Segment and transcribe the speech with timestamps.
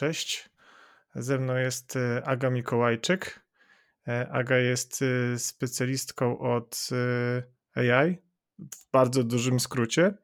[0.00, 0.50] Cześć.
[1.14, 3.40] Ze mną jest e, Aga Mikołajczyk.
[4.08, 6.88] E, Aga jest e, specjalistką od
[7.74, 8.18] AI
[8.58, 10.14] w bardzo dużym skrócie.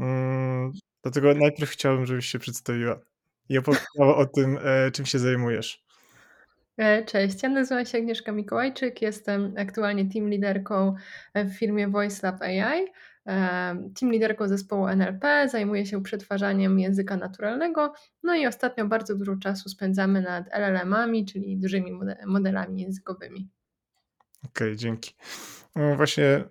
[0.00, 3.00] Mm, dlatego najpierw chciałbym, żebyś się przedstawiła
[3.48, 4.58] i opowiedziała o tym,
[4.92, 5.84] czym się zajmujesz.
[7.06, 10.94] Cześć, ja nazywam się Agnieszka Mikołajczyk, jestem aktualnie team liderką
[11.34, 12.86] w firmie VoiceLab AI
[14.00, 17.92] team liderką zespołu NLP, zajmuję się przetwarzaniem języka naturalnego,
[18.22, 21.92] no i ostatnio bardzo dużo czasu spędzamy nad LLM-ami, czyli dużymi
[22.26, 23.50] modelami językowymi.
[24.44, 25.14] Okej, okay, dzięki.
[25.76, 26.44] No właśnie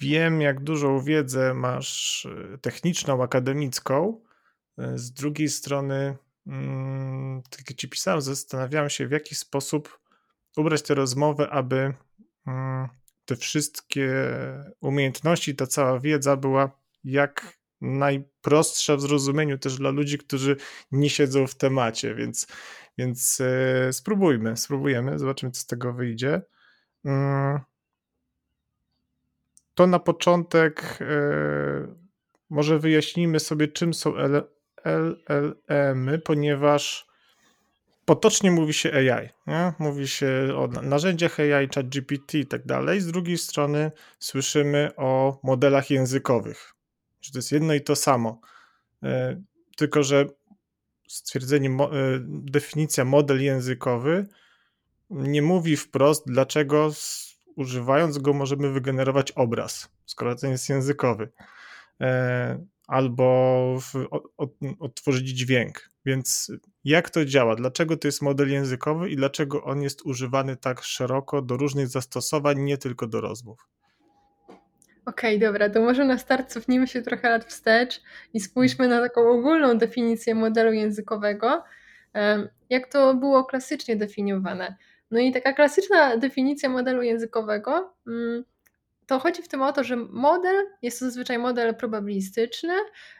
[0.00, 4.20] wiem, jak dużą wiedzę masz e, techniczną, akademicką.
[4.78, 10.00] E, z drugiej strony, mm, tak jak ci pisałem, zastanawiałem się, w jaki sposób
[10.56, 11.94] ubrać tę rozmowę, aby
[12.46, 12.88] mm,
[13.24, 14.10] te wszystkie
[14.80, 20.56] umiejętności, ta cała wiedza była jak najprostsza w zrozumieniu też dla ludzi, którzy
[20.92, 22.46] nie siedzą w temacie, więc,
[22.98, 26.42] więc e, spróbujmy, spróbujemy, zobaczymy, co z tego wyjdzie.
[27.04, 27.60] Mm.
[29.74, 31.06] To na początek e,
[32.50, 34.14] może wyjaśnijmy sobie, czym są
[34.84, 37.13] LLM-y, ponieważ
[38.04, 39.72] potocznie mówi się AI, nie?
[39.78, 43.00] mówi się o narzędziach AI, ChatGPT i tak dalej.
[43.00, 46.74] Z drugiej strony słyszymy o modelach językowych,
[47.20, 48.40] że to jest jedno i to samo.
[49.02, 49.42] E,
[49.76, 50.26] tylko, że
[51.08, 51.88] stwierdzenie, e,
[52.28, 54.26] definicja model językowy
[55.10, 56.90] nie mówi wprost, dlaczego
[57.56, 61.28] używając go możemy wygenerować obraz, skoro ten jest językowy.
[62.86, 63.78] Albo
[64.80, 65.90] odtworzyć dźwięk.
[66.06, 66.52] Więc
[66.84, 67.56] jak to działa?
[67.56, 72.60] Dlaczego to jest model językowy i dlaczego on jest używany tak szeroko do różnych zastosowań,
[72.60, 73.68] nie tylko do rozmów?
[75.06, 78.02] Okej, okay, dobra, to może na start cofnijmy się trochę lat wstecz
[78.34, 81.64] i spójrzmy na taką ogólną definicję modelu językowego,
[82.70, 84.76] jak to było klasycznie definiowane.
[85.10, 88.44] No i taka klasyczna definicja modelu językowego mm,
[89.06, 92.74] to chodzi w tym o to, że model jest to zazwyczaj model probabilistyczny,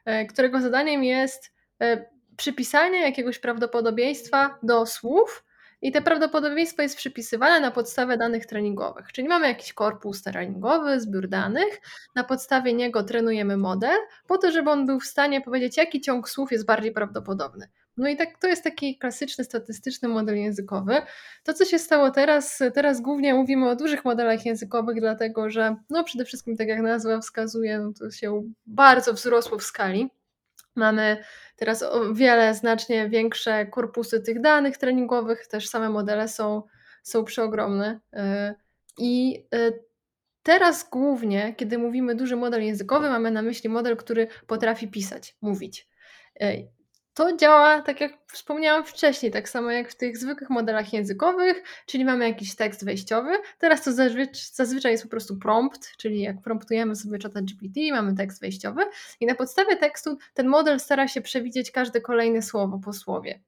[0.04, 1.52] e, którego zadaniem jest
[1.82, 2.06] e,
[2.36, 5.44] przypisanie jakiegoś prawdopodobieństwa do słów,
[5.84, 9.12] i te prawdopodobieństwo jest przypisywane na podstawie danych treningowych.
[9.12, 11.80] Czyli mamy jakiś korpus treningowy, zbiór danych,
[12.14, 13.96] na podstawie niego trenujemy model,
[14.26, 17.68] po to, żeby on był w stanie powiedzieć, jaki ciąg słów jest bardziej prawdopodobny.
[17.97, 21.03] No i tak to jest taki klasyczny statystyczny model językowy.
[21.44, 26.05] To, co się stało teraz, teraz głównie mówimy o dużych modelach językowych, dlatego że no
[26.05, 30.10] przede wszystkim, tak jak nazwa wskazuje, no to się bardzo wzrosło w skali.
[30.77, 31.16] Mamy
[31.56, 36.62] teraz o wiele znacznie większe korpusy tych danych treningowych, też same modele są,
[37.03, 38.00] są przeogromne.
[38.12, 38.19] Y,
[38.99, 39.84] I y,
[40.43, 45.88] teraz głównie, kiedy mówimy duży model językowy, mamy na myśli model, który potrafi pisać, mówić.
[47.14, 52.04] To działa tak jak wspomniałam wcześniej, tak samo jak w tych zwykłych modelach językowych, czyli
[52.04, 53.30] mamy jakiś tekst wejściowy.
[53.58, 53.91] Teraz to
[54.52, 58.82] zazwyczaj jest po prostu prompt, czyli jak promptujemy sobie czata GPT, mamy tekst wejściowy
[59.20, 63.41] i na podstawie tekstu ten model stara się przewidzieć każde kolejne słowo po słowie.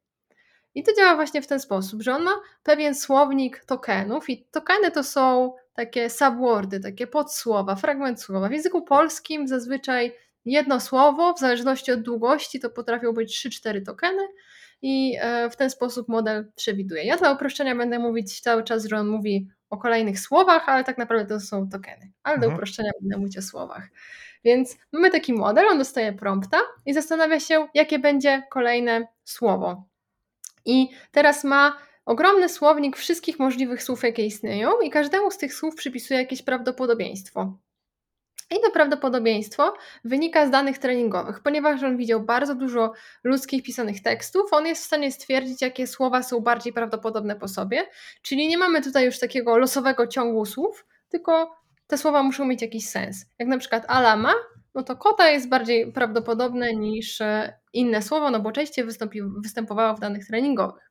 [0.74, 4.90] I to działa właśnie w ten sposób, że on ma pewien słownik tokenów i tokeny
[4.90, 8.48] to są takie subwordy, takie podsłowa, fragment słowa.
[8.48, 10.12] W języku polskim zazwyczaj
[10.46, 14.22] jedno słowo, w zależności od długości, to potrafią być 3-4 tokeny
[14.82, 17.04] i e, w ten sposób model przewiduje.
[17.04, 20.98] Ja dla uproszczenia będę mówić cały czas, że on mówi o kolejnych słowach, ale tak
[20.98, 22.12] naprawdę to są tokeny.
[22.22, 22.50] Ale mhm.
[22.50, 23.88] do uproszczenia będę mówić o słowach.
[24.44, 29.84] Więc mamy taki model, on dostaje prompta i zastanawia się, jakie będzie kolejne słowo.
[30.64, 35.74] I teraz ma ogromny słownik wszystkich możliwych słów, jakie istnieją, i każdemu z tych słów
[35.74, 37.58] przypisuje jakieś prawdopodobieństwo.
[38.50, 39.74] I to prawdopodobieństwo
[40.04, 41.40] wynika z danych treningowych.
[41.40, 42.92] Ponieważ on widział bardzo dużo
[43.24, 47.88] ludzkich pisanych tekstów, on jest w stanie stwierdzić, jakie słowa są bardziej prawdopodobne po sobie.
[48.22, 52.88] Czyli nie mamy tutaj już takiego losowego ciągu słów, tylko te słowa muszą mieć jakiś
[52.88, 53.26] sens.
[53.38, 54.34] Jak na przykład alama,
[54.74, 58.84] no to kota jest bardziej prawdopodobne niż e, inne słowo, no bo częściej
[59.42, 60.90] występowało w danych treningowych.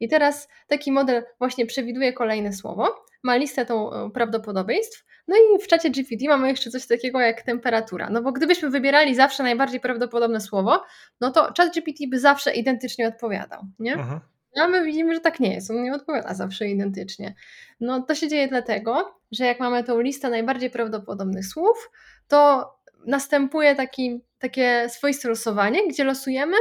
[0.00, 5.62] I teraz taki model właśnie przewiduje kolejne słowo, ma listę tą e, prawdopodobieństw, no i
[5.62, 8.10] w czacie GPT mamy jeszcze coś takiego jak temperatura.
[8.10, 10.82] No bo gdybyśmy wybierali zawsze najbardziej prawdopodobne słowo,
[11.20, 13.96] no to chat GPT by zawsze identycznie odpowiadał, nie?
[13.98, 14.20] Aha.
[14.60, 17.34] A my widzimy, że tak nie jest, on nie odpowiada zawsze identycznie.
[17.80, 21.90] No to się dzieje dlatego, że jak mamy tą listę najbardziej prawdopodobnych słów,
[22.28, 22.70] to
[23.06, 26.56] następuje taki, takie swoiste losowanie, gdzie losujemy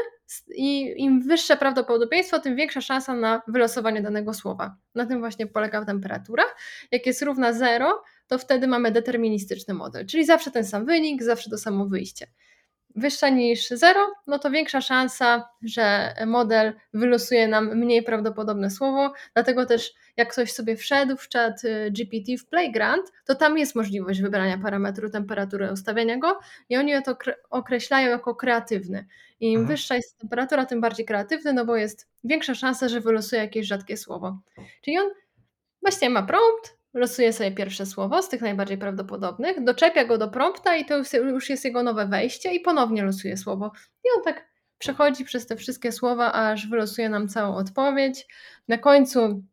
[0.56, 4.76] i im wyższe prawdopodobieństwo, tym większa szansa na wylosowanie danego słowa.
[4.96, 6.44] Na tym właśnie polega temperatura.
[6.92, 11.50] Jak jest równa 0, to wtedy mamy deterministyczny model, czyli zawsze ten sam wynik, zawsze
[11.50, 12.28] to samo wyjście.
[12.96, 19.14] Wyższa niż 0, no to większa szansa, że model wylosuje nam mniej prawdopodobne słowo.
[19.34, 23.76] Dlatego też, jak ktoś sobie wszedł w czat y, GPT w Playground, to tam jest
[23.76, 27.18] możliwość wybrania parametru temperatury, ustawiania go i oni to
[27.50, 29.06] określają jako kreatywny.
[29.40, 29.68] Im mhm.
[29.68, 33.98] wyższa jest temperatura, tym bardziej kreatywny, no bo jest większa szansa, że wylosuje jakieś rzadkie
[33.98, 34.40] słowo.
[34.82, 35.10] Czyli on
[35.82, 40.76] właśnie ma prompt, losuje sobie pierwsze słowo z tych najbardziej prawdopodobnych, doczepia go do prompta
[40.76, 43.72] i to już jest jego nowe wejście i ponownie losuje słowo.
[44.06, 44.48] I on tak
[44.78, 48.28] przechodzi przez te wszystkie słowa, aż wylosuje nam całą odpowiedź.
[48.68, 49.44] Na końcu,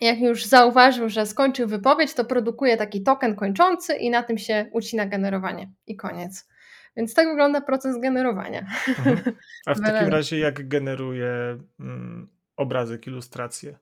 [0.00, 4.66] jak już zauważył, że skończył wypowiedź, to produkuje taki token kończący i na tym się
[4.72, 5.70] ucina generowanie.
[5.86, 6.48] I koniec.
[6.96, 8.66] Więc tak wygląda proces generowania.
[8.88, 9.36] Mhm.
[9.66, 13.78] A w takim razie jak generuje mm, obrazek, ilustrację?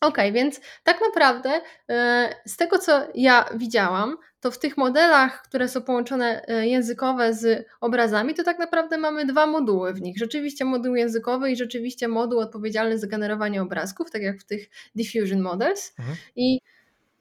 [0.00, 1.60] Okej, okay, więc tak naprawdę
[1.90, 7.34] e, z tego, co ja widziałam, to w tych modelach, które są połączone e, językowe
[7.34, 10.18] z obrazami, to tak naprawdę mamy dwa moduły w nich.
[10.18, 15.40] Rzeczywiście moduł językowy i rzeczywiście moduł odpowiedzialny za generowanie obrazków, tak jak w tych diffusion
[15.40, 15.94] models.
[15.98, 16.16] Mhm.
[16.36, 16.60] I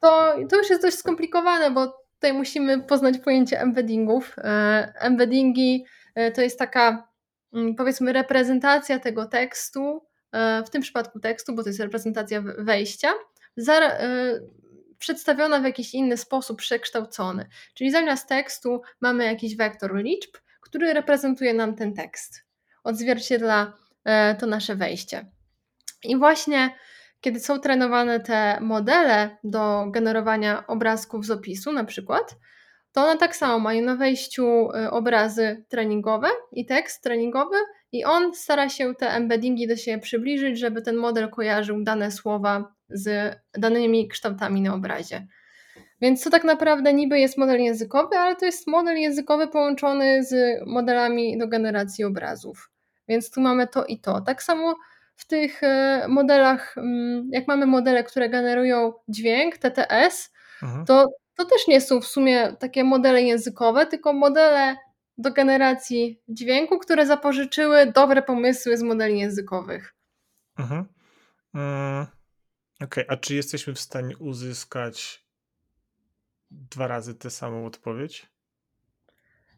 [0.02, 4.36] to, to już jest dość skomplikowane, bo tutaj musimy poznać pojęcie embeddingów.
[4.38, 5.86] E, embeddingi
[6.36, 7.08] to jest taka,
[7.54, 10.08] mm, powiedzmy, reprezentacja tego tekstu
[10.66, 13.14] w tym przypadku tekstu, bo to jest reprezentacja wejścia,
[13.70, 14.40] e,
[15.00, 17.48] przedstawiona w jakiś inny sposób, przekształcony.
[17.74, 20.32] Czyli zamiast tekstu mamy jakiś wektor liczb,
[20.62, 22.46] który reprezentuje nam ten tekst,
[22.84, 23.74] odzwierciedla
[24.06, 25.26] e, to nasze wejście.
[26.04, 26.76] I właśnie
[27.22, 32.36] kiedy są trenowane te modele do generowania obrazków z opisu, na przykład,
[32.92, 37.58] to one tak samo mają na wejściu obrazy treningowe i tekst treningowy,
[37.92, 42.74] i on stara się te embeddingi do siebie przybliżyć, żeby ten model kojarzył dane słowa
[42.90, 45.28] z danymi kształtami na obrazie.
[46.02, 50.62] Więc to tak naprawdę niby jest model językowy, ale to jest model językowy połączony z
[50.66, 52.72] modelami do generacji obrazów.
[53.08, 54.22] Więc tu mamy to i to.
[54.22, 54.76] Tak samo
[55.16, 60.86] w tych e, modelach, mm, jak mamy modele, które generują dźwięk, TTS, mhm.
[60.86, 64.76] to, to też nie są w sumie takie modele językowe, tylko modele
[65.18, 69.96] do generacji dźwięku, które zapożyczyły dobre pomysły z modeli językowych.
[70.60, 70.86] Mhm.
[71.54, 72.06] Mm,
[72.82, 73.06] Okej, okay.
[73.08, 75.26] a czy jesteśmy w stanie uzyskać
[76.52, 78.28] dwa razy tę samą odpowiedź?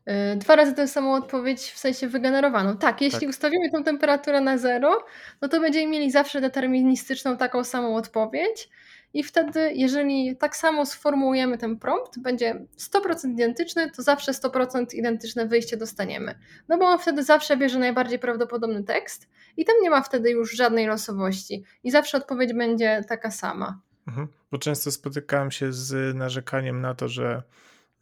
[0.10, 2.78] Y, dwa razy tę samą odpowiedź w sensie wygenerowaną.
[2.78, 3.30] Tak, jeśli tak.
[3.30, 5.06] ustawimy tę temperaturę na zero,
[5.42, 8.70] no to będziemy mieli zawsze deterministyczną taką samą odpowiedź.
[9.14, 15.48] I wtedy, jeżeli tak samo sformułujemy ten prompt, będzie 100% identyczny, to zawsze 100% identyczne
[15.48, 16.40] wyjście dostaniemy.
[16.68, 20.56] No bo on wtedy zawsze bierze najbardziej prawdopodobny tekst i tam nie ma wtedy już
[20.56, 21.64] żadnej losowości.
[21.84, 23.82] I zawsze odpowiedź będzie taka sama.
[24.08, 24.28] Mhm.
[24.52, 27.44] Bo często spotykałem się z narzekaniem na to, że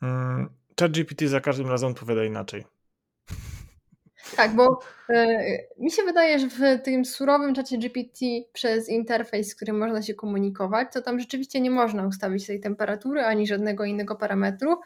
[0.02, 0.50] mm,
[0.80, 2.66] ChatGPT za każdym razem odpowiada inaczej.
[4.36, 4.80] Tak, bo
[5.10, 5.38] e,
[5.78, 10.14] mi się wydaje, że w tym surowym czacie GPT przez interfejs, z którym można się
[10.14, 14.82] komunikować, to tam rzeczywiście nie można ustawić tej temperatury ani żadnego innego parametru.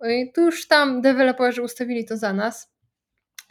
[0.00, 2.74] E, tu już tam deweloperzy ustawili to za nas.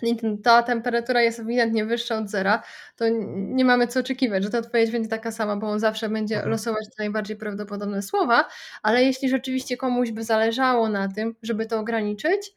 [0.02, 2.64] I ta temperatura jest ewidentnie wyższa od zera,
[2.96, 6.36] to nie mamy co oczekiwać, że ta odpowiedź będzie taka sama, bo on zawsze będzie
[6.36, 6.52] mhm.
[6.52, 8.48] losować te najbardziej prawdopodobne słowa,
[8.84, 12.52] ale jeśli rzeczywiście komuś by zależało na tym, żeby to ograniczyć,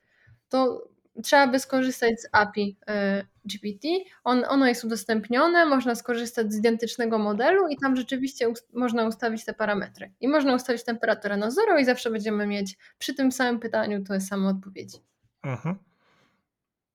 [0.49, 0.89] to
[1.23, 3.89] trzeba by skorzystać z API e, GPT.
[4.25, 9.55] On, ono jest udostępnione, można skorzystać z identycznego modelu i tam rzeczywiście można ustawić te
[9.55, 10.13] parametry.
[10.21, 14.21] I można ustawić temperaturę na zero i zawsze będziemy mieć przy tym samym pytaniu te
[14.21, 14.97] same odpowiedzi.
[15.43, 15.77] Mhm.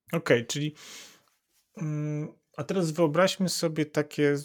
[0.08, 0.76] Okej, okay, czyli
[1.78, 4.36] mm, a teraz wyobraźmy sobie takie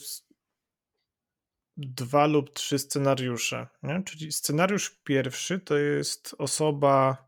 [1.76, 3.66] dwa lub trzy scenariusze.
[3.82, 4.02] Nie?
[4.02, 7.26] Czyli scenariusz pierwszy to jest osoba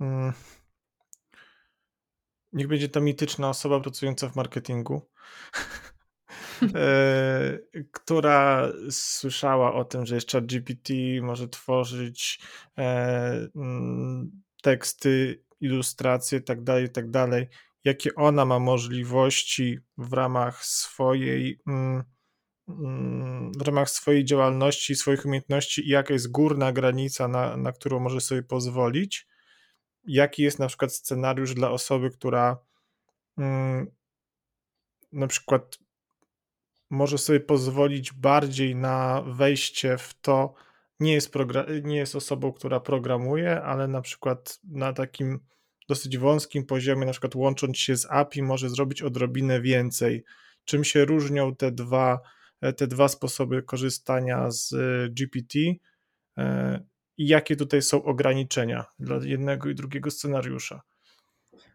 [0.00, 0.32] mm,
[2.54, 5.10] niech będzie to mityczna osoba pracująca w marketingu,
[6.74, 7.58] e,
[7.92, 12.40] która słyszała o tym, że jeszcze GPT może tworzyć
[12.78, 13.48] e,
[14.62, 17.48] teksty, ilustracje tak dalej, tak dalej.
[17.84, 21.60] Jakie ona ma możliwości w ramach swojej
[23.58, 28.20] w ramach swojej działalności, swoich umiejętności i jaka jest górna granica, na, na którą może
[28.20, 29.26] sobie pozwolić
[30.06, 32.58] jaki jest na przykład scenariusz dla osoby, która
[33.38, 33.86] mm,
[35.12, 35.78] na przykład
[36.90, 40.54] może sobie pozwolić bardziej na wejście w to,
[41.00, 41.34] nie jest,
[41.82, 45.40] nie jest osobą, która programuje, ale na przykład na takim
[45.88, 50.24] dosyć wąskim poziomie, na przykład łącząc się z API, może zrobić odrobinę więcej.
[50.64, 52.20] Czym się różnią te dwa,
[52.76, 55.58] te dwa sposoby korzystania z e, GPT?
[57.18, 60.82] I jakie tutaj są ograniczenia dla jednego i drugiego scenariusza?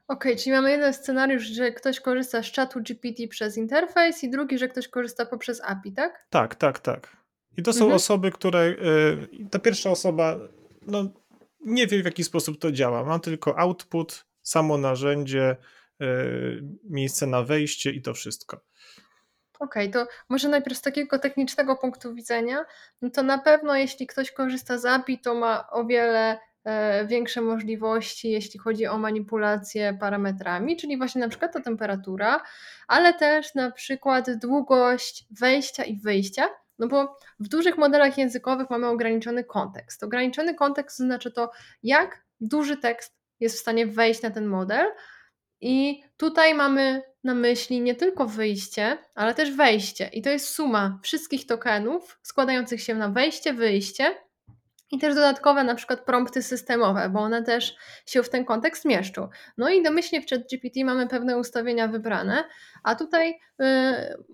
[0.08, 4.58] Okej, czyli mamy jeden scenariusz, że ktoś korzysta z czatu GPT przez interfejs i drugi,
[4.58, 6.28] że ktoś korzysta poprzez API, tak?
[6.30, 7.18] Tak, tak, tak.
[7.58, 7.96] I to są Mhm.
[7.96, 8.60] osoby, które.
[8.66, 10.40] y, ta pierwsza osoba
[10.88, 11.10] no,
[11.66, 13.04] nie wie, w jaki sposób to działa.
[13.04, 15.56] Ma tylko output, samo narzędzie,
[16.02, 16.06] y,
[16.84, 18.62] miejsce na wejście i to wszystko.
[19.60, 22.66] Okej, to może najpierw z takiego technicznego punktu widzenia,
[23.02, 27.42] no to na pewno jeśli ktoś korzysta z API, to ma o wiele e, większe
[27.42, 32.44] możliwości, jeśli chodzi o manipulację parametrami, czyli właśnie na przykład ta temperatura,
[32.88, 36.50] ale też na przykład długość wejścia i wyjścia,
[36.80, 40.04] no bo w dużych modelach językowych mamy ograniczony kontekst.
[40.04, 41.52] Ograniczony kontekst znaczy to,
[41.84, 44.88] jak duży tekst jest w stanie wejść na ten model,
[45.62, 50.10] i tutaj mamy na myśli nie tylko wyjście, ale też wejście.
[50.14, 54.16] I to jest suma wszystkich tokenów składających się na wejście, wyjście
[54.92, 59.30] i też dodatkowe na przykład prompty systemowe, bo one też się w ten kontekst mieszczą.
[59.58, 62.44] No i domyślnie w ChatGPT mamy pewne ustawienia wybrane,
[62.84, 63.66] a tutaj y,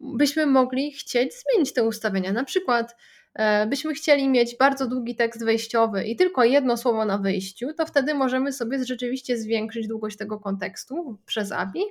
[0.02, 2.32] byśmy mogli chcieć zmienić te ustawienia.
[2.32, 2.96] Na przykład
[3.34, 7.86] e, byśmy chcieli mieć bardzo długi tekst wejściowy i tylko jedno słowo na wyjściu, to
[7.86, 11.84] wtedy możemy sobie rzeczywiście zwiększyć długość tego kontekstu przez API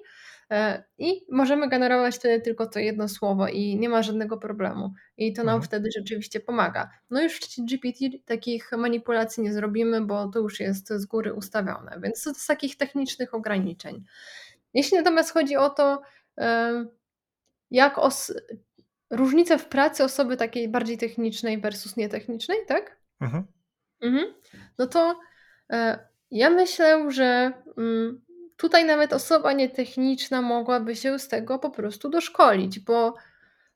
[0.99, 4.93] i możemy generować wtedy tylko to jedno słowo i nie ma żadnego problemu.
[5.17, 5.63] I to nam Mhm.
[5.63, 6.91] wtedy rzeczywiście pomaga.
[7.11, 11.99] No już w GPT takich manipulacji nie zrobimy, bo to już jest z góry ustawione,
[12.03, 14.05] więc to z takich technicznych ograniczeń.
[14.75, 16.03] Jeśli natomiast chodzi o to,
[16.37, 16.89] em,
[17.71, 18.35] jak os-
[19.11, 22.97] różnice w pracy osoby takiej bardziej technicznej versus nietechnicznej, tak?
[23.21, 23.45] Mhm.
[24.01, 24.35] Mhm.
[24.79, 25.21] No to
[25.73, 25.99] e,
[26.31, 28.24] ja myślę, że mm,
[28.57, 33.15] tutaj nawet osoba nietechniczna mogłaby się z tego po prostu doszkolić, bo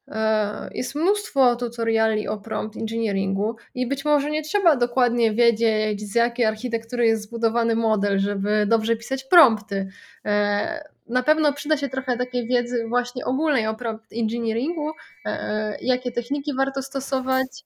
[0.08, 6.14] e, jest mnóstwo tutoriali o prompt engineeringu i być może nie trzeba dokładnie wiedzieć, z
[6.14, 9.88] jakiej architektury jest zbudowany model, żeby dobrze pisać prompty.
[10.25, 14.90] E, na pewno przyda się trochę takiej wiedzy właśnie ogólnej o prompt engineeringu,
[15.25, 17.64] e, jakie techniki warto stosować,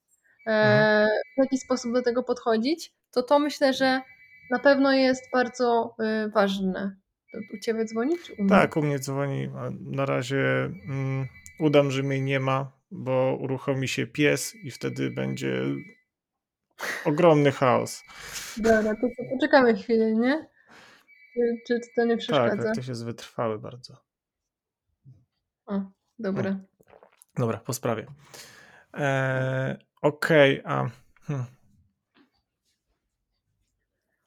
[1.36, 4.00] w jaki sposób do tego podchodzić, to to myślę, że
[4.50, 5.96] na pewno jest bardzo
[6.34, 7.01] ważne.
[7.32, 8.50] To U Ciebie dzwoni czy u mnie?
[8.50, 9.48] Tak, u mnie dzwoni.
[9.80, 11.26] Na razie mm,
[11.58, 15.62] udam, że mnie nie ma, bo uruchomi się pies i wtedy będzie
[17.04, 18.02] ogromny chaos.
[18.56, 20.46] Dobra, to co, poczekamy chwilę, nie?
[21.34, 22.62] Czy, czy to nie Tak, przeszkadza?
[22.62, 23.96] tak, to jest wytrwały bardzo.
[25.66, 25.82] O,
[26.18, 26.60] dobra.
[27.38, 28.06] Dobra, po sprawie.
[28.94, 30.90] E, Okej, a.
[31.22, 31.46] Hmm.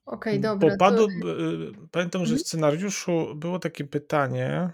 [0.06, 0.70] Okej, dobra.
[0.70, 2.40] Bo padło, To, b- y, pamiętam, że w Mhm.
[2.40, 4.70] scenariuszu było takie pytanie.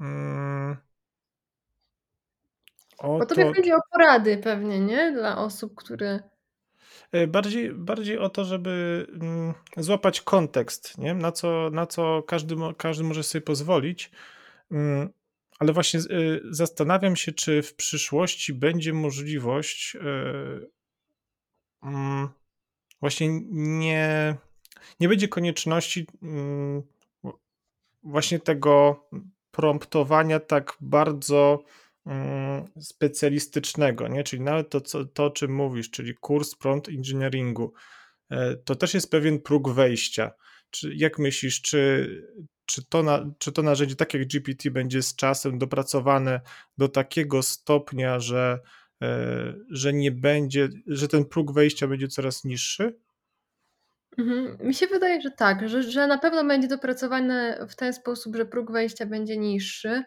[0.00, 0.76] Mm,
[2.98, 5.12] o bo Tobie to, chodzi o porady pewnie, nie?
[5.12, 6.20] Dla osób, które...
[7.12, 11.14] e, bardziej, bardziej o to, żeby mm, złapać kontekst, nie?
[11.14, 14.10] Na, co, na co każdy, mo- każdy może sobie pozwolić.
[14.70, 15.08] Mm,
[15.58, 20.70] Ale właśnie y, zastanawiam się, czy w przyszłości będzie możliwość y,
[21.82, 22.28] mm,
[23.00, 24.36] właśnie nie,
[25.00, 26.82] nie będzie konieczności mm,
[28.02, 29.04] właśnie tego
[29.50, 31.64] promptowania tak bardzo
[32.06, 34.24] mm, specjalistycznego, nie?
[34.24, 37.72] Czyli nawet to, co, to, o czym mówisz, czyli kurs prompt engineeringu,
[38.30, 40.30] e, to też jest pewien próg wejścia.
[40.70, 42.08] Czy, jak myślisz, czy,
[42.66, 46.40] czy, to na, czy to narzędzie, tak jak GPT, będzie z czasem dopracowane
[46.78, 48.60] do takiego stopnia, że,
[49.02, 52.94] e, że nie będzie, że ten próg wejścia będzie coraz niższy?
[54.20, 54.56] Mhm.
[54.60, 58.46] Mi się wydaje, że tak, że, że na pewno będzie dopracowane w ten sposób, że
[58.46, 60.02] próg wejścia będzie niższy,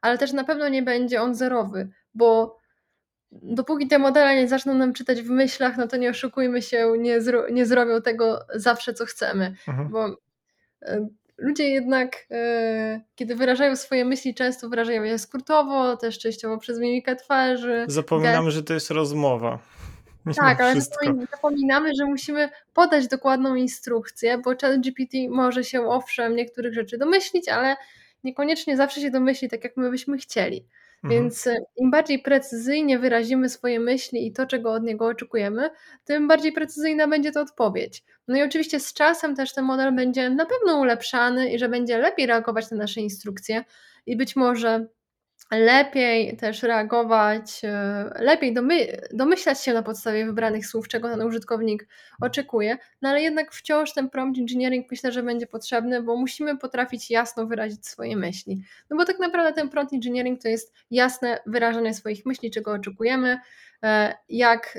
[0.00, 2.58] ale też na pewno nie będzie on zerowy, bo
[3.32, 7.20] dopóki te modele nie zaczną nam czytać w myślach, no to nie oszukujmy się, nie,
[7.20, 9.88] zro, nie zrobią tego zawsze, co chcemy, Mhm.
[9.88, 10.16] bo
[10.82, 11.08] e,
[11.38, 17.16] ludzie jednak, e, kiedy wyrażają swoje myśli, często wyrażają je skrótowo, też częściowo przez mimikę
[17.16, 19.58] twarzy, Zapominamy, że to jest rozmowa.
[20.36, 20.80] Tak, ale
[21.30, 27.76] zapominamy, że musimy podać dokładną instrukcję, bo ChatGPT może się owszem niektórych rzeczy domyślić, ale
[28.24, 30.64] niekoniecznie zawsze się domyśli tak, jak my byśmy chcieli.
[31.04, 31.22] Mhm.
[31.22, 35.70] Więc e, im bardziej precyzyjnie wyrazimy swoje myśli i to, czego od niego oczekujemy,
[36.04, 38.04] tym bardziej precyzyjna będzie to odpowiedź.
[38.28, 41.98] No i oczywiście z czasem też ten model będzie na pewno ulepszany i że będzie
[41.98, 43.64] lepiej reagować na nasze instrukcje
[44.06, 44.86] i być może
[45.50, 51.88] lepiej też reagować, e, lepiej domy domyślać się na podstawie wybranych słów, czego ten użytkownik
[52.20, 57.10] oczekuje, no ale jednak wciąż ten prompt engineering myślę, że będzie potrzebny, bo musimy potrafić
[57.10, 58.62] jasno wyrazić swoje myśli.
[58.90, 63.40] No bo tak naprawdę ten prompt engineering to jest jasne wyrażanie swoich myśli, czego oczekujemy,
[63.82, 64.78] e, jak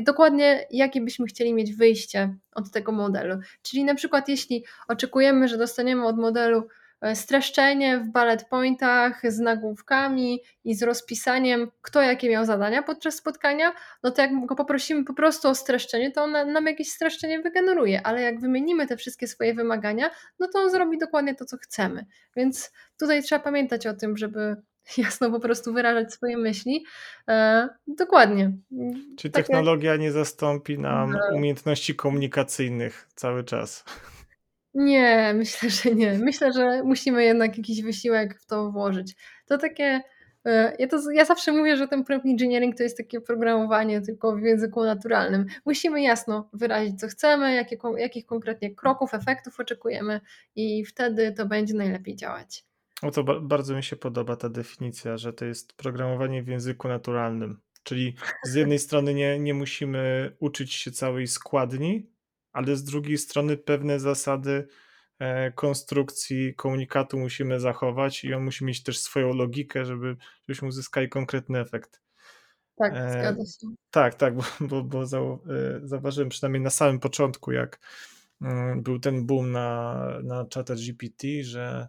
[0.00, 3.38] dokładnie jakie byśmy chcieli mieć wyjście od tego modelu.
[3.62, 6.68] Czyli na przykład jeśli oczekujemy, że dostaniemy od modelu
[7.14, 13.72] streszczenie w bullet pointach z nagłówkami i z rozpisaniem, kto jakie miał zadania podczas spotkania,
[14.02, 18.06] no to jak go poprosimy po prostu o streszczenie, to on nam jakieś streszczenie wygeneruje,
[18.06, 22.06] ale jak wymienimy te wszystkie swoje wymagania, no to on zrobi dokładnie to, co chcemy.
[22.36, 24.56] Więc tutaj trzeba pamiętać o tym, żeby
[24.98, 26.84] jasno po prostu wyrażać swoje myśli.
[27.28, 28.52] E, dokładnie.
[29.16, 29.44] Czyli Takie...
[29.44, 31.36] technologia nie zastąpi nam no.
[31.36, 33.84] umiejętności komunikacyjnych cały czas.
[34.74, 36.18] Nie, myślę, że nie.
[36.18, 39.16] Myślę, że musimy jednak jakiś wysiłek w to włożyć.
[39.46, 40.00] To takie.
[40.44, 44.36] E, ja, to, ja zawsze mówię, że ten prompt engineering to jest takie programowanie tylko
[44.36, 45.46] w języku naturalnym.
[45.66, 50.20] Musimy jasno wyrazić, co chcemy, jakie, jakich konkretnie kroków, efektów oczekujemy,
[50.56, 52.64] i wtedy to będzie najlepiej działać.
[53.02, 56.88] O to ba bardzo mi się podoba ta definicja, że to jest programowanie w języku
[56.88, 57.60] naturalnym.
[57.82, 62.10] Czyli z jednej strony nie, nie musimy uczyć się całej składni,
[62.52, 64.68] ale z drugiej strony pewne zasady
[65.18, 71.08] e, konstrukcji komunikatu musimy zachować i on musi mieć też swoją logikę, żeby, żebyśmy uzyskali
[71.08, 72.00] konkretny efekt.
[72.76, 73.74] Tak, e, zgadza się.
[73.90, 75.06] Tak, tak, bo, bo, bo e,
[75.82, 77.80] zauważyłem przynajmniej na samym początku, jak
[78.42, 81.88] mm, był ten boom na, na czata GPT, że,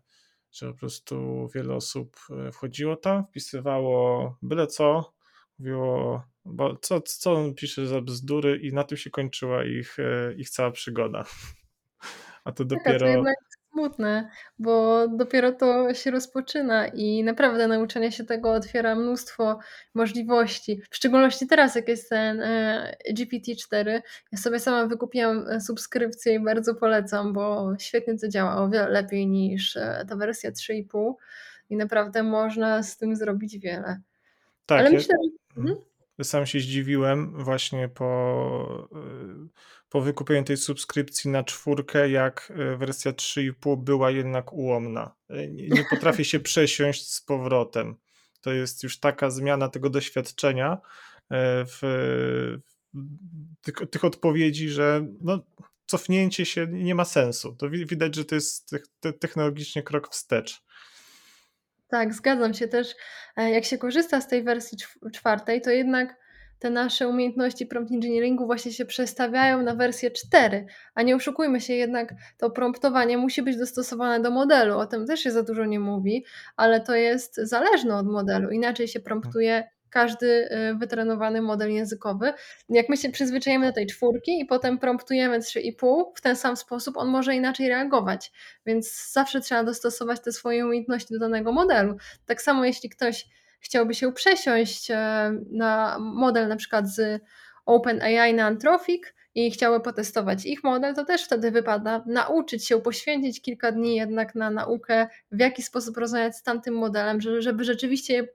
[0.52, 2.18] że po prostu wiele osób
[2.54, 5.14] wchodziło tam, wpisywało byle co,
[5.60, 10.34] mówiło bo co, co on pisze za bzdury i na tym się kończyła ich, e,
[10.34, 11.26] ich cała przygoda.
[12.44, 13.00] A to dopiero...
[13.00, 13.36] Tak, to jednak
[13.74, 14.30] smutne,
[14.60, 19.60] bo dopiero to się rozpoczyna i naprawdę nauczenie się tego otwiera mnóstwo
[19.94, 20.82] możliwości.
[20.92, 26.44] W szczególności teraz, jak jest ten e, GPT-4, ja sobie sama wykupiłam e, subskrypcję i
[26.44, 29.78] bardzo polecam, bo świetnie to działa, o wiele lepiej niż
[30.10, 31.14] ta wersja 3,5
[31.70, 34.02] i naprawdę można z tym zrobić wiele.
[34.66, 35.16] Tak, Ale myślę,
[35.58, 35.76] że...
[36.24, 38.90] Sam się zdziwiłem właśnie po,
[39.46, 39.50] y,
[39.90, 45.16] po wykupieniu tej subskrypcji na czwórkę, jak y, wersja 3,5 była jednak ułomna.
[45.32, 47.96] Y, nie potrafię się przesiąść z powrotem.
[48.42, 50.78] To jest już taka zmiana tego doświadczenia
[51.68, 51.80] w,
[53.62, 55.40] tych, tych odpowiedzi, że no,
[55.86, 57.56] cofnięcie się nie ma sensu.
[57.56, 58.76] To widać, że to jest
[59.20, 60.64] technologicznie krok wstecz.
[61.92, 62.96] Tak, zgadzam się też.
[63.38, 64.78] E, jak się korzysta z tej wersji
[65.14, 66.16] czwartej, to jednak
[66.62, 71.74] te nasze umiejętności prompt engineeringu właśnie się przestawiają na wersję 4, a nie oszukujmy się,
[71.74, 74.78] jednak to promptowanie musi być dostosowane do modelu.
[74.78, 78.50] O tym też się za dużo nie mówi, ale to jest zależne od modelu.
[78.50, 82.34] Inaczej się promptuje każdy y, wytrenowany model językowy.
[82.70, 86.98] Jak my się przyzwyczajemy do tej czwórki i potem promptujemy 3,5 w ten sam sposób,
[86.98, 88.32] on może inaczej reagować.
[88.66, 91.96] Więc zawsze trzeba dostosować te swoje umiejętności do danego modelu.
[92.26, 93.26] Tak samo jeśli ktoś
[93.62, 97.24] chciałby się przesiąść e, na model na przykład z
[97.66, 99.04] OpenAI na Anthropic
[99.36, 104.36] i chciałby potestować ich model, to też wtedy wypada nauczyć się, poświęcić kilka dni jednak
[104.36, 108.28] na naukę, w jaki sposób rozmawiać z tamtym modelem, żeby rzeczywiście je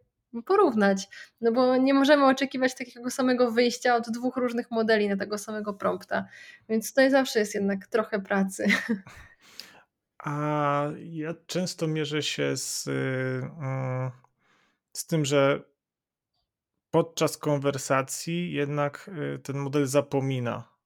[0.43, 1.09] porównać.
[1.41, 5.75] No bo nie możemy oczekiwać takiego samego wyjścia od dwóch różnych modeli na tego samego
[5.75, 6.25] prompta.
[6.69, 8.67] Więc tutaj zawsze jest jednak trochę pracy.
[10.25, 14.11] A ja często mierzę się z, mm,
[14.97, 15.63] z tym, że
[16.91, 20.77] podczas konwersacji jednak y, ten model zapomina.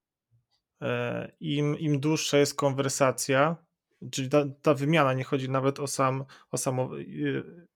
[0.81, 3.55] E, Im, im dłuższa jest konwersacja,
[4.11, 6.93] czyli ta, ta wymiana, nie chodzi nawet o, sam, o samą,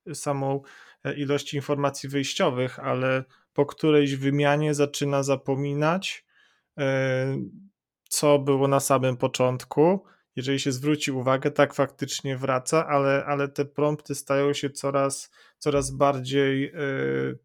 [0.08, 0.62] y, samą
[1.04, 6.26] e, ilość informacji wyjściowych, ale po którejś wymianie zaczyna zapominać,
[6.78, 7.38] e,
[8.10, 10.06] co było na samym początku.
[10.36, 15.32] Jeżeli się zwróci uwagę, tak faktycznie wraca, ale, ale te prompty stają się coraz,
[15.66, 17.40] coraz bardziej yy,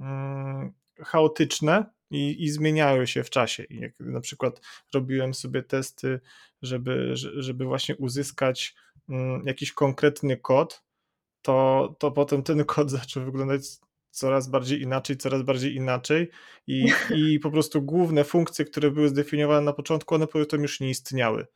[0.00, 3.64] yy, chaotyczne i, i zmieniają się w czasie.
[3.64, 4.60] I jak na przykład
[4.94, 6.20] robiłem sobie testy,
[6.62, 8.74] żeby, żeby właśnie uzyskać
[9.08, 10.82] mm, jakiś konkretny kod,
[11.42, 13.62] to, to potem ten kod zaczął wyglądać
[14.10, 16.30] coraz bardziej inaczej, coraz bardziej inaczej
[16.66, 20.90] i, i po prostu główne funkcje, które były zdefiniowane na początku, one potem już nie
[20.90, 21.46] istniały.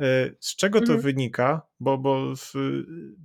[0.00, 1.00] E, z czego to mhm.
[1.00, 1.62] wynika?
[1.80, 2.32] Bo, bo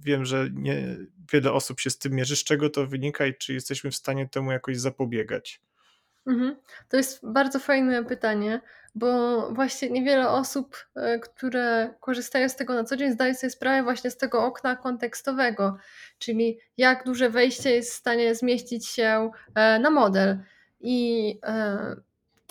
[0.03, 0.97] wiem, że nie,
[1.33, 2.35] wiele osób się z tym mierzy.
[2.35, 5.61] Z czego to wynika i czy jesteśmy w stanie temu jakoś zapobiegać?
[6.27, 6.55] Mhm.
[6.89, 8.61] To jest bardzo fajne pytanie,
[8.95, 13.83] bo właśnie niewiele osób, e, które korzystają z tego na co dzień, zdaje sobie sprawę
[13.83, 15.77] właśnie z tego okna kontekstowego,
[16.19, 20.39] czyli jak duże wejście jest w stanie zmieścić się e, na model.
[20.83, 21.39] I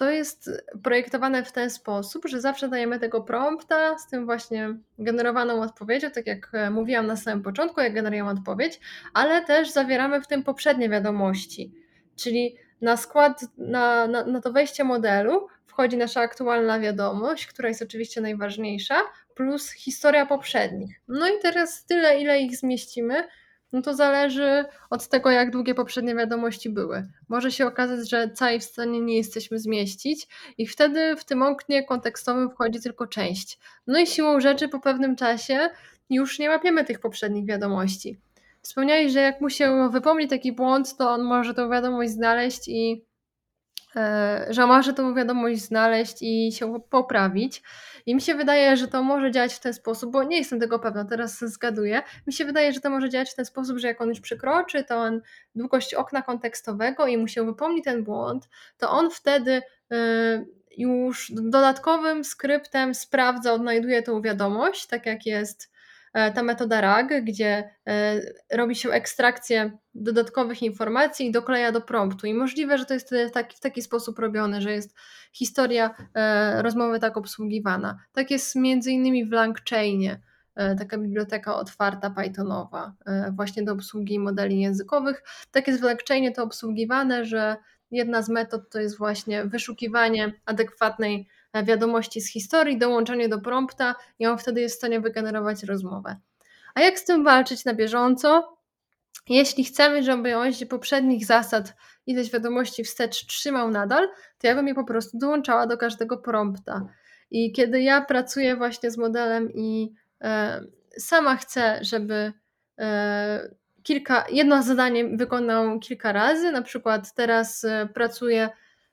[0.01, 0.51] to jest
[0.83, 6.27] projektowane w ten sposób, że zawsze dajemy tego prompta z tym właśnie generowaną odpowiedzią, tak
[6.27, 8.81] jak mówiłam na samym początku, jak generujemy odpowiedź,
[9.15, 11.73] ale też zawieramy w tym poprzednie wiadomości.
[12.17, 17.83] Czyli na skład, na, na, na to wejście modelu wchodzi nasza aktualna wiadomość, która jest
[17.83, 19.01] oczywiście najważniejsza,
[19.35, 21.01] plus historia poprzednich.
[21.09, 23.29] No i teraz tyle, ile ich zmieścimy,
[23.73, 27.09] no to zależy od tego, jak długie poprzednie wiadomości były.
[27.29, 30.29] Może się okazać, że całej w stanie nie jesteśmy zmieścić
[30.59, 33.59] i wtedy w tym oknie kontekstowym wchodzi tylko część.
[33.87, 35.71] No i siłą rzeczy po pewnym czasie
[36.11, 38.19] już nie łapiemy tych poprzednich wiadomości.
[38.63, 43.05] Wspomniałeś, że jak mu się wypomni taki błąd, to on może tą wiadomość znaleźć i
[43.97, 47.63] e, że może tą wiadomość znaleźć i się poprawić.
[48.07, 50.79] I mi się wydaje, że to może działać w ten sposób, bo nie jestem tego
[50.79, 52.03] pewna, teraz zgaduję.
[52.27, 54.85] Mi się wydaje, że to może działać w ten sposób, że jak on już przekroczy
[54.85, 55.21] tą
[55.55, 60.45] długość okna kontekstowego i mu się wypomni ten błąd, to on wtedy e,
[60.77, 65.70] już dodatkowym skryptem sprawdza, odnajduje tą wiadomość, tak jak jest
[66.13, 68.21] ta metoda RAG, gdzie e,
[68.53, 72.27] robi się ekstrakcję dodatkowych informacji i dokleja do promptu.
[72.27, 74.95] I możliwe, że to jest taki, w taki sposób robione, że jest
[75.33, 77.99] historia e, rozmowy tak obsługiwana.
[78.13, 80.21] Tak jest między innymi w LangChainie,
[80.79, 82.95] taka biblioteka otwarta Pythonowa,
[83.33, 85.23] właśnie do obsługi modeli językowych.
[85.51, 87.57] Tak jest w LangChainie to obsługiwane, że
[87.91, 94.27] jedna z metod to jest właśnie wyszukiwanie adekwatnej wiadomości z historii, dołączenie do prompta i
[94.27, 96.17] on wtedy jest w stanie wygenerować rozmowę.
[96.75, 98.57] A jak z tym walczyć na bieżąco?
[99.29, 101.75] Jeśli chcemy, żeby on się poprzednich zasad
[102.07, 104.09] ileś wiadomości wstecz trzymał nadal,
[104.39, 106.87] to ja bym je po prostu dołączała do każdego prompta.
[107.31, 110.65] I kiedy ja pracuję właśnie z modelem i e,
[110.99, 112.33] sama chcę, żeby
[112.79, 113.51] e,
[113.83, 118.51] kilka, jedno zadanie wykonał kilka razy, na przykład teraz e, pracuję E,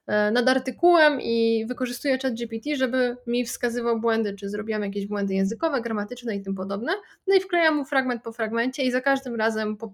[0.08, 6.36] nad artykułem i wykorzystuję ChatGPT, żeby mi wskazywał błędy, czy zrobiłam jakieś błędy językowe, gramatyczne
[6.36, 6.94] i tym podobne.
[7.28, 9.94] No i wklejam mu fragment po fragmencie i za każdym razem po,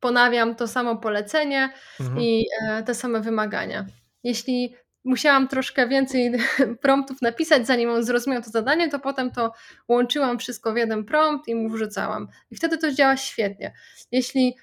[0.00, 1.70] ponawiam to samo polecenie
[2.00, 2.20] mhm.
[2.20, 3.86] i e, te same wymagania.
[4.24, 6.32] Jeśli musiałam troszkę więcej
[6.82, 9.52] promptów napisać, zanim on zrozumiał to zadanie, to potem to
[9.88, 12.28] łączyłam wszystko w jeden prompt i mu wrzucałam.
[12.50, 13.72] I wtedy to działa świetnie.
[14.12, 14.56] Jeśli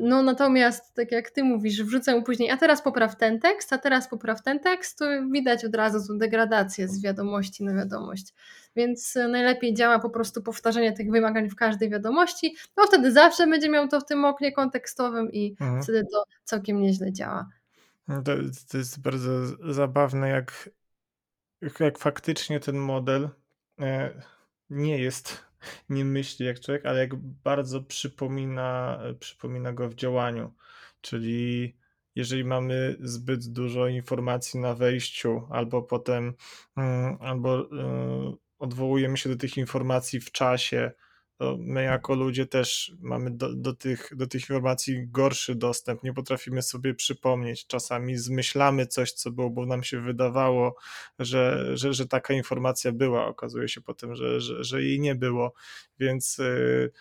[0.00, 4.08] no natomiast, tak jak ty mówisz, wrzucę później, a teraz popraw ten tekst, a teraz
[4.08, 8.34] popraw ten tekst, to widać od razu tą degradację z wiadomości na wiadomość.
[8.76, 13.46] Więc e, najlepiej działa po prostu powtarzanie tych wymagań w każdej wiadomości, no wtedy zawsze
[13.46, 15.82] będzie miał to w tym oknie kontekstowym i mhm.
[15.82, 17.48] wtedy to całkiem nieźle działa.
[18.08, 18.32] No to,
[18.68, 19.30] to jest bardzo
[19.72, 20.70] zabawne, jak,
[21.80, 23.28] jak faktycznie ten model
[23.80, 24.22] e,
[24.70, 25.44] nie jest
[25.88, 30.54] nie myśli jak człowiek, ale jak bardzo przypomina, przypomina go w działaniu.
[31.00, 31.76] Czyli
[32.14, 36.34] jeżeli mamy zbyt dużo informacji na wejściu, albo potem,
[36.76, 37.66] mm, albo y,
[38.58, 40.92] odwołujemy się do tych informacji w czasie,
[41.38, 46.12] to my jako ludzie też mamy do, do, tych, do tych informacji gorszy dostęp, nie
[46.12, 47.66] potrafimy sobie przypomnieć.
[47.66, 50.76] Czasami zmyślamy coś, co było, bo nam się wydawało,
[51.18, 53.26] że, że, że taka informacja była.
[53.26, 55.54] Okazuje się potem, że, że, że jej nie było,
[55.98, 56.92] więc yy,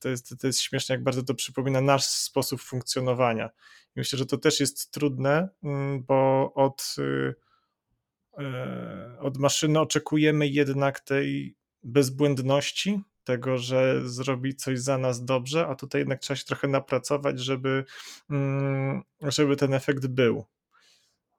[0.00, 3.50] to jest, to jest śmieszne, jak bardzo to przypomina nasz sposób funkcjonowania.
[3.96, 7.34] I myślę, że to też jest trudne, mm, bo od, yy,
[9.18, 16.00] od maszyny oczekujemy jednak tej bezbłędności, tego, że zrobi coś za nas dobrze, a tutaj
[16.00, 17.84] jednak trzeba się trochę napracować, żeby,
[18.30, 20.44] mm, żeby ten efekt był.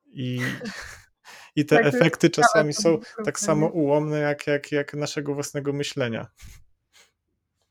[0.05, 0.39] I,
[1.55, 6.27] i te tak, efekty czasami są tak samo ułomne, jak, jak, jak naszego własnego myślenia.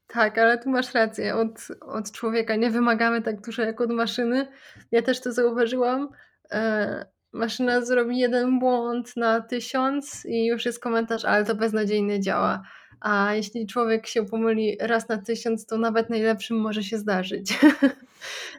[0.06, 1.36] Tak, ale tu masz rację.
[1.36, 4.48] Od, od człowieka nie wymagamy tak dużo jak od maszyny.
[4.90, 6.08] Ja też to zauważyłam.
[6.50, 12.62] E, maszyna zrobi jeden błąd na tysiąc i już jest komentarz, ale to beznadziejnie działa.
[13.02, 17.52] A jeśli człowiek się pomyli raz na tysiąc, to nawet najlepszym może się zdarzyć.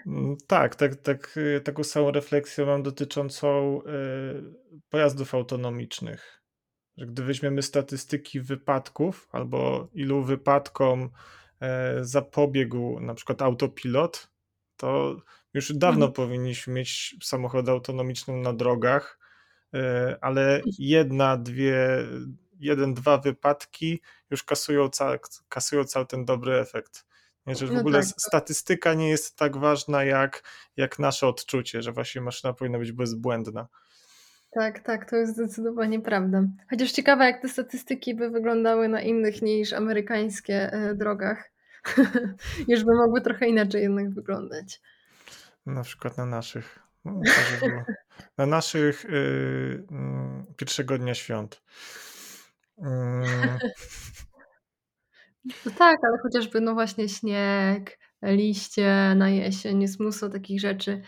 [0.07, 3.83] Mm, tak, tak, tak, y, taką samą refleksję mam dotyczącą y,
[4.89, 6.43] pojazdów autonomicznych.
[6.97, 11.09] Że gdy weźmiemy statystyki wypadków albo ilu wypadkom
[11.59, 14.29] e, zapobiegł na przykład autopilot,
[14.77, 15.21] to
[15.53, 16.13] już dawno mhm.
[16.13, 19.19] powinniśmy mieć samochody autonomiczne na drogach,
[19.73, 21.77] e, ale jedna, dwie,
[22.63, 25.17] jeden, dwa wypadki już kasują, ca,
[25.49, 27.05] kasują cały ten dobry efekt.
[27.45, 30.43] Nie, że w No ogóle tak, statystyka nie jest tak ważna jak
[30.77, 33.67] jak nasze odczucie, że właśnie maszyna powinna być bezbłędna.
[34.51, 36.43] Tak, tak, to jest zdecydowanie prawda.
[36.69, 41.51] Chociaż ciekawe, jak te statystyki by wyglądały na innych niż amerykańskie, e, drogach.
[42.67, 44.81] Już by mogły trochę inaczej jednak wyglądać.
[45.65, 46.79] Na przykład na naszych.
[47.05, 47.21] No.
[48.37, 51.61] Na naszych, yy, mm, pierwszego dnia świąt.
[52.77, 52.85] Yy.
[55.65, 61.01] No tak, ale chociażby, no właśnie śnieg, liście na jesień, jest mnóstwo takich rzeczy,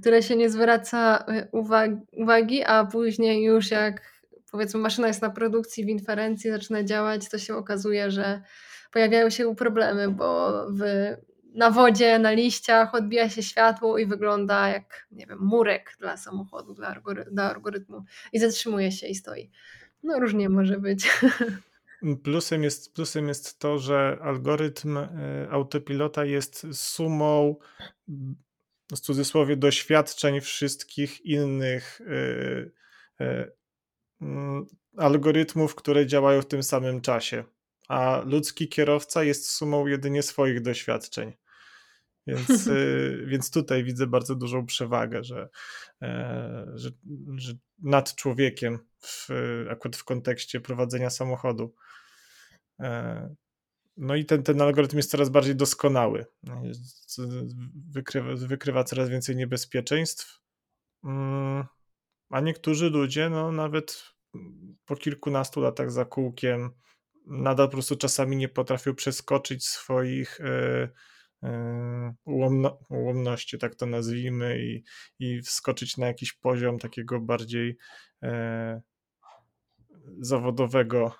[0.00, 4.12] które się nie zwraca, uwag uwagi, a później już jak,
[4.50, 8.42] powiedzmy, maszyna jest na produkcji, w inferencji zaczyna działać, to się okazuje, że
[8.92, 10.82] pojawiają się problemy, bo w
[11.54, 16.74] na wodzie, na liściach odbija się światło i wygląda jak, nie wiem, murek dla samochodu,
[16.74, 19.50] dla algory dla algorytmu i zatrzymuje się i stoi.
[20.02, 21.10] No różnie może być.
[22.22, 25.08] Plusem jest plusem jest to, że algorytm, y,
[25.50, 27.56] autopilota jest sumą,
[28.92, 32.72] w cudzysłowie, doświadczeń wszystkich innych, y,
[33.20, 33.52] y,
[34.20, 37.44] mm, algorytmów, które działają w tym samym czasie,
[37.88, 41.32] a ludzki kierowca jest sumą jedynie swoich doświadczeń.
[42.26, 42.68] Więc,
[43.30, 45.48] więc tutaj widzę bardzo dużą przewagę, że,
[46.02, 46.90] e, że,
[47.36, 49.28] że nad człowiekiem w,
[49.70, 51.74] akurat w kontekście prowadzenia samochodu.
[52.80, 53.34] E,
[53.96, 56.26] no i ten, ten algorytm jest coraz bardziej doskonały.
[57.90, 60.40] Wykrywa, wykrywa coraz więcej niebezpieczeństw.
[61.04, 61.64] Mm,
[62.30, 64.12] a niektórzy ludzie, no nawet
[64.86, 66.70] po kilkunastu latach za kółkiem,
[67.26, 70.88] nadal po prostu czasami nie potrafią przeskoczyć swoich e,
[72.24, 74.82] ułomno, ułomności, tak to nazwijmy, i,
[75.18, 77.76] i wskoczyć na jakiś poziom takiego bardziej
[80.20, 81.14] zawodowego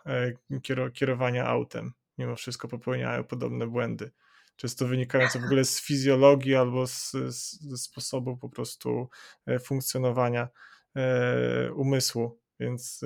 [0.94, 1.92] kierowania autem.
[2.18, 4.10] Mimo wszystko popełniają podobne błędy.
[4.56, 9.08] Często wynikające w ogóle z fizjologii albo z, z, ze sposobu po prostu
[9.46, 10.48] e, funkcjonowania
[10.96, 12.40] e, umysłu.
[12.60, 13.00] Więc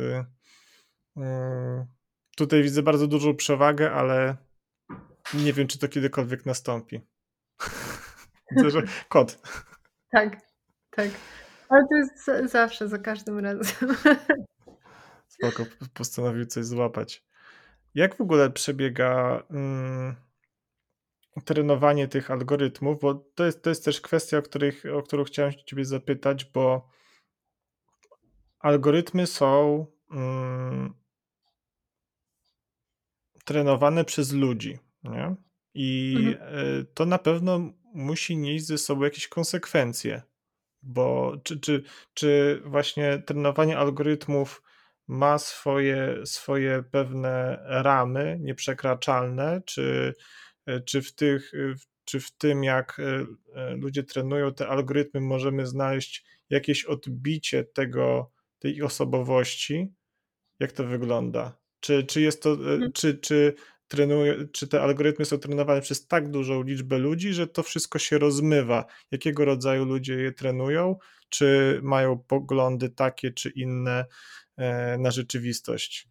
[1.17, 1.87] e,
[2.37, 4.37] tutaj widzę bardzo dużą przewagę, ale
[5.35, 7.01] nie wiem, czy to kiedykolwiek nastąpi.
[8.51, 9.39] Widzę, że kot.
[10.11, 10.37] Tak,
[10.91, 11.09] tak.
[11.69, 13.97] Ale to jest zawsze, za każdym razem.
[15.29, 17.25] Spoko, postanowił coś złapać.
[17.95, 20.15] Jak w ogóle przebiega mm,
[21.45, 23.01] trenowanie tych algorytmów?
[23.01, 26.89] Bo to jest, to jest też kwestia, o, których, o którą chciałem ciebie zapytać, bo
[28.59, 30.95] algorytmy są mm,
[33.45, 34.79] trenowane przez ludzi,
[35.11, 35.35] nie?
[35.75, 36.87] I mhm.
[36.95, 40.23] to na pewno musi nieść ze sobą jakieś konsekwencje,
[40.83, 41.83] bo czy, czy,
[42.15, 44.63] czy właśnie trenowanie algorytmów
[45.09, 50.15] ma swoje, swoje pewne ramy nieprzekraczalne, czy,
[50.85, 51.53] czy, w tych,
[52.07, 58.33] czy w tym, jak e, e, ludzie trenują te algorytmy, możemy znaleźć jakieś odbicie tego,
[58.59, 59.95] tej osobowości?
[60.61, 61.59] Jak to wygląda?
[61.81, 62.93] Czy, czy jest to, e, mhm.
[62.93, 63.55] czy, czy,
[63.89, 68.19] trenuje, czy te algorytmy są trenowane przez tak dużą liczbę ludzi, że to wszystko się
[68.19, 68.85] rozmywa?
[69.11, 70.97] Jakiego rodzaju ludzie je trenują?
[71.29, 74.05] Czy mają poglądy takie czy inne?
[74.57, 76.09] E, na rzeczywistość.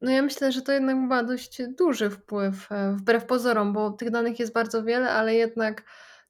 [0.00, 4.10] No ja myślę, że to jednak ma dość duży wpływ, e, wbrew pozorom, bo tych
[4.10, 5.84] danych jest bardzo wiele, ale jednak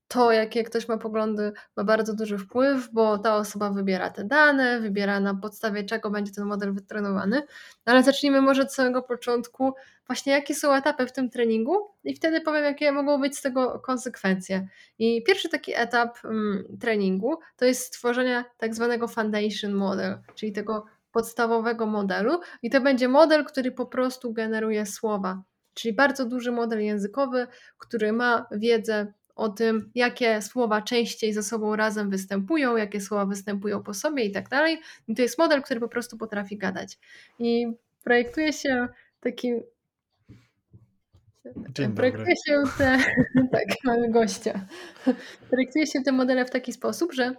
[0.09, 4.81] to, jakie ktoś ma poglądy, ma bardzo duży wpływ, bo ta osoba wybiera te dane,
[4.81, 7.43] wybiera na podstawie czego będzie ten model wytrenowany.
[7.85, 9.73] Ale zacznijmy może od samego początku,
[10.07, 13.81] właśnie jakie są etapy w tym treningu, i wtedy powiem, jakie mogą być z tego
[13.81, 14.69] konsekwencje.
[14.99, 20.85] I pierwszy taki etap mm, treningu to jest stworzenie tak zwanego foundation model, czyli tego
[21.13, 25.43] podstawowego modelu i to będzie model, który po prostu generuje słowa.
[25.75, 27.47] Czyli bardzo duży model językowy,
[27.79, 33.83] który ma wiedzę o tym, jakie słowa częściej ze sobą razem występują, jakie słowa występują
[33.83, 34.81] po sobie i tak dalej.
[35.09, 36.99] I to jest model, który po prostu potrafi gadać.
[37.39, 37.67] I
[38.05, 38.89] projektuje się
[39.21, 39.53] taki.
[41.75, 42.99] Dzień projektuje się te.
[43.53, 44.67] tak, mamy gościa.
[45.51, 47.35] Projektuje się te modele w taki sposób, że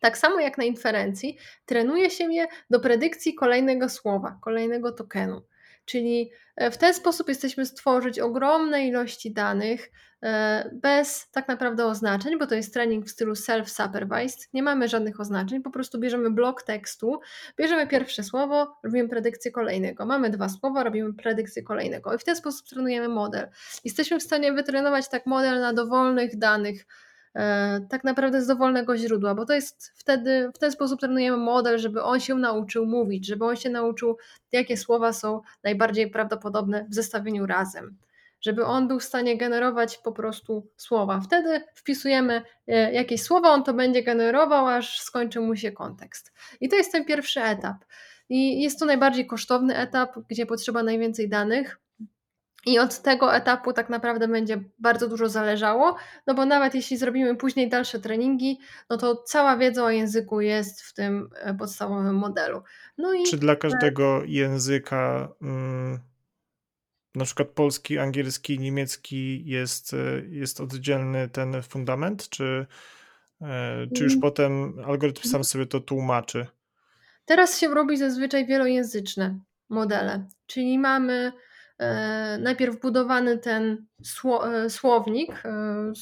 [0.00, 5.42] tak samo jak na inferencji, trenuje się je do predykcji kolejnego słowa, kolejnego tokenu.
[5.86, 9.90] Czyli e, w ten sposób jesteśmy stworzyć ogromne ilości danych
[10.22, 14.48] e, bez tak naprawdę oznaczeń, bo to jest trening w stylu self-supervised.
[14.52, 17.20] Nie mamy żadnych oznaczeń, po prostu bierzemy blok tekstu,
[17.58, 20.06] bierzemy pierwsze słowo, robimy predykcję kolejnego.
[20.06, 22.14] Mamy dwa słowa, robimy predykcję kolejnego.
[22.14, 23.48] I w ten sposób trenujemy model.
[23.84, 26.86] Jesteśmy w stanie wytrenować tak model na dowolnych danych
[27.88, 32.02] tak naprawdę z dowolnego źródła, bo to jest wtedy, w ten sposób trenujemy model, żeby
[32.02, 34.16] on się nauczył mówić, żeby on się nauczył,
[34.52, 37.96] jakie słowa są najbardziej prawdopodobne w zestawieniu razem.
[38.40, 41.20] żeby on był w stanie generować po prostu słowa.
[41.20, 46.32] Wtedy wpisujemy e, jakieś słowa, on to będzie generował, aż skończy mu się kontekst.
[46.60, 47.76] I to jest ten pierwszy etap.
[48.28, 51.78] I jest to najbardziej kosztowny etap, gdzie potrzeba najwięcej danych.
[52.66, 57.36] I od tego etapu tak naprawdę będzie bardzo dużo zależało, no bo nawet jeśli zrobimy
[57.36, 58.58] później dalsze treningi,
[58.90, 62.62] no to cała wiedza o języku jest w tym e, podstawowym modelu.
[62.98, 65.98] No i Czy dla każdego języka, mm,
[67.14, 69.96] na przykład polski, angielski, niemiecki, jest, e,
[70.28, 72.66] jest oddzielny ten fundament, czy,
[73.42, 74.22] e, czy już Mm.
[74.22, 76.46] potem algorytm sam sobie to tłumaczy?
[77.24, 81.32] Teraz się robi zazwyczaj wielojęzyczne modele, czyli mamy
[82.38, 83.86] najpierw budowany ten
[84.24, 85.92] e, słownik, e,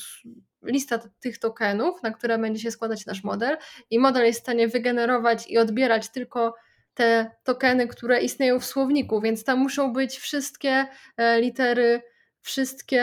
[0.62, 3.56] lista tych tokenów, na które będzie się składać nasz model,
[3.90, 6.54] i model jest w stanie wygenerować i odbierać tylko
[6.94, 12.02] te tokeny, które istnieją w słowniku, więc tam muszą być wszystkie e, litery,
[12.40, 13.02] wszystkie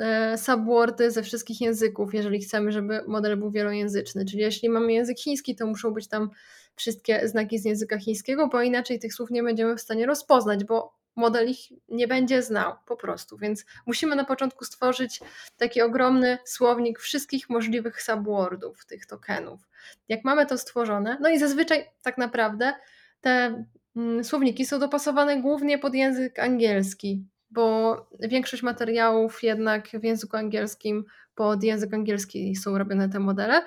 [0.00, 4.24] e, subwordy ze wszystkich języków, jeżeli chcemy, żeby model był wielojęzyczny.
[4.24, 6.30] Czyli jeśli mamy język chiński, to muszą być tam
[6.74, 10.99] wszystkie znaki z języka chińskiego, bo inaczej tych słów nie będziemy w stanie rozpoznać, bo
[11.16, 13.38] model ich nie będzie znał po prostu.
[13.38, 15.20] Więc musimy na początku stworzyć
[15.56, 19.60] taki ogromny słownik wszystkich możliwych subwordów tych tokenów.
[20.08, 22.72] Jak mamy to stworzone, no i zazwyczaj tak naprawdę
[23.20, 23.64] te
[23.96, 31.04] mm, słowniki są dopasowane głównie pod język angielski, bo większość materiałów jednak w języku angielskim
[31.34, 33.62] pod język angielski są robione te modele.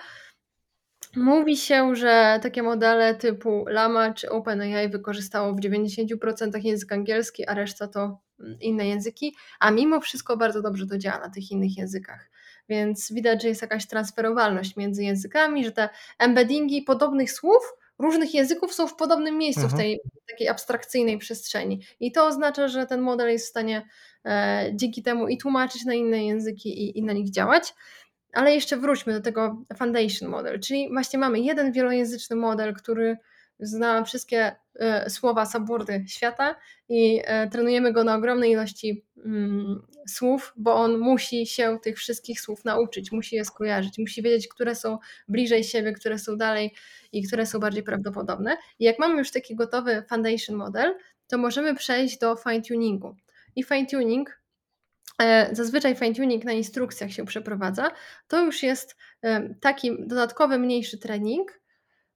[1.16, 7.54] Mówi się, że takie modele typu Llama czy OpenAI wykorzystało w 90% język angielski, a
[7.54, 11.78] reszta to mm, inne języki, a mimo wszystko bardzo dobrze to działa na tych innych
[11.78, 12.30] językach.
[12.70, 18.74] Więc widać, że jest jakaś transferowalność między językami, że te embeddingi podobnych słów różnych języków
[18.74, 19.82] są w podobnym miejscu w Mhm.
[19.82, 20.00] tej
[20.30, 21.82] takiej abstrakcyjnej przestrzeni.
[22.00, 23.88] I to oznacza, że ten model jest w stanie
[24.26, 27.74] e, dzięki temu i tłumaczyć na inne języki i, i na nich działać.
[28.34, 33.18] Ale jeszcze wróćmy do tego foundation model, czyli właśnie mamy jeden wielojęzyczny model, który
[33.60, 36.56] zna wszystkie e, słowa, subwordy świata
[36.90, 42.42] i e, trenujemy go na ogromnej ilości mm, słów, bo on musi się tych wszystkich
[42.42, 46.74] słów nauczyć, musi je skojarzyć, musi wiedzieć, które są bliżej siebie, które są dalej
[47.12, 48.58] i które są bardziej prawdopodobne.
[48.80, 50.96] I jak mamy już taki gotowy foundation model,
[51.28, 53.16] to możemy przejść do fine-tuningu.
[53.56, 54.43] I fine-tuning E,
[55.52, 57.92] zazwyczaj fine-tuning na instrukcjach się przeprowadza,
[58.28, 61.60] to już jest e, taki dodatkowy, mniejszy trening,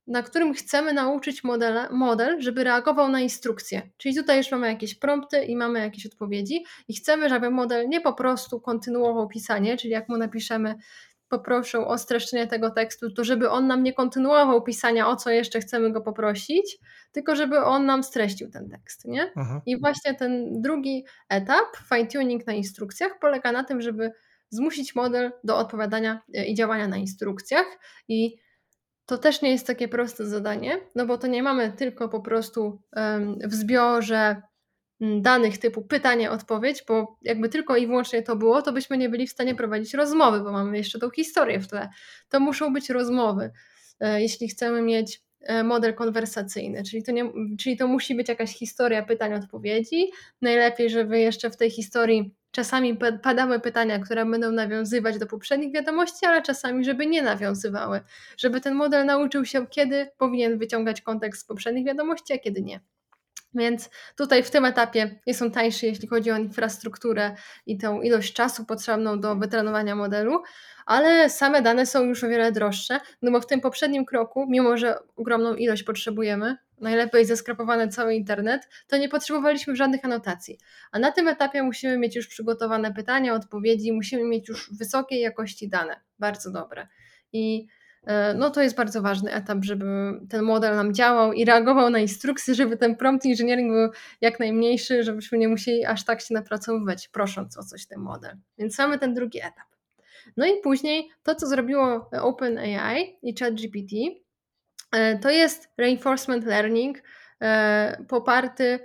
[0.08, 3.90] na którym chcemy nauczyć modele, model, żeby reagował na instrukcje.
[3.98, 8.02] Czyli tutaj już mamy jakieś prompty i mamy jakieś odpowiedzi i chcemy, żeby model nie
[8.02, 10.76] po prostu kontynuował pisanie, czyli jak mu napiszemy
[11.30, 15.60] poproszę o streszczenie tego tekstu, to żeby on nam nie kontynuował pisania, o co jeszcze
[15.60, 16.78] chcemy go poprosić,
[17.12, 19.32] tylko żeby on nam streścił ten tekst, nie?
[19.38, 19.62] Mhm.
[19.66, 24.12] I właśnie ten drugi etap, fine-tuning na instrukcjach, polega na tym, żeby
[24.50, 27.66] zmusić model do odpowiadania e, i działania na instrukcjach.
[28.08, 28.38] I
[29.06, 32.82] to też nie jest takie proste zadanie, no bo to nie mamy tylko po prostu
[32.96, 34.42] em, w zbiorze
[35.02, 39.28] danych typu pytanie, odpowiedź, bo jakby tylko i wyłącznie to było, to byśmy nie byli
[39.28, 41.90] w stanie prowadzić rozmowy, bo mamy jeszcze tą historię w tle.
[42.30, 43.52] To muszą być rozmowy,
[44.00, 48.58] e, jeśli chcemy mieć e, model konwersacyjny, czyli to, nie, czyli to musi być jakaś
[48.58, 50.12] historia pytań, odpowiedzi.
[50.42, 55.74] Najlepiej, żeby jeszcze w tej historii czasami pa- padały pytania, które będą nawiązywać do poprzednich
[55.74, 58.02] wiadomości, ale czasami, żeby nie nawiązywały,
[58.38, 62.80] żeby ten model nauczył się, kiedy powinien wyciągać kontekst z poprzednich wiadomości, a kiedy nie.
[63.58, 68.34] Więc tutaj w tym etapie jest on tańszy, jeśli chodzi o infrastrukturę i tą ilość
[68.34, 70.44] czasu potrzebną do wytrenowania modelu,
[70.86, 74.78] ale same dane są już o wiele droższe, no bo w tym poprzednim kroku, mimo
[74.78, 80.58] że ogromną ilość potrzebujemy, najlepiej zeskrapowany cały internet, to nie potrzebowaliśmy żadnych anotacji.
[80.92, 85.70] A na tym etapie musimy mieć już przygotowane pytania, odpowiedzi, musimy mieć już wysokiej jakości
[85.70, 86.88] dane, bardzo dobre.
[87.34, 87.68] I
[88.36, 89.86] no to jest bardzo ważny etap, żeby
[90.30, 93.90] ten model nam działał i reagował na instrukcje, żeby ten prompt engineering był
[94.22, 98.38] jak najmniejszy, żebyśmy nie musieli aż tak się napracowywać, prosząc o coś ten model.
[98.58, 99.68] Więc mamy ten drugi etap.
[100.38, 103.96] No i później to, co zrobiło OpenAI i ChatGPT,
[104.92, 107.04] e, to jest reinforcement learning
[107.42, 108.80] e, poparty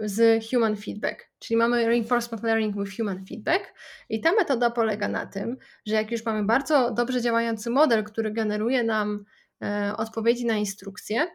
[0.00, 1.25] z human feedback.
[1.38, 3.74] Czyli mamy reinforcement learning with human feedback
[4.08, 8.30] i ta metoda polega na tym, że jak już mamy bardzo dobrze działający model, który
[8.30, 9.24] generuje nam
[9.62, 11.26] e, odpowiedzi na instrukcje,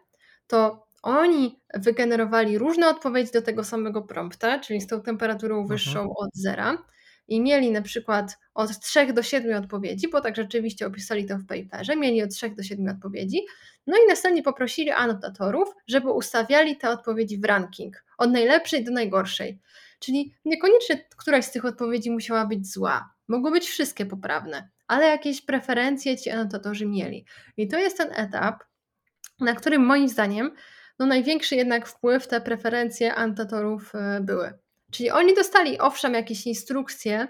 [0.48, 6.10] to oni wygenerowali różne odpowiedzi do tego samego prompta, czyli z tą temperaturą wyższą Mhm.
[6.18, 6.78] od zera
[7.28, 11.46] i mieli na przykład od 3 do 7 odpowiedzi, bo tak rzeczywiście opisali to w
[11.46, 13.42] paperze, mieli od 3 do 7 odpowiedzi,
[13.88, 19.60] no i następnie poprosili anotatorów, żeby ustawiali te odpowiedzi w ranking, od najlepszej do najgorszej.
[20.02, 23.14] Czyli niekoniecznie któraś z tych odpowiedzi musiała być zła.
[23.28, 27.26] Mogły być wszystkie poprawne, ale jakieś preferencje ci anotatorzy mieli.
[27.58, 28.64] I to jest ten etap,
[29.39, 30.52] na którym moim zdaniem
[30.99, 34.54] no największy jednak wpływ te preferencje anotatorów e, były.
[34.91, 37.28] Czyli oni dostali owszem jakieś instrukcje,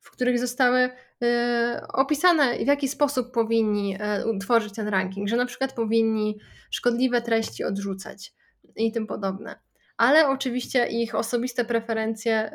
[0.00, 0.90] w których zostały
[1.22, 6.38] e, opisane, w jaki sposób powinni e, utworzyć ten ranking, że na przykład powinni
[6.70, 8.34] szkodliwe treści odrzucać
[8.76, 9.60] i tym podobne.
[9.96, 12.52] Ale oczywiście ich osobiste preferencje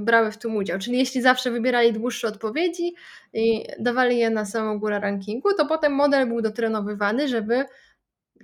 [0.00, 0.78] brały w tym udział.
[0.78, 2.94] Czyli jeśli zawsze wybierali dłuższe odpowiedzi
[3.32, 7.64] i dawali je na samą górę rankingu, to potem model był dotrenowywany, żeby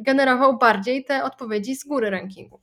[0.01, 2.63] generował bardziej te odpowiedzi z góry rankingu.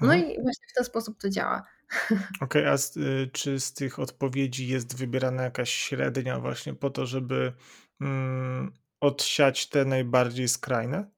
[0.00, 0.32] No mhm.
[0.32, 1.62] i właśnie w ten sposób to działa.
[2.10, 6.90] Okej, okay, a z, y, czy z tych odpowiedzi jest wybierana jakaś średnia właśnie po
[6.90, 7.52] to, żeby
[8.00, 11.10] mm, odsiać te najbardziej skrajne?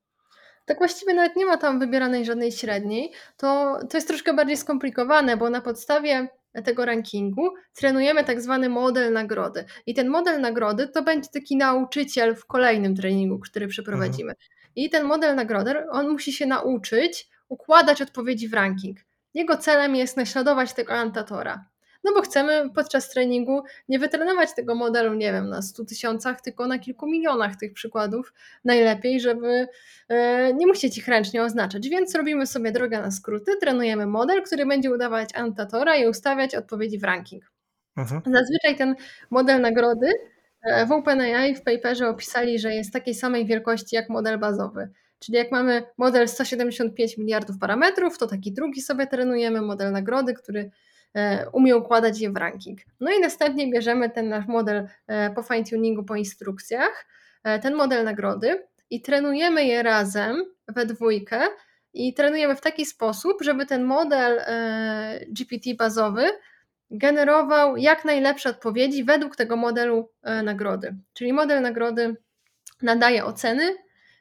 [0.71, 3.13] Tak właściwie nawet nie ma tam wybieranej żadnej średniej.
[3.37, 6.29] To, to jest troszkę bardziej skomplikowane, bo na podstawie
[6.65, 9.65] tego rankingu trenujemy tak zwany model nagrody.
[9.87, 14.31] I ten model nagrody to będzie taki nauczyciel w kolejnym treningu, który przeprowadzimy.
[14.31, 14.49] Mhm.
[14.77, 18.99] I ten model nagrody, on musi się nauczyć układać odpowiedzi w ranking.
[19.35, 21.65] Jego celem jest naśladować tego antatora.
[22.05, 26.67] No bo chcemy podczas treningu nie wytrenować tego modelu, nie wiem, na 100 tysiącach, tylko
[26.67, 28.33] na kilku milionach tych przykładów.
[28.65, 29.69] Najlepiej, żeby
[30.09, 31.89] e, nie musieć ich ręcznie oznaczać.
[31.89, 36.99] Więc robimy sobie drogę na skróty, trenujemy model, który będzie udawać antatora i ustawiać odpowiedzi
[36.99, 37.53] w ranking.
[37.97, 38.23] Mhm.
[38.27, 38.95] Zazwyczaj ten
[39.31, 40.13] model nagrody
[40.63, 44.89] E, w OpenAI w paperze opisali, że jest takiej samej wielkości jak model bazowy.
[45.19, 50.71] Czyli jak mamy model 175 miliardów parametrów, to taki drugi sobie trenujemy, model nagrody, który
[51.53, 52.79] umie układać je w ranking.
[53.01, 57.07] No i następnie bierzemy ten nasz model e, po fine-tuningu, po instrukcjach,
[57.63, 61.41] ten model nagrody i trenujemy je razem we dwójkę
[61.95, 64.41] i trenujemy w taki sposób, żeby ten model
[65.29, 66.27] GPT bazowy
[66.91, 70.97] generował jak najlepsze odpowiedzi według tego modelu e, nagrody.
[71.13, 72.17] Czyli model nagrody
[72.83, 73.77] nadaje oceny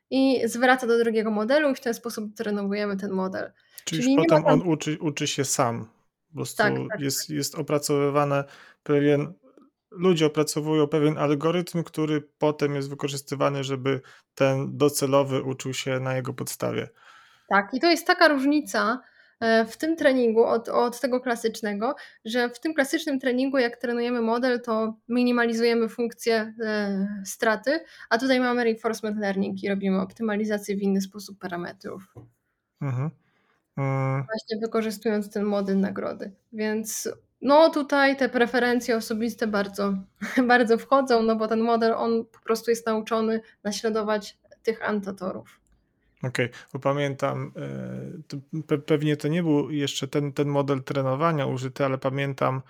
[0.10, 3.52] i zwraca do drugiego modelu i w ten sposób trenujemy ten model.
[3.84, 4.46] Czyli, Czyli potem tam...
[4.46, 5.88] on uczy, uczy się sam.
[6.30, 7.30] Po prostu tak, tak, jest, tak.
[7.30, 8.44] jest opracowywane
[8.84, 9.34] pewien,
[9.92, 14.02] ludzie opracowują pewien algorytm, który potem jest wykorzystywany, żeby
[14.36, 16.90] ten docelowy uczył się na jego podstawie.
[17.50, 19.02] Tak, i to jest taka różnica,
[19.40, 24.22] E, w tym treningu od, od tego klasycznego, że w tym klasycznym treningu, jak trenujemy
[24.22, 30.82] model, to minimalizujemy funkcję e, straty, a tutaj mamy reinforcement learning i robimy optymalizację w
[30.82, 32.14] inny sposób parametrów.
[32.82, 33.10] Mhm.
[34.16, 36.32] Właśnie wykorzystując ten model nagrody.
[36.54, 37.10] Więc
[37.42, 39.94] no tutaj te preferencje osobiste bardzo,
[40.48, 45.60] bardzo wchodzą, no bo ten model on po prostu jest nauczony naśladować tych antatorów.
[46.24, 47.52] Okej, okay, bo pamiętam,
[48.70, 52.62] e, pewnie to nie był jeszcze ten, ten model trenowania użyty, ale pamiętam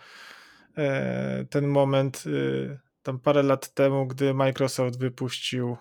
[0.78, 5.78] e, ten moment e, tam parę lat temu, gdy Microsoft wypuścił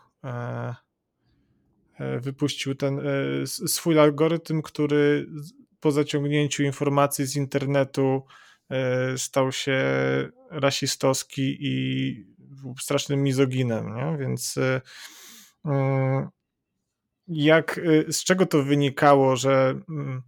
[2.21, 3.01] wypuścił ten
[3.47, 5.27] swój algorytm, który
[5.81, 8.23] po zaciągnięciu informacji z internetu
[9.17, 9.83] stał się
[10.51, 12.15] rasistowski i
[12.79, 14.17] strasznym mizoginem, nie?
[14.19, 14.59] więc
[17.29, 20.23] jak, y, z czego to wynikało, że, mm,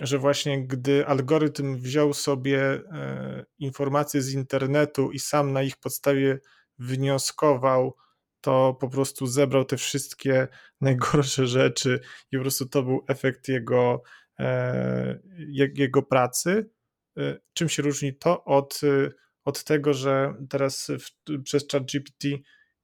[0.00, 6.38] że właśnie gdy algorytm wziął sobie e, informacje z internetu i sam na ich podstawie
[6.78, 7.96] wnioskował,
[8.40, 10.48] to po prostu zebrał te wszystkie
[10.80, 12.00] najgorsze rzeczy
[12.32, 14.02] i po prostu to był efekt jego,
[14.38, 15.18] e,
[15.74, 16.70] jego pracy.
[17.16, 18.80] E, czym się różni to od,
[19.44, 22.28] od tego, że teraz w, przez ChatGPT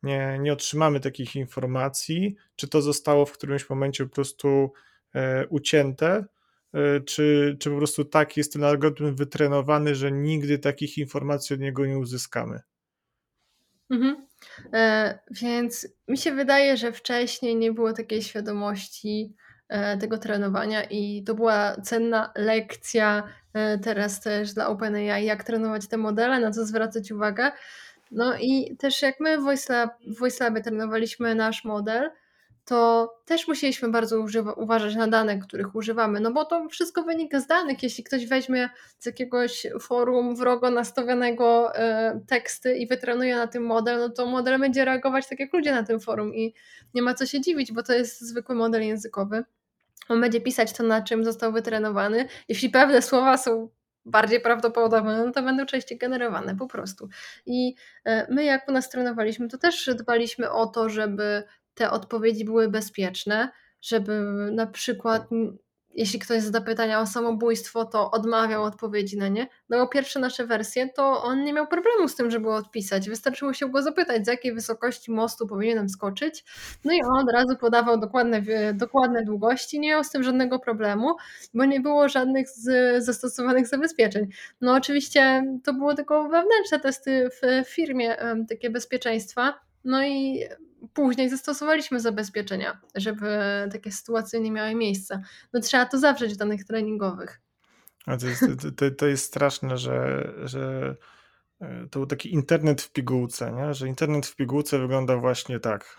[0.05, 4.73] nie, nie otrzymamy takich informacji, czy to zostało w którymś momencie po prostu
[5.15, 6.25] e, ucięte,
[6.73, 11.61] e, czy, czy po prostu tak jest ten algorytm wytrenowany, że nigdy takich informacji od
[11.61, 12.61] niego nie uzyskamy.
[13.91, 14.27] Mhm.
[14.73, 19.35] E, więc mi się wydaje, że wcześniej nie było takiej świadomości
[19.69, 23.23] e, tego trenowania i to była cenna lekcja
[23.53, 27.53] e, teraz też dla OpenAI, jak trenować te modele, na co zwracać uwagę.
[28.11, 32.11] No i też jak my w VoiceLab, w VoiceLabie trenowaliśmy nasz model,
[32.65, 37.41] to też musieliśmy bardzo używa, uważać na dane, których używamy, no bo to wszystko wynika
[37.41, 37.83] z danych.
[37.83, 43.99] Jeśli ktoś weźmie z jakiegoś forum wrogo nastawionego e, teksty i wytrenuje na tym model,
[43.99, 46.55] no to model będzie reagować tak jak ludzie na tym forum i
[46.95, 49.45] nie ma co się dziwić, bo to jest zwykły model językowy.
[50.09, 52.27] On będzie pisać to, na czym został wytrenowany.
[52.49, 53.69] Jeśli pewne słowa są
[54.05, 57.09] bardziej prawdopodobne, no to będą częściej generowane po prostu.
[57.47, 61.45] I e, my jak u nas trenowaliśmy, to też dbaliśmy o to, żeby
[61.75, 63.49] te odpowiedzi były bezpieczne,
[63.81, 64.21] żeby
[64.53, 65.29] na przykład
[65.95, 69.47] jeśli ktoś zada pytania o samobójstwo, to odmawiał odpowiedzi na nie.
[69.69, 73.09] No bo pierwsze nasze wersje, to on nie miał problemu z tym, żeby odpisać.
[73.09, 76.45] Wystarczyło się go zapytać, z jakiej wysokości mostu powinienem skoczyć.
[76.85, 78.43] No i on od razu podawał dokładne,
[78.75, 81.17] dokładne długości, nie miał z tym żadnego problemu,
[81.55, 84.27] bo nie było żadnych z, zastosowanych zabezpieczeń.
[84.61, 88.17] No oczywiście to było tylko wewnętrzne testy w firmie,
[88.49, 89.55] takie bezpieczeństwa.
[89.85, 90.45] No i
[90.95, 93.29] później zastosowaliśmy zabezpieczenia, żeby
[93.73, 95.23] takie sytuacje nie miały miejsca.
[95.53, 97.41] No trzeba to zawrzeć w danych treningowych.
[98.07, 98.45] A to, jest,
[98.77, 100.97] to, to jest straszne, że, że
[101.61, 103.75] e, to był taki internet w pigułce, nie?
[103.75, 105.97] że internet w pigułce wygląda właśnie tak.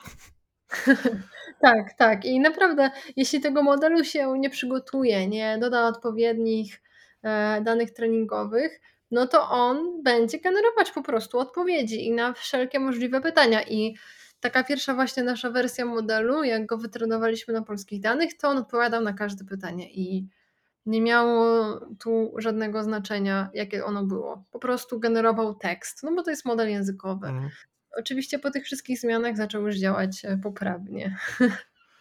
[1.61, 2.25] tak, tak.
[2.25, 6.81] I naprawdę, jeśli tego modelu się nie przygotuje, nie doda odpowiednich
[7.23, 8.81] e, danych treningowych,
[9.11, 13.63] no to on będzie generować po prostu odpowiedzi i na wszelkie możliwe pytania.
[13.63, 13.95] I
[14.45, 19.01] taka pierwsza właśnie nasza wersja modelu, jak go wytrenowaliśmy na polskich danych, to on odpowiadał
[19.01, 20.29] na każde pytanie i
[20.85, 21.65] nie miało
[21.99, 24.43] tu żadnego znaczenia, jakie ono było.
[24.51, 27.27] Po prostu generował tekst, no bo to jest model językowy.
[27.27, 27.49] Mhm.
[27.97, 31.17] Oczywiście po tych wszystkich zmianach zaczął już działać e, poprawnie.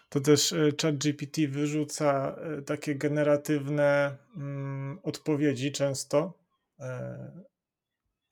[0.09, 6.39] To też e, ChatGPT wyrzuca e, takie generatywne mm, odpowiedzi często.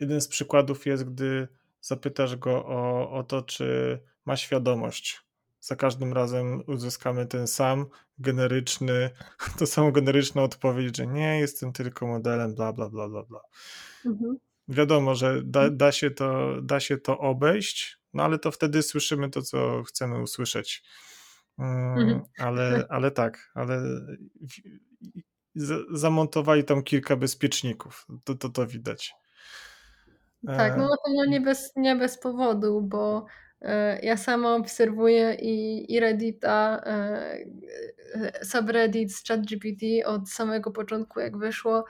[0.00, 1.48] Jeden z przykładów jest, gdy
[1.82, 5.20] zapytasz go o, o to, czy ma świadomość.
[5.60, 7.86] Za każdym razem uzyskamy ten sam
[8.18, 9.10] generyczny,
[9.58, 13.40] to samą generyczną odpowiedź, że nie, jestem tylko modelem, bla, bla, bla, bla, bla.
[14.06, 14.36] Mhm.
[14.68, 15.76] Wiadomo, że da, mhm.
[15.76, 20.22] da, się to, da się to obejść, no ale to wtedy słyszymy to, co chcemy
[20.22, 20.82] usłyszeć.
[21.58, 22.22] Mm, mhm.
[22.38, 23.82] Ale, ale tak, ale
[25.90, 29.14] zamontowali tam kilka bezpieczników, to, to, to widać.
[30.46, 33.26] Tak, no e, na pewno nie bez, nie bez powodu, bo
[33.60, 37.38] e, ja sama obserwuję i, i Reddita, e,
[38.42, 41.84] subreddit z ChatGPT od samego początku, jak wyszło.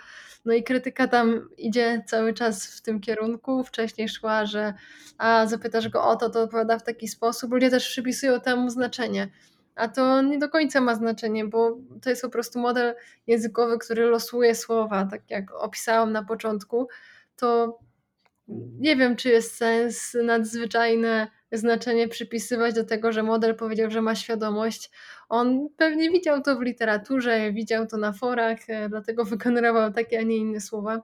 [0.44, 3.64] No i krytyka tam idzie cały czas w tym kierunku.
[3.64, 4.74] Wcześniej szła, że
[5.18, 7.52] a zapytasz go o to, to odpowiada w taki sposób.
[7.52, 9.28] Ludzie też przypisują temu znaczenie.
[9.74, 12.94] A to nie do końca ma znaczenie, bo to jest po prostu model
[13.26, 16.88] językowy, który losuje słowa, tak jak opisałam na początku.
[17.36, 17.78] To
[18.78, 24.14] nie wiem, czy jest sens nadzwyczajne znaczenie przypisywać do tego, że model powiedział, że ma
[24.14, 24.90] świadomość.
[25.28, 30.22] On pewnie widział to w literaturze, widział to na forach, e, dlatego wygenerował takie, a
[30.22, 31.02] nie inne słowa.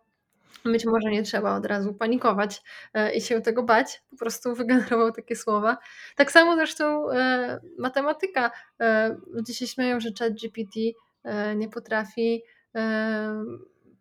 [0.65, 2.63] Być może nie trzeba od razu panikować
[2.95, 5.79] e, i się tego bać, po prostu wygenerował takie słowa.
[6.17, 8.51] Tak samo zresztą e, matematyka.
[9.27, 10.75] Ludzie się śmieją, że ChatGPT
[11.57, 12.43] nie potrafi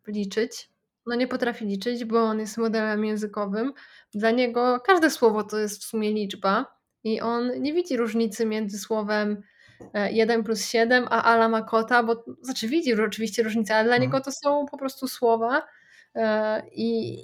[0.08, 0.70] liczyć,
[1.08, 3.74] no nie potrafi liczyć, bo on jest modelem językowym.
[4.14, 8.80] Dla niego każde słowo to jest w sumie liczba i on nie widzi różnicy między
[8.80, 9.42] słowem
[10.12, 13.96] 1 e, plus 7 a ala ma kota, bo znaczy widzi oczywiście różnicę, ale dla
[13.96, 14.02] mhm.
[14.02, 15.68] niego to są po prostu słowa
[16.16, 17.18] e, i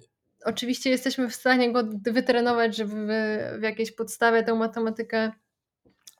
[0.45, 5.31] oczywiście jesteśmy w stanie go wytrenować, żeby w jakiejś podstawie tę matematykę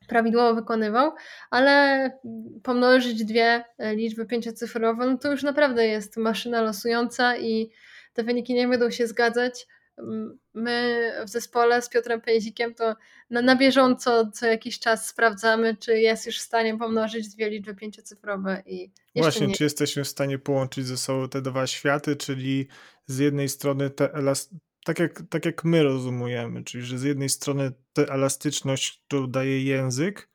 [0.08, 1.12] prawidłowo wykonywał,
[1.50, 2.12] ale
[2.64, 7.72] pomnożyć dwie e, liczby pięciocyfrowe, no to już naprawdę jest maszyna losująca i
[8.14, 9.68] te wyniki nie będą się zgadzać.
[10.54, 12.96] My w zespole z Piotrem Pejzikiem to
[13.30, 17.76] na, na bieżąco co jakiś czas sprawdzamy, czy jest już w stanie pomnożyć dwie liczby
[17.76, 19.54] pięciocyfrowe i Właśnie, nie.
[19.54, 22.68] czy jesteśmy w stanie połączyć ze sobą te dwa światy, czyli
[23.06, 24.52] z jednej strony te elast
[24.84, 29.64] tak jak, tak jak my rozumujemy, czyli że z jednej strony tę elastyczność, którą daje
[29.64, 30.30] język,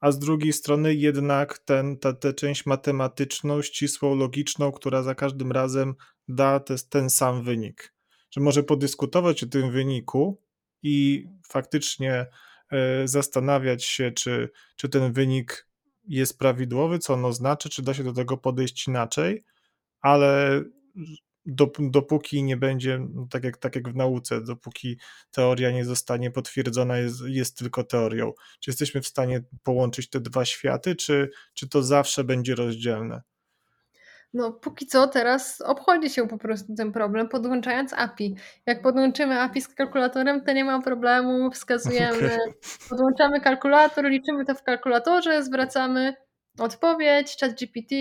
[0.00, 5.52] a z drugiej strony jednak ten, ta, tę część matematyczną, ścisłą, logiczną, która za każdym
[5.52, 5.94] razem
[6.28, 7.94] da te, ten sam wynik.
[8.30, 10.42] Że może podyskutować o tym wyniku
[10.82, 12.26] i faktycznie
[12.70, 15.68] e, zastanawiać się, czy, czy ten wynik
[16.08, 19.44] jest prawidłowy, co on oznacza, czy da się do tego podejść inaczej,
[20.00, 20.62] ale
[21.78, 24.98] dopóki nie będzie, no tak, jak, tak jak w nauce, dopóki
[25.30, 28.32] teoria nie zostanie potwierdzona, jest, jest tylko teorią.
[28.60, 33.22] Czy jesteśmy w stanie połączyć te dwa światy, czy, czy to zawsze będzie rozdzielne?
[34.34, 38.34] No, póki co teraz obchodzi się po prostu ten problem, podłączając API.
[38.66, 42.38] Jak podłączymy API z kalkulatorem, to nie ma problemu, wskazujemy, okay.
[42.88, 46.14] podłączamy kalkulator, liczymy to w kalkulatorze, zwracamy
[46.58, 47.94] odpowiedź, chat GPT,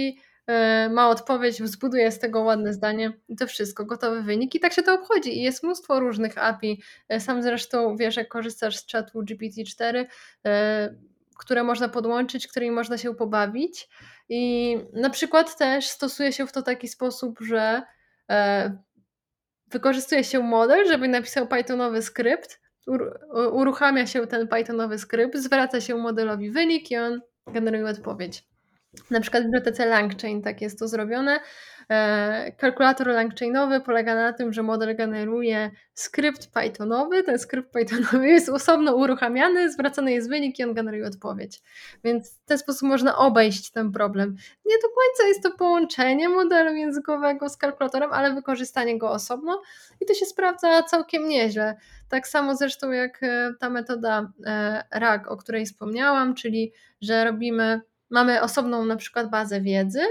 [0.90, 3.14] ma odpowiedź, zbuduje z tego ładne zdanie.
[3.28, 5.38] I to wszystko, gotowy wynik i tak się to obchodzi.
[5.38, 6.82] I jest mnóstwo różnych API.
[7.10, 10.06] E, sam zresztą wiesz, jak korzystasz z czatu GPT-4,
[10.46, 10.96] e,
[11.40, 13.90] które można podłączyć, którymi można się pobawić.
[14.30, 17.82] I na przykład też stosuje się w to taki sposób, że
[19.72, 22.62] wykorzystuje się model, żeby napisał Pythonowy skrypt,
[23.52, 28.53] uruchamia się ten Pythonowy skrypt, zwraca się modelowi wynik i on generuje odpowiedź.
[29.12, 31.40] Na przykład w bibliotece LangChain tak jest to zrobione.
[31.90, 37.24] E, kalkulator LangChainowy polega na tym, że model generuje skrypt Pythonowy.
[37.24, 41.62] Ten skrypt Pythonowy jest osobno uruchamiany, zwracany jest wynik i on generuje odpowiedź.
[42.04, 44.36] Więc w ten sposób można obejść ten problem.
[44.66, 49.62] Nie do końca jest to połączenie modelu językowego z kalkulatorem, ale wykorzystanie go osobno
[50.02, 51.76] i to się sprawdza całkiem nieźle.
[52.10, 57.82] Tak samo zresztą jak e, ta metoda e, RAG, o której wspomniałam, czyli że robimy
[58.14, 60.02] mamy osobną na przykład bazę wiedzy,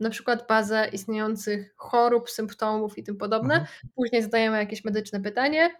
[0.00, 3.54] na przykład bazę istniejących chorób, symptomów i tym podobne.
[3.54, 3.72] Mhm.
[3.94, 5.74] Później zadajemy jakieś medyczne pytanie,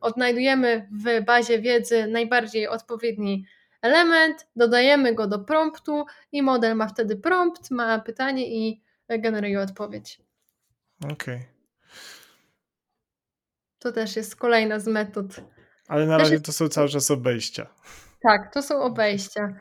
[0.00, 3.46] odnajdujemy w bazie wiedzy najbardziej odpowiedni
[3.82, 10.20] element, dodajemy go do promptu i model ma wtedy prompt, ma pytanie i generuje odpowiedź.
[11.04, 11.14] Okej.
[11.14, 11.40] Okay.
[13.78, 15.26] To też jest kolejna z metod.
[15.88, 17.66] Ale na razie to są cały czas obejścia.
[18.22, 19.54] Tak, to są obejścia.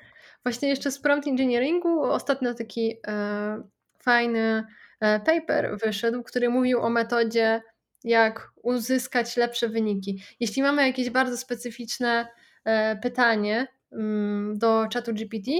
[0.45, 3.63] Właśnie jeszcze z prompt engineeringu ostatnio taki e,
[3.99, 4.63] fajny
[4.99, 7.61] e, paper wyszedł, który mówił o metodzie,
[8.03, 10.23] jak uzyskać lepsze wyniki.
[10.39, 12.27] Jeśli mamy jakieś bardzo specyficzne
[12.65, 15.51] e, pytanie mm, do czatu GPT,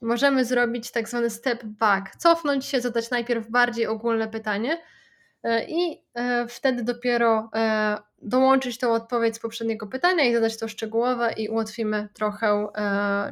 [0.00, 4.78] możemy zrobić tak zwany step back, cofnąć się, zadać najpierw bardziej ogólne pytanie
[5.68, 6.02] i
[6.48, 7.50] wtedy dopiero
[8.22, 12.68] dołączyć tą odpowiedź z poprzedniego pytania i zadać to szczegółowe i ułatwimy trochę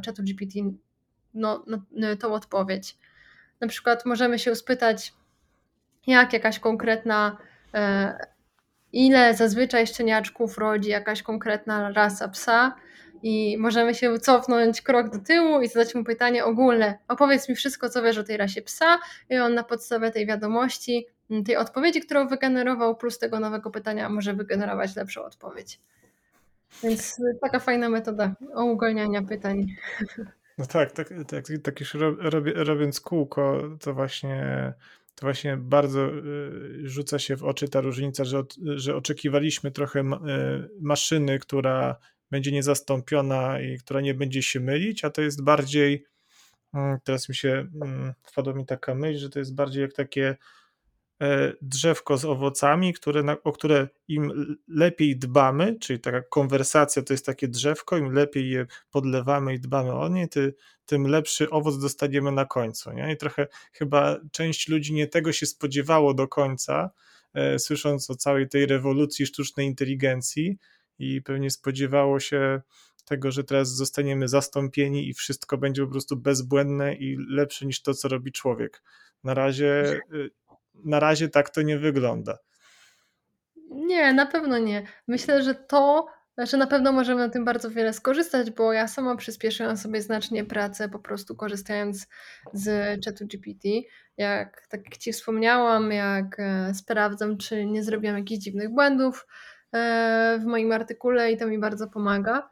[0.05, 0.59] czatu GPT
[1.35, 2.97] no, no, tą odpowiedź.
[3.61, 5.13] Na przykład możemy się spytać,
[6.07, 7.37] jak jakaś konkretna,
[7.75, 8.19] e,
[8.93, 12.75] ile zazwyczaj szczeniaczków rodzi jakaś konkretna rasa psa,
[13.23, 16.99] i możemy się cofnąć krok do tyłu i zadać mu pytanie ogólne.
[17.09, 18.99] Opowiedz mi wszystko, co wiesz o tej rasie psa,
[19.31, 21.07] i on na podstawie tej wiadomości,
[21.45, 25.81] tej odpowiedzi, którą wygenerował, plus tego nowego pytania, może wygenerować lepszą odpowiedź.
[26.83, 29.67] Więc taka fajna metoda uogólniania pytań.
[30.59, 31.97] No tak, tak, tak, tak już
[32.55, 34.73] robiąc kółko, to właśnie,
[35.15, 40.05] to właśnie bardzo y, rzuca się w oczy ta różnica, że, że oczekiwaliśmy trochę y,
[40.81, 41.97] maszyny, która
[42.31, 46.07] będzie niezastąpiona i która nie będzie się mylić, a to jest bardziej,
[46.75, 47.67] mm, teraz mi się,
[48.23, 50.37] wpadła mi taka myśl, że to jest bardziej jak takie
[51.63, 57.49] drzewko z owocami, które, o które im lepiej dbamy, czyli taka konwersacja to jest takie
[57.49, 60.55] drzewko, im lepiej je podlewamy i dbamy o nie, ty,
[60.87, 62.93] tym lepszy owoc dostaniemy na końcu.
[62.93, 63.13] Nie?
[63.13, 66.91] I trochę chyba część ludzi nie tego się spodziewało do końca,
[67.35, 70.59] e, słysząc o całej tej rewolucji sztucznej inteligencji
[70.99, 72.61] i pewnie spodziewało się
[73.05, 77.95] tego, że teraz zostaniemy zastąpieni i wszystko będzie po prostu bezbłędne i lepsze niż to,
[77.95, 78.83] co robi człowiek.
[79.25, 80.31] Na razie y,
[80.85, 82.39] na razie tak to nie wygląda.
[83.71, 84.87] Nie, na pewno nie.
[85.09, 86.07] Myślę, że to,
[86.39, 90.45] że na pewno możemy na tym bardzo wiele skorzystać, bo ja sama przyspieszyłam sobie znacznie
[90.45, 92.07] pracę, po prostu korzystając
[92.53, 93.69] z czatu GPT.
[94.17, 99.27] Jak tak jak Ci wspomniałam, jak e, sprawdzam, czy nie zrobiłam jakichś dziwnych błędów
[99.73, 102.51] e, w moim artykule i to mi bardzo pomaga.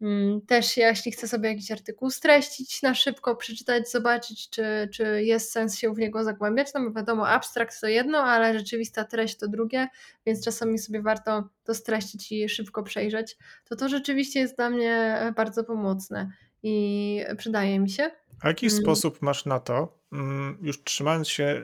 [0.00, 5.52] Mm, też jeśli chcę sobie jakiś artykuł streścić na szybko, przeczytać, zobaczyć, czy, czy jest
[5.52, 9.48] sens się w niego zagłębiać, no bo wiadomo, abstrakt to jedno, ale rzeczywista treść to
[9.48, 9.88] drugie,
[10.26, 15.16] więc czasami sobie warto to streścić i szybko przejrzeć, to to rzeczywiście jest dla mnie
[15.36, 16.30] bardzo pomocne
[16.62, 18.10] i przydaje mi się.
[18.40, 18.82] A jaki hmm.
[18.82, 21.62] sposób masz na to, mm, już trzymając się e,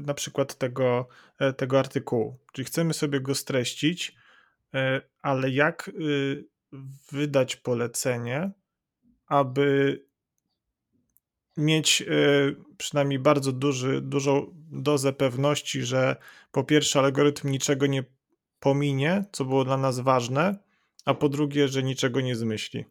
[0.00, 1.08] na przykład tego,
[1.38, 4.16] e, tego artykułu, czyli chcemy sobie go streścić,
[4.74, 6.53] e, ale jak y,
[7.12, 8.50] wydać polecenie,
[9.26, 10.00] aby
[11.56, 12.06] mieć e,
[12.78, 16.16] przynajmniej bardzo duży, dużą dozę pewności, że
[16.52, 18.04] po pierwsze algorytm niczego nie
[18.60, 20.58] pominie, co było dla nas ważne,
[21.04, 22.84] a po drugie, że niczego nie zmyśli.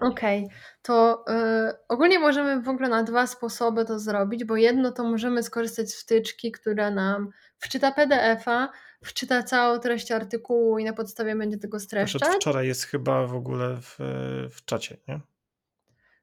[0.00, 0.56] Okej, okay.
[0.82, 5.42] to y, ogólnie możemy w ogóle na dwa sposoby to zrobić, bo jedno to możemy
[5.42, 8.68] skorzystać z wtyczki, która nam wczyta PDF-a,
[9.06, 12.22] wczyta całą treść artykułu i na podstawie będzie tego streszczać.
[12.22, 13.96] Od wczoraj jest chyba w ogóle w,
[14.50, 15.20] w czacie, nie?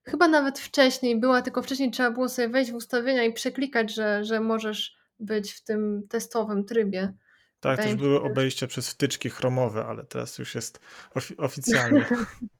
[0.05, 4.23] Chyba nawet wcześniej była, tylko wcześniej trzeba było sobie wejść w ustawienia i przeklikać, że,
[4.23, 7.13] że możesz być w tym testowym trybie.
[7.59, 10.79] Tak, to już były obejścia przez wtyczki chromowe, ale teraz już jest
[11.15, 12.05] ofi oficjalnie.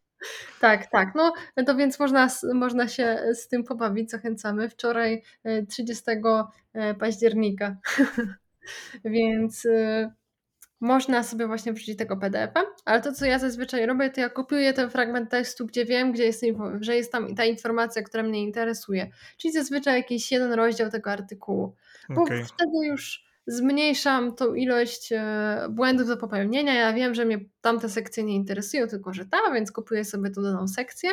[0.62, 1.16] tak, tak.
[1.16, 1.34] No
[1.66, 4.70] to więc można, można się z tym pobawić, zachęcamy.
[4.70, 5.24] Wczoraj
[5.70, 6.44] 30 e,
[6.74, 7.78] e, października.
[9.06, 10.12] Więc y,
[10.84, 14.74] można sobie właśnie wrzucić tego PDF-a, ale to, co ja zazwyczaj robię, to ja kopiuję
[14.74, 16.46] ten fragment tekstu, gdzie wiem, gdzie jest,
[16.80, 19.10] że jest tam ta informacja, która mnie interesuje.
[19.38, 21.76] Czyli zazwyczaj jakiś jeden rozdział tego artykułu.
[22.10, 22.46] Bo okay.
[22.46, 26.74] wtedy już zmniejszam tą ilość e, błędów do popełnienia.
[26.74, 30.42] Ja wiem, że mnie tamte sekcje nie interesują, tylko że ta, więc kupuję sobie tu
[30.42, 31.10] daną sekcję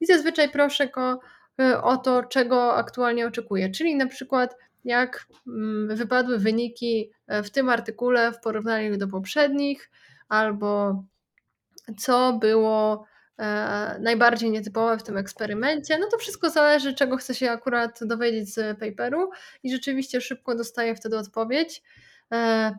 [0.00, 1.20] i zazwyczaj proszę go
[1.60, 3.70] y, o to, czego aktualnie oczekuję.
[3.70, 9.90] Czyli na przykład jak mm, wypadły wyniki e, w tym artykule w porównaniu do poprzednich,
[10.28, 11.02] albo
[11.98, 13.04] co było
[13.38, 15.98] e, najbardziej nietypowe w tym eksperymencie.
[15.98, 19.30] No to wszystko zależy, czego chce się akurat dowiedzieć z paperu
[19.62, 21.82] i rzeczywiście szybko dostaję wtedy odpowiedź.
[22.32, 22.78] E,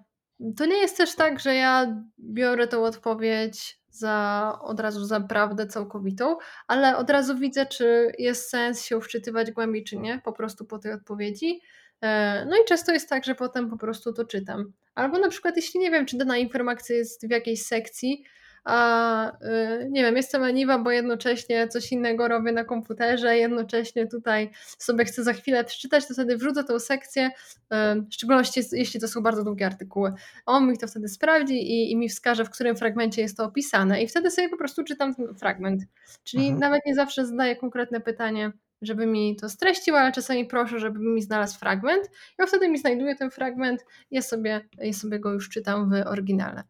[0.58, 5.68] to nie jest też tak, że ja biorę tą odpowiedź za, od razu za prawdę
[5.68, 6.38] całkowitą,
[6.68, 10.80] ale od razu widzę, czy jest sens się wczytywać głębiej, czy nie, po prostu po
[10.80, 11.62] tej odpowiedzi.
[12.02, 14.74] E, no i często jest tak, że potem po prostu to czytam.
[14.96, 18.24] Albo na przykład, jeśli nie wiem, czy dana informacja jest w jakiejś sekcji,
[18.64, 24.50] a y, nie wiem, jestem leniwa, bo jednocześnie coś innego robię na komputerze, jednocześnie tutaj
[24.78, 29.08] sobie chcę za chwilę przeczytać, to wtedy wrzucę tą sekcję, y, w szczególności jeśli to
[29.08, 30.14] są bardzo długie artykuły.
[30.46, 34.04] On mi to wtedy sprawdzi i, i mi wskaże, w którym fragmencie jest to opisane
[34.04, 35.84] i wtedy sobie po prostu czytam ten fragment.
[36.24, 36.60] Czyli Mhm.
[36.60, 38.52] nawet nie zawsze zadaję konkretne pytanie,
[38.82, 42.10] żeby mi to streścił, ale czasami proszę, żeby mi znalazł fragment.
[42.40, 46.64] Ja wtedy mi znajduje ten fragment, ja sobie, ja sobie go już czytam w oryginale.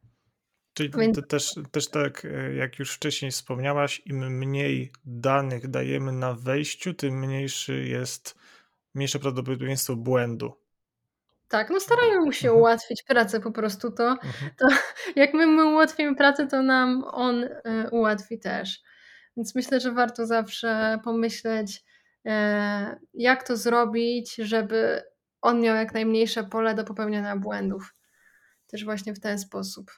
[0.73, 6.11] Czyli Więc- to też, też tak, e, jak już wcześniej wspomniałaś, im mniej danych dajemy
[6.11, 8.35] na wejściu, tym mniejszy jest,
[8.95, 10.53] mniejsze prawdopodobieństwo błędu.
[11.47, 12.59] Tak, no starajmy mu się Mhm.
[12.59, 14.07] ułatwić pracę po prostu to.
[14.11, 14.51] Mhm.
[15.15, 17.49] Jak my mu ułatwimy pracę, to nam on y,
[17.91, 18.81] ułatwi też.
[19.37, 21.81] Więc myślę, że warto zawsze pomyśleć, e,
[23.13, 25.03] jak to zrobić, żeby
[25.41, 27.93] on miał jak najmniejsze pole do popełniania błędów.
[28.67, 29.91] Też właśnie w ten sposób.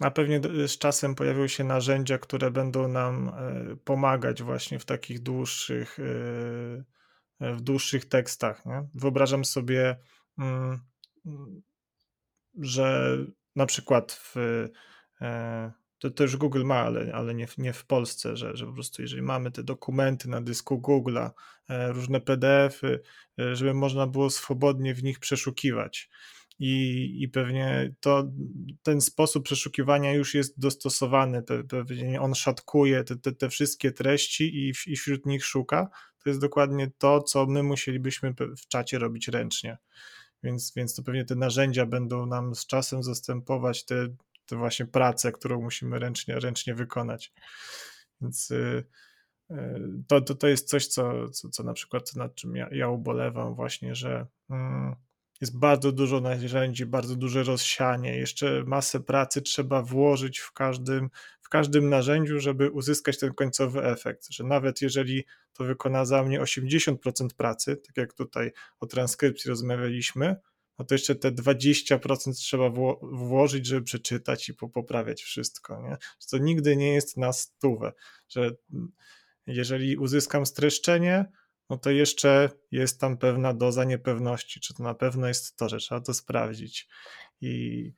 [0.00, 5.20] A pewnie z czasem pojawią się narzędzia, które będą nam e, pomagać właśnie w takich
[5.22, 5.98] dłuższych,
[7.40, 8.66] e, w dłuższych tekstach.
[8.66, 8.88] Nie?
[8.94, 9.96] Wyobrażam sobie,
[10.38, 10.80] mm,
[12.58, 13.16] że
[13.56, 14.36] na przykład w,
[15.20, 15.72] e,
[16.10, 19.22] to, już Google ma, ale, ale nie, nie w Polsce, że, że po prostu jeżeli
[19.22, 21.30] mamy te dokumenty na dysku Google'a,
[21.68, 23.00] e, różne PDF-y,
[23.40, 26.10] e, żeby można było swobodnie w nich przeszukiwać.
[26.58, 28.32] I, i pewnie to,
[28.82, 31.42] ten sposób przeszukiwania już jest dostosowany.
[31.42, 35.88] Pe- Pewnie on szatkuje te, te, te wszystkie treści i, w- i wśród nich szuka.
[36.24, 39.78] To jest dokładnie to, co my musielibyśmy w czacie robić ręcznie.
[40.42, 44.08] Więc, więc to pewnie te narzędzia będą nam z czasem zastępować te,
[44.52, 47.32] te właśnie pracę, którą musimy ręcznie, ręcznie wykonać.
[48.20, 48.84] Więc y,
[49.50, 49.54] y,
[50.08, 53.54] to, to, to jest coś, co, co, co na przykład nad czym ja, ja ubolewam
[53.54, 54.96] właśnie, że mm,
[55.40, 61.48] jest bardzo dużo narzędzi, bardzo duże rozsianie, jeszcze masę pracy trzeba włożyć w każdym, w
[61.48, 67.28] każdym narzędziu, żeby uzyskać ten końcowy efekt, że nawet jeżeli to wykona za mnie 80%
[67.36, 70.36] pracy, tak jak tutaj o transkrypcji rozmawialiśmy,
[70.82, 75.90] no to jeszcze te 20% trzeba wło- włożyć, żeby przeczytać i po- poprawiać wszystko, nie?
[75.90, 77.92] Że to nigdy nie jest na stówę,
[78.28, 78.50] że
[79.46, 81.24] jeżeli uzyskam streszczenie,
[81.70, 85.78] no to jeszcze jest tam pewna doza niepewności, czy to na pewno jest to, że
[85.78, 86.88] trzeba to sprawdzić.
[87.40, 87.92] I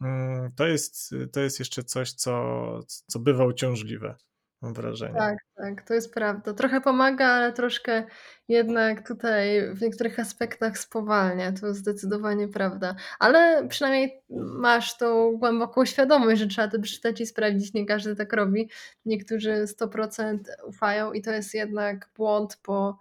[0.00, 4.14] mm, to jest, to jest jeszcze coś, co, co bywa uciążliwe,
[4.62, 5.14] mam wrażenie.
[5.18, 6.54] Tak, tak, to jest prawda.
[6.54, 8.04] Trochę pomaga, ale troszkę
[8.48, 11.52] jednak tutaj w niektórych aspektach spowalnia.
[11.52, 12.94] To zdecydowanie prawda.
[13.18, 14.22] Ale przynajmniej
[14.58, 17.74] masz tą głęboką świadomość, że trzeba to przeczytać i sprawdzić.
[17.74, 18.70] Nie każdy tak robi.
[19.04, 22.98] Niektórzy 100% ufają i to jest jednak błąd, bo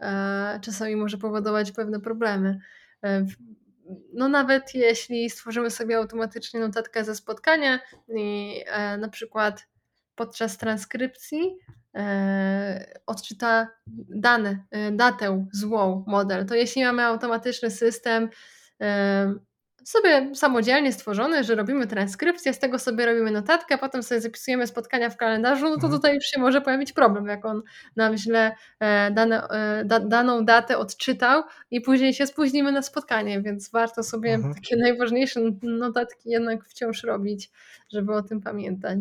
[0.00, 2.58] e, czasami może powodować pewne problemy.
[3.04, 3.26] E,
[4.12, 9.66] no nawet jeśli stworzymy sobie automatycznie notatkę ze spotkania i e, na przykład
[10.14, 11.56] podczas transkrypcji
[11.94, 13.68] e, odczyta
[14.08, 18.28] dane, e, datę złą model, to jeśli mamy automatyczny system
[18.80, 19.34] e,
[19.84, 25.10] sobie samodzielnie stworzony, że robimy transkrypcję, z tego sobie robimy notatkę, potem sobie zapisujemy spotkania
[25.10, 25.92] w kalendarzu, no to Mhm.
[25.92, 27.62] tutaj już się może pojawić problem, jak on
[27.96, 33.40] nam źle e, dane, e, da, daną datę odczytał i później się spóźnimy na spotkanie,
[33.42, 34.54] więc warto sobie Mhm.
[34.54, 37.50] takie najważniejsze notatki jednak wciąż robić,
[37.92, 38.98] żeby o tym pamiętać.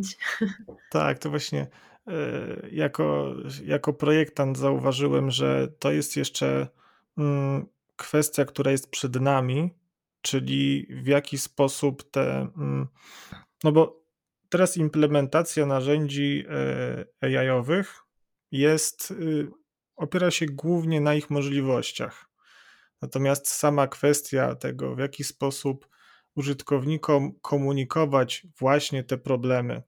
[0.90, 1.68] Tak, to właśnie
[2.08, 2.12] e,
[2.72, 3.34] jako,
[3.66, 6.68] jako projektant zauważyłem, że to jest jeszcze
[7.18, 7.66] mm,
[7.96, 9.74] kwestia, która jest przed nami,
[10.22, 12.50] czyli w jaki sposób te.
[12.58, 12.88] mm,
[13.64, 14.06] No bo
[14.50, 16.46] teraz implementacja narzędzi
[17.22, 18.00] e, AI-owych
[18.52, 19.48] jest, y,
[19.96, 22.30] opiera się głównie na ich możliwościach.
[23.02, 25.88] Natomiast sama kwestia tego, w jaki sposób
[26.36, 29.84] użytkownikom komunikować właśnie te problemy,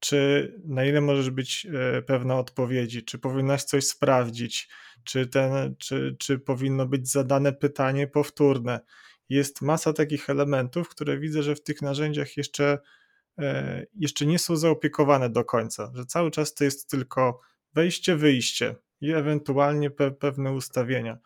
[0.00, 4.68] czy na ile możesz być e, pewna odpowiedzi, czy powinnaś coś sprawdzić,
[5.04, 8.80] czy, ten, czy, czy powinno być zadane pytanie powtórne.
[9.28, 12.78] Jest masa takich elementów, które widzę, że w tych narzędziach jeszcze,
[13.38, 17.40] e, jeszcze nie są zaopiekowane do końca, że cały czas to jest tylko
[17.74, 18.74] wejście, wyjście.
[19.00, 21.18] i ewentualnie pe pewne ustawienia.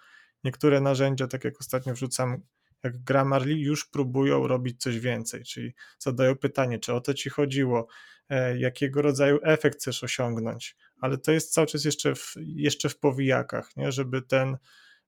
[0.44, 2.42] Niektóre narzędzia, tak jak ostatnio wrzucam,
[2.82, 7.86] jak Grammarly, już próbują robić coś więcej, czyli zadają pytanie, czy o to ci chodziło,
[8.28, 12.98] e, jakiego rodzaju efekt chcesz osiągnąć, ale to jest cały czas jeszcze w, jeszcze w
[12.98, 13.92] powijakach, nie?
[13.92, 14.56] żeby ten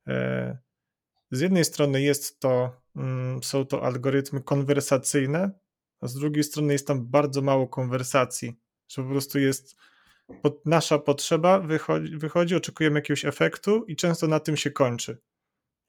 [0.06, 0.58] e,
[1.30, 5.50] z jednej strony jest to, mm, są to algorytmy konwersacyjne,
[6.00, 9.76] a z drugiej strony jest tam bardzo mało konwersacji, że po prostu jest
[10.42, 15.18] pod, nasza potrzeba, wychodzi, wychodzi, oczekujemy jakiegoś efektu i często na tym się kończy.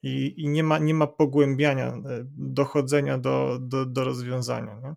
[0.02, 2.02] I, i nie, ma, nie ma pogłębiania, e,
[2.36, 4.80] dochodzenia do, do, do rozwiązania.
[4.82, 4.94] Nie?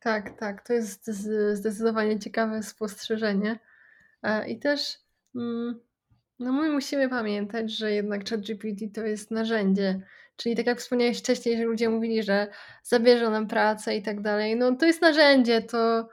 [0.00, 1.10] Tak, tak, to jest
[1.52, 3.58] zdecydowanie ciekawe spostrzeżenie.
[4.22, 4.98] E, I też
[5.34, 5.80] mm,
[6.40, 10.00] no my musimy pamiętać, że jednak ChatGPT to jest narzędzie.
[10.36, 12.48] Czyli tak jak wspomniałeś wcześniej, że ludzie mówili, że
[12.82, 14.56] zabierze nam pracę i tak dalej.
[14.56, 16.08] No to jest narzędzie, to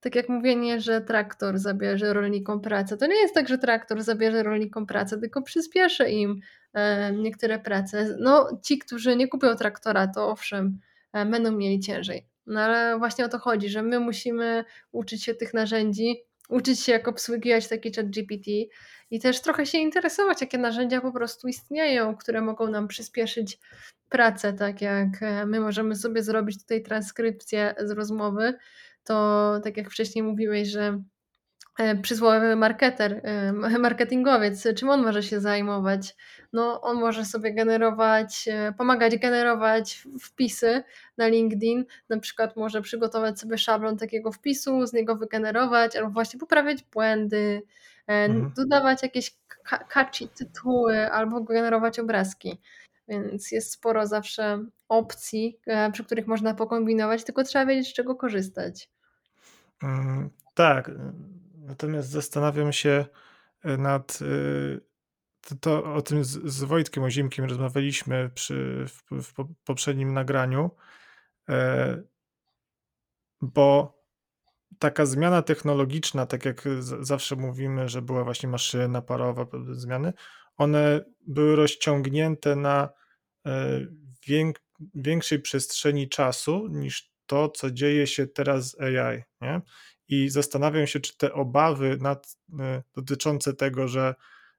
[0.00, 2.96] tak jak mówienie, że traktor zabierze rolnikom pracę.
[2.96, 6.40] To nie jest tak, że traktor zabierze rolnikom pracę, tylko przyspieszy im
[6.74, 8.16] e, niektóre prace.
[8.20, 10.78] No ci, którzy nie kupią traktora, to owszem,
[11.12, 12.26] e, będą mieli ciężej.
[12.46, 16.16] No ale właśnie o to chodzi, że my musimy uczyć się tych narzędzi,
[16.52, 18.50] uczyć się jak obsługiwać taki chat GPT
[19.10, 23.58] i też trochę się interesować, jakie narzędzia po prostu istnieją, które mogą nam przyspieszyć
[24.08, 28.54] pracę, tak jak e, my możemy sobie zrobić tutaj transkrypcję z rozmowy,
[29.04, 31.02] to tak jak wcześniej mówiłeś, że
[32.02, 36.16] przysłowiowy marketer, e, marketingowiec, czym on może się zajmować?
[36.52, 38.48] No, on może sobie generować,
[38.78, 40.82] pomagać generować wpisy
[41.18, 46.40] na LinkedIn, na przykład może przygotować sobie szablon takiego wpisu, z niego wygenerować, albo właśnie
[46.40, 47.62] poprawiać błędy,
[48.06, 48.52] mhm.
[48.56, 49.36] dodawać jakieś
[49.88, 52.60] catchy tytuły, albo generować obrazki.
[53.08, 58.14] Więc jest sporo zawsze opcji, e, przy których można pokombinować, tylko trzeba wiedzieć, z czego
[58.16, 58.90] korzystać.
[59.82, 60.90] Mm, tak.
[61.62, 63.06] Natomiast zastanawiam się
[63.62, 64.18] e, nad.
[64.22, 64.80] E,
[65.40, 69.34] to, to o tym z, z Wojtkiem Ozimkiem rozmawialiśmy przy, w, w
[69.64, 70.70] poprzednim nagraniu,
[73.40, 73.98] bo
[74.78, 76.64] taka zmiana technologiczna, tak jak
[77.00, 80.12] zawsze mówimy, że była właśnie maszyna parowa, zmiany,
[80.56, 82.88] one były rozciągnięte na
[83.46, 83.80] e,
[84.94, 89.22] większej przestrzeni czasu niż to, co dzieje się teraz z AI.
[89.40, 89.60] Nie?
[90.12, 94.14] I zastanawiam się, czy te obawy nad, e, dotyczące tego, że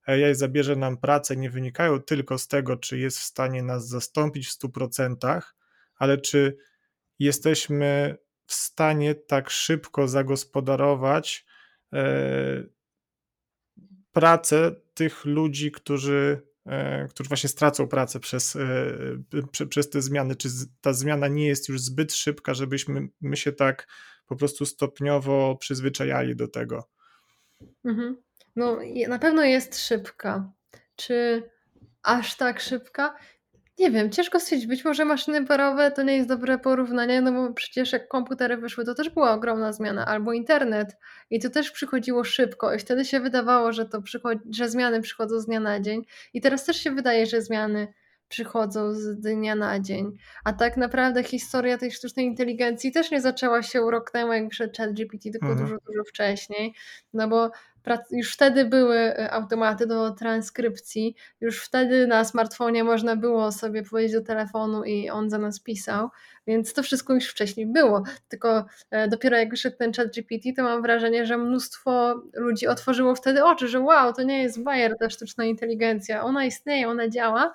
[0.06, 4.48] AI zabierze nam pracę, nie wynikają tylko z tego, czy jest w stanie nas zastąpić
[4.48, 5.54] w 100%,
[5.96, 6.58] ale czy
[7.20, 11.46] jesteśmy w stanie tak szybko zagospodarować
[11.94, 12.64] e,
[14.12, 20.36] pracę tych ludzi, którzy, e, którzy właśnie stracą pracę przez, e, przez te zmiany.
[20.36, 20.50] Czy
[20.82, 23.88] ta zmiana nie jest już zbyt szybka, żebyśmy my się tak
[24.28, 26.90] po prostu stopniowo przyzwyczajali do tego?
[27.86, 28.18] Mhm.
[28.56, 30.52] No, na pewno jest szybka.
[30.96, 31.44] Czy
[32.04, 33.16] aż tak szybka?
[33.80, 34.68] Nie wiem, ciężko stwierdzić.
[34.68, 38.86] Być może maszyny parowe to nie jest dobre porównanie, no bo przecież jak komputery wyszły,
[38.86, 40.98] to też była ogromna zmiana, albo internet
[41.30, 45.40] i to też przychodziło szybko i wtedy się wydawało, że to przychodzi, że zmiany przychodzą
[45.40, 47.94] z dnia na dzień i teraz też się wydaje, że zmiany
[48.34, 50.18] przychodzą z dnia na dzień.
[50.44, 54.74] A tak naprawdę historia tej sztucznej inteligencji też nie zaczęła się rok temu, jak wyszedł
[54.78, 55.68] ChatGPT, tylko mhm.
[55.68, 56.74] dużo, dużo wcześniej,
[57.14, 57.52] no bo
[58.12, 64.14] już wtedy były e, automaty do transkrypcji, już wtedy na smartfonie można było sobie powiedzieć
[64.14, 66.10] do telefonu i on za nas pisał,
[66.48, 68.04] więc to wszystko już wcześniej było.
[68.28, 73.16] Tylko e, dopiero jak wyszedł ten chat GPT, to mam wrażenie, że mnóstwo ludzi otworzyło
[73.16, 77.54] wtedy oczy, że wow, to nie jest bajer ta sztuczna inteligencja, ona istnieje, ona działa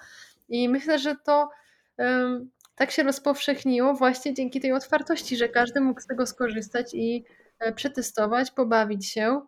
[0.48, 1.50] i myślę, że to
[1.98, 7.24] um, tak się rozpowszechniło właśnie dzięki tej otwartości, że każdy mógł z tego skorzystać i
[7.58, 9.40] e, przetestować, pobawić się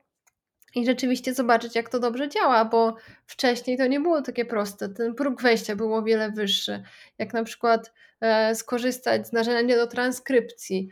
[0.75, 2.97] i rzeczywiście zobaczyć, jak to dobrze działa, bo
[3.27, 4.89] wcześniej to nie było takie proste.
[4.89, 6.83] Ten próg wejścia był o wiele wyższy.
[7.19, 10.89] Jak na przykład e, skorzystać z narzędzia do transkrypcji,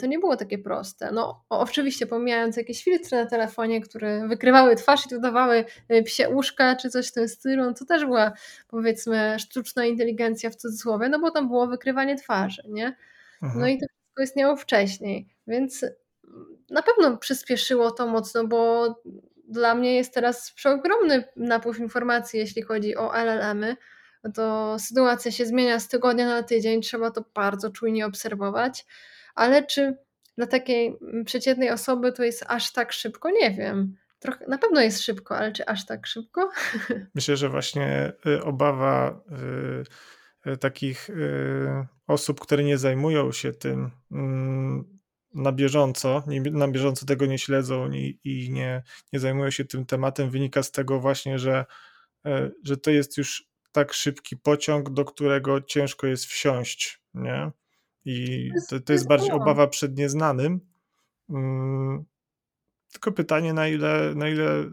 [0.00, 1.12] to nie było takie proste.
[1.12, 6.76] No, oczywiście, pomijając jakieś filtry na telefonie, które wykrywały twarz i dodawały e, psie uszka
[6.76, 8.32] czy coś w tym stylu, no to też była
[8.68, 12.96] powiedzmy sztuczna inteligencja w cudzysłowie, no bo tam było wykrywanie twarzy, nie?
[13.42, 13.68] No mhm.
[13.68, 15.84] i to wszystko istniało wcześniej, więc
[16.70, 18.94] na pewno przyspieszyło to mocno, bo
[19.48, 23.76] dla mnie jest teraz przeogromny napływ informacji, jeśli chodzi o LLM-y.
[24.34, 28.86] To sytuacja się zmienia z tygodnia na tydzień, trzeba to bardzo czujnie obserwować,
[29.38, 29.96] ale czy
[30.36, 33.30] dla takiej przeciętnej osoby to jest aż tak szybko?
[33.30, 33.96] Nie wiem.
[34.18, 36.50] Trochę, na pewno jest szybko, ale czy aż tak szybko?
[37.14, 39.20] Myślę, że właśnie y, obawa
[40.46, 41.10] y, y, takich
[42.06, 44.98] osób, które nie zajmują się tym, mm,
[45.34, 48.82] na bieżąco, nie, na bieżąco tego nie śledzą i, i nie,
[49.12, 51.64] nie zajmują się tym tematem, wynika z tego właśnie, że,
[52.26, 57.50] e, że to jest już tak szybki pociąg, do którego ciężko jest wsiąść, nie?
[58.04, 60.60] I to, to jest bardziej obawa przed nieznanym.
[61.30, 62.04] Mm,
[62.92, 64.64] tylko pytanie, na ile, na ile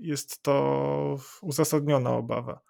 [0.00, 2.60] jest to uzasadniona obawa.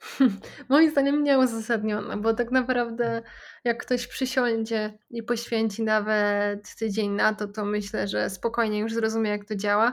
[0.68, 3.22] Moim zdaniem nie uzasadniona, bo tak naprawdę
[3.64, 9.30] jak ktoś przysiądzie i poświęci nawet tydzień na to, to myślę, że spokojnie już zrozumie,
[9.30, 9.92] jak to działa.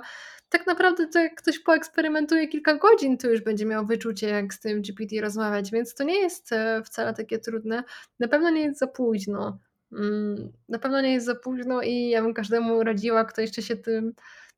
[0.49, 4.59] Tak naprawdę to jak ktoś poeksperymentuje kilka godzin, to już będzie miał wyczucie, jak z
[4.59, 7.83] tym GPT rozmawiać, więc to nie jest e, wcale takie trudne.
[8.19, 9.59] Na pewno nie jest za późno.
[9.91, 13.75] Mm, na pewno nie jest za późno i ja bym każdemu radziła, kto jeszcze się
[13.75, 14.13] tym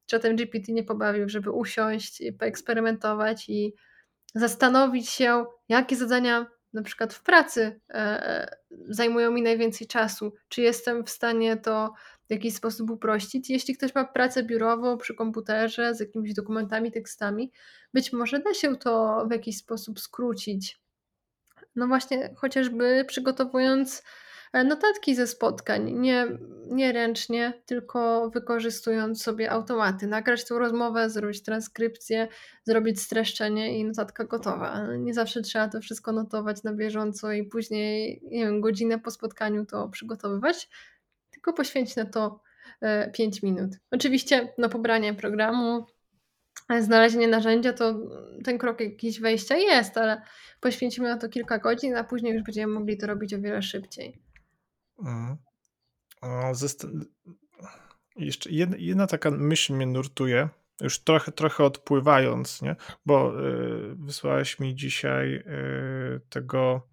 [0.05, 3.73] czatem GPT nie pobawił, żeby usiąść, poeksperymentować i
[4.35, 8.57] zastanowić się, jakie zadania na przykład w pracy e, e,
[8.89, 11.93] zajmują mi najwięcej czasu, czy jestem w stanie to
[12.27, 13.49] w jakiś sposób uprościć.
[13.49, 17.51] Jeśli ktoś ma pracę biurową przy komputerze z jakimiś dokumentami, tekstami,
[17.93, 20.81] być może da się to w jakiś sposób skrócić.
[21.75, 24.03] No właśnie, chociażby przygotowując
[24.53, 26.27] notatki ze spotkań, nie,
[26.67, 30.07] nie ręcznie, tylko wykorzystując sobie automaty.
[30.07, 32.27] Nagrać tą rozmowę, zrobić transkrypcję,
[32.63, 34.87] zrobić streszczenie i notatka gotowa.
[34.97, 39.65] Nie zawsze trzeba to wszystko notować na bieżąco i później, nie wiem, godzinę po spotkaniu
[39.65, 40.69] to przygotowywać,
[41.31, 42.41] tylko poświęcić na to
[43.13, 43.71] 5 e, minut.
[43.91, 45.85] Oczywiście na pobranie programu,
[46.69, 47.95] e, znalezienie narzędzia to
[48.43, 50.21] ten krok jakiś wejścia jest, ale
[50.59, 54.28] poświęcimy na to kilka godzin, a później już będziemy mogli to robić o wiele szybciej.
[54.99, 55.37] Mhm.
[58.15, 60.49] Jeszcze jedna, taka myśl mnie nurtuje,
[60.81, 62.75] już trochę, trochę odpływając, nie?
[63.05, 66.87] bo y, wysłałeś mi dzisiaj y, tego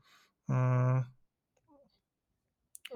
[0.51, 0.55] y,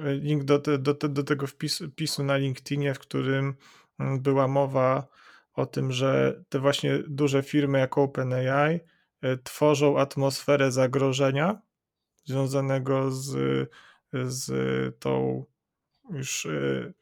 [0.01, 3.55] link do, do, do, tego wpisu, wpisu na LinkedInie, w którym
[3.99, 5.07] mm, była mowa
[5.55, 8.81] o tym, że te właśnie duże firmy jak OpenAI
[9.45, 11.63] tworzą atmosferę zagrożenia
[12.25, 13.69] związanego z
[14.13, 14.51] z
[14.99, 15.45] tą
[16.11, 16.95] już y,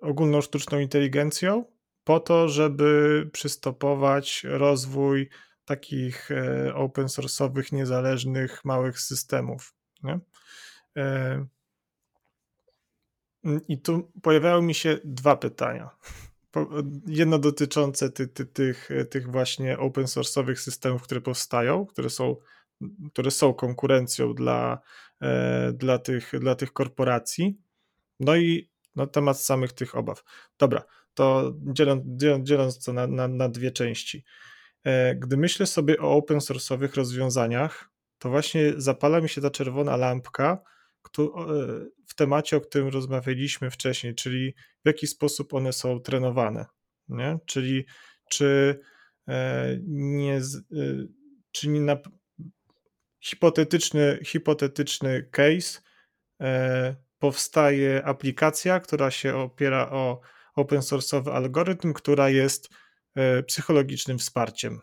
[0.00, 1.64] ogólną sztuczną inteligencją,
[2.04, 5.28] po to, żeby przystopować rozwój
[5.64, 9.74] takich e, open source'owych, niezależnych, małych systemów.
[10.02, 10.20] Nie?
[10.96, 11.46] E,
[13.68, 15.90] I tu pojawiały mi się dwa pytania.
[17.06, 22.36] Jedno dotyczące ty, ty, tych, tych właśnie open source'owych systemów, które powstają, które są,
[23.12, 24.80] które są konkurencją dla
[25.22, 27.58] E, dla tych, dla tych korporacji.
[28.20, 30.24] No i no, temat samych tych obaw.
[30.58, 32.02] Dobra, to dzieląc,
[32.42, 34.24] dzieląc to na, na, na dwie części.
[34.84, 39.96] E, gdy myślę sobie o open source'owych rozwiązaniach, to właśnie zapala mi się ta czerwona
[39.96, 40.58] lampka
[41.18, 41.22] e,
[42.06, 44.54] w temacie, o którym rozmawialiśmy wcześniej, czyli
[44.84, 46.66] w jaki sposób one są trenowane.
[47.08, 47.38] Nie?
[47.46, 47.84] Czyli
[48.30, 48.80] czy
[49.86, 50.40] nie,
[51.52, 51.80] czy nie,
[53.26, 55.80] hipotetyczny, hipotetyczny case,
[56.40, 60.20] e, powstaje aplikacja, która się opiera o
[60.54, 62.68] open source'owy algorytm, która jest
[63.14, 64.80] e, psychologicznym wsparciem.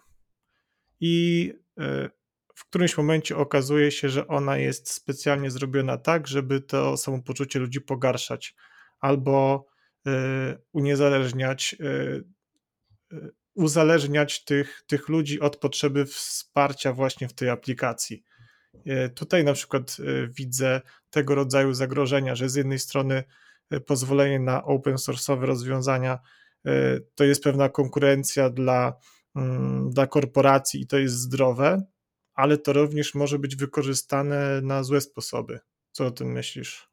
[0.99, 2.09] I e,
[2.55, 7.81] w którymś momencie okazuje się, że ona jest specjalnie zrobiona tak, żeby to samopoczucie ludzi
[7.81, 8.55] pogarszać
[8.99, 9.65] albo
[10.73, 11.75] uniezależniać,
[13.55, 18.23] uzależniać tych, tych ludzi od potrzeby wsparcia właśnie w tej aplikacji.
[18.85, 23.23] E, tutaj na przykład e, widzę tego rodzaju zagrożenia, że z jednej strony
[23.69, 26.19] e, pozwolenie na open source'owe rozwiązania
[27.15, 28.93] to jest pewna konkurencja dla,
[29.35, 31.83] mm, dla korporacji i to jest zdrowe,
[32.33, 35.59] ale to również może być wykorzystane na złe sposoby.
[35.91, 36.89] Co o tym myślisz?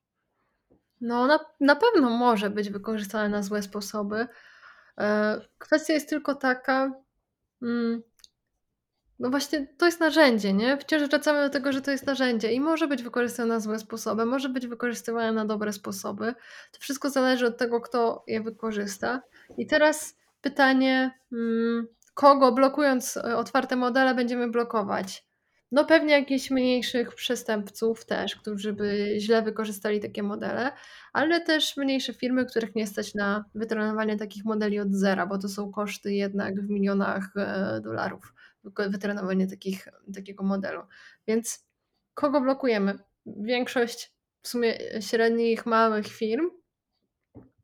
[1.00, 4.26] No, na, na pewno może być wykorzystane na złe sposoby.
[5.58, 6.92] Kwestia jest tylko taka,
[7.62, 8.02] mm,
[9.20, 10.76] no właśnie, to jest narzędzie, nie?
[10.76, 14.26] Wciąż wracamy do tego, że to jest narzędzie i może być wykorzystywane na złe sposoby,
[14.26, 16.34] może być wykorzystywane na dobre sposoby.
[16.72, 19.22] To wszystko zależy od tego, kto je wykorzysta.
[19.58, 25.24] I teraz pytanie, mm, kogo blokując e, otwarte modele będziemy blokować?
[25.72, 30.72] No pewnie jakichś mniejszych przestępców też, którzy by źle wykorzystali takie modele,
[31.12, 35.48] ale też mniejsze firmy, których nie stać na wytrenowanie takich modeli od zera, bo to
[35.48, 40.82] są koszty jednak w milionach e, dolarów wytrenowanie takich, takiego modelu.
[41.28, 41.66] Więc
[42.14, 42.98] kogo blokujemy?
[43.26, 46.50] Większość w sumie średnich, małych firm,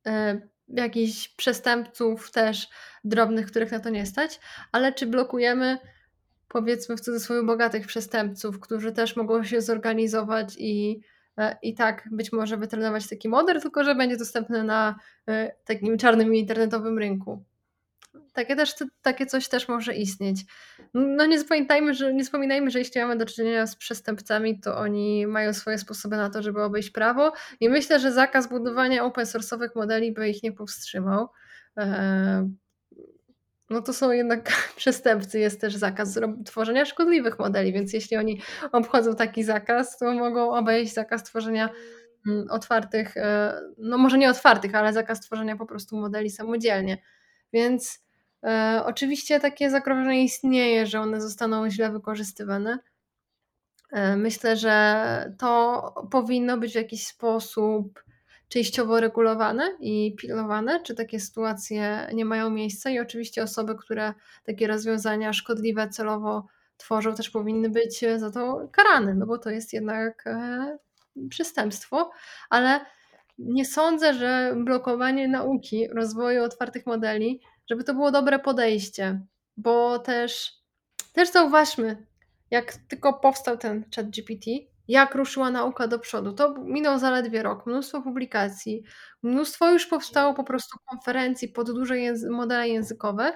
[0.07, 2.69] e, jakichś przestępców też
[3.05, 4.41] drobnych, których na to nie stać,
[4.73, 5.79] ale czy blokujemy
[6.49, 11.01] powiedzmy w cudzysłowie bogatych przestępców, którzy też mogą się zorganizować i
[11.39, 15.99] e, i tak być może wytrenować taki model, tylko że będzie dostępny na e, takim
[15.99, 17.45] czarnym internetowym rynku.
[18.33, 20.45] Takie, też, takie coś też może istnieć.
[20.95, 25.27] No nie zapamiętajmy, że, nie wspominajmy, że jeśli mamy do czynienia z przestępcami, to oni
[25.27, 29.69] mają swoje sposoby na to, żeby obejść prawo i myślę, że zakaz budowania open source'owych
[29.75, 31.29] modeli by ich nie powstrzymał.
[31.79, 32.49] E,
[33.71, 38.41] no to są jednak przestępcy, jest też zakaz tworzenia szkodliwych modeli, więc jeśli oni
[38.73, 41.71] obchodzą taki zakaz, to mogą obejść zakaz tworzenia
[42.27, 46.99] mm, otwartych, e, no może nie otwartych, ale zakaz tworzenia po prostu modeli samodzielnie.
[47.53, 48.06] Więc
[48.47, 52.79] e, oczywiście takie zagrożenie istnieje, że one zostaną źle wykorzystywane.
[53.93, 58.05] E, myślę, że to powinno być w jakiś sposób
[58.49, 64.67] częściowo regulowane i pilnowane, czy takie sytuacje nie mają miejsca i oczywiście osoby, które takie
[64.67, 70.27] rozwiązania szkodliwe celowo tworzą, też powinny być za to karane, no bo to jest jednak
[70.27, 70.79] e,
[71.29, 72.11] przestępstwo,
[72.51, 72.81] ale
[73.39, 77.41] nie sądzę, że blokowanie nauki, rozwoju otwartych modeli,
[77.71, 79.21] żeby to było dobre podejście,
[79.57, 80.53] bo też,
[81.13, 82.07] też zauważmy,
[82.51, 84.51] jak tylko powstał ten chat GPT,
[84.89, 86.33] jak ruszyła nauka do przodu.
[86.33, 88.83] To minął zaledwie rok, mnóstwo publikacji,
[89.23, 93.33] mnóstwo już powstało po prostu konferencji pod duże języ- modele językowe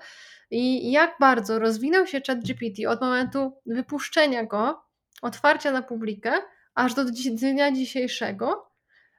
[0.51, 4.83] i jak bardzo rozwinął się ChatGPT od momentu wypuszczenia go,
[5.23, 6.33] otwarcia na publikę,
[6.75, 8.71] aż do dnia dzisiejszego,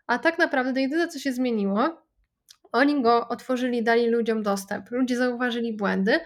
[0.07, 2.00] a tak naprawdę jedyne co się zmieniło,
[2.71, 6.19] oni go otworzyli, dali ludziom dostęp, ludzie zauważyli błędy,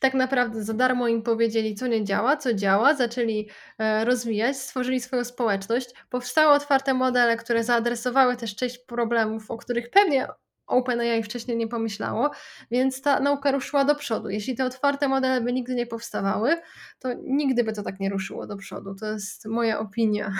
[0.00, 3.48] tak naprawdę za darmo im powiedzieli, co nie działa, co działa, zaczęli
[3.78, 5.94] e, rozwijać, stworzyli swoją społeczność.
[6.10, 10.28] Powstały otwarte modele, które zaadresowały też część problemów, o których pewnie
[10.66, 12.30] OpenAI wcześniej nie pomyślało,
[12.70, 14.28] więc ta nauka ruszyła do przodu.
[14.28, 16.56] Jeśli te otwarte modele by nigdy nie powstawały,
[16.98, 18.94] to nigdy by to tak nie ruszyło do przodu.
[18.94, 20.32] To jest moja opinia.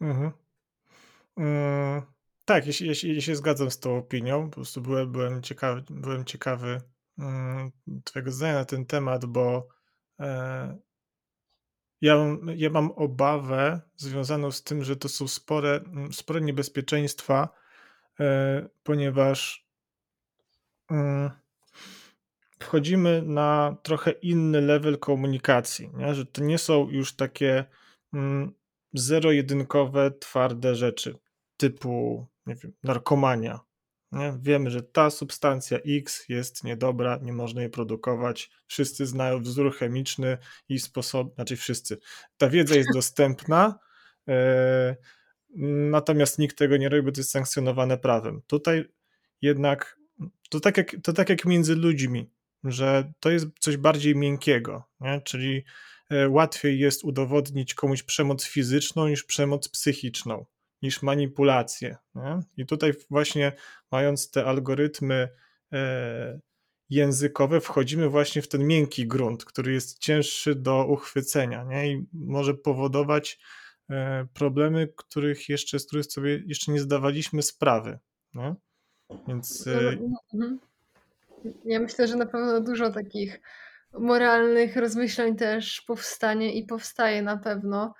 [0.00, 0.32] Mhm.
[1.36, 2.02] Mm,
[2.46, 6.24] tak, jeśli, jeśli, jeśli się zgadzam z tą opinią, po prostu byłem, byłem ciekawy, byłem
[6.24, 6.80] ciekawy
[7.18, 7.72] Mm,
[8.04, 9.68] Twojego zdania na ten temat, bo
[10.20, 10.78] e,
[12.00, 12.16] ja,
[12.56, 17.48] ja mam obawę związaną z tym, że to są spore, mm, spore niebezpieczeństwa,
[18.20, 19.66] e, ponieważ
[20.90, 21.30] mm,
[22.58, 26.14] wchodzimy na trochę inny level komunikacji, nie?
[26.14, 27.64] że to nie są już takie
[28.94, 31.18] zero-jedynkowe, twarde rzeczy
[31.56, 33.60] typu nie wiem, narkomania,
[34.12, 34.38] nie?
[34.42, 38.50] Wiemy, że ta substancja X jest niedobra, nie można jej produkować.
[38.66, 40.38] Wszyscy znają wzór chemiczny
[40.68, 41.98] i sposób, znaczy wszyscy.
[42.36, 43.78] Ta wiedza jest dostępna,
[44.28, 44.96] e,
[45.90, 48.42] natomiast nikt tego nie robi, bo to jest sankcjonowane prawem.
[48.46, 48.84] Tutaj
[49.42, 49.98] jednak
[50.50, 52.30] to tak jak, to tak jak między ludźmi,
[52.64, 55.20] że to jest coś bardziej miękkiego, nie?
[55.20, 55.64] czyli
[56.10, 60.46] e, łatwiej jest udowodnić komuś przemoc fizyczną niż przemoc psychiczną
[60.86, 61.96] niż manipulacje.
[62.14, 62.40] Nie?
[62.56, 63.52] I tutaj właśnie
[63.90, 65.28] mając te algorytmy
[65.72, 66.40] e,
[66.90, 71.92] językowe, wchodzimy właśnie w ten miękki grunt, który jest cięższy do uchwycenia nie?
[71.92, 73.38] i może powodować
[73.90, 77.98] e, problemy, których jeszcze, z których sobie jeszcze nie zdawaliśmy sprawy.
[78.34, 78.54] Nie?
[79.28, 79.66] Więc.
[79.66, 79.98] E,
[80.34, 80.58] mhm.
[81.64, 83.40] Ja myślę, że na pewno dużo takich
[83.92, 87.94] moralnych rozmyślań też powstanie i powstaje na pewno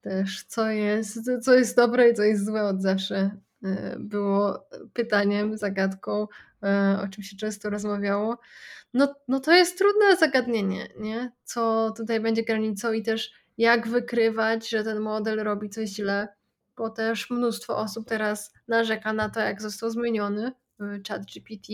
[0.00, 3.30] też, co jest, co jest dobre i co jest złe od zawsze
[3.64, 6.26] e, było pytaniem, zagadką,
[6.62, 8.38] e, o czym się często rozmawiało.
[8.94, 11.32] No, no to jest trudne zagadnienie, nie?
[11.44, 16.28] Co tutaj będzie granicą i też jak wykrywać, że ten model robi coś źle,
[16.76, 20.52] bo też mnóstwo osób teraz narzeka na to, jak został zmieniony
[21.08, 21.72] chat GPT,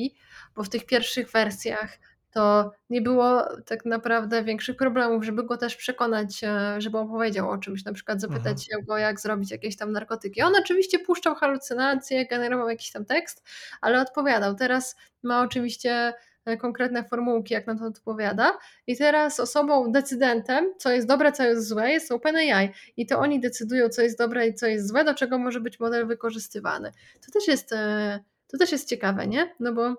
[0.55, 1.99] bo w tych pierwszych wersjach
[2.35, 7.59] to nie było tak naprawdę większych problemów, żeby go też przekonać, e, żeby opowiedział o
[7.59, 8.59] czymś, na przykład zapytać mhm.
[8.59, 10.43] się go, jak zrobić jakieś tam narkotyki.
[10.43, 13.43] On oczywiście puszczał halucynacje, generował jakiś tam tekst,
[13.80, 14.55] ale odpowiadał.
[14.55, 16.12] Teraz ma oczywiście
[16.45, 18.59] e, konkretne formułki, jak na to odpowiada.
[18.87, 22.70] I teraz osobą, decydentem, co jest dobre, co jest złe, jest OpenAI.
[22.97, 25.80] I to oni decydują, co jest dobre i co jest złe, do czego może być
[25.80, 26.93] model wykorzystywany.
[27.26, 29.55] To też jest, e, to też jest ciekawe, nie?
[29.61, 29.95] No bo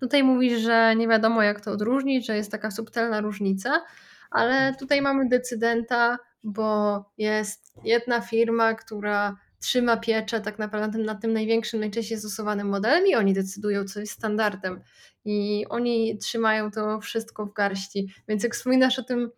[0.00, 3.82] Tutaj mówisz, że nie wiadomo jak to odróżnić, że jest taka subtelna różnica,
[4.30, 11.32] ale tutaj mamy decydenta, bo jest jedna firma, która trzyma pieczę tak naprawdę nad tym
[11.32, 14.80] największym, najczęściej stosowanym modelem i oni decydują, co jest standardem.
[15.24, 18.14] I oni trzymają to wszystko w garści.
[18.28, 19.30] Więc jak wspominasz o tym,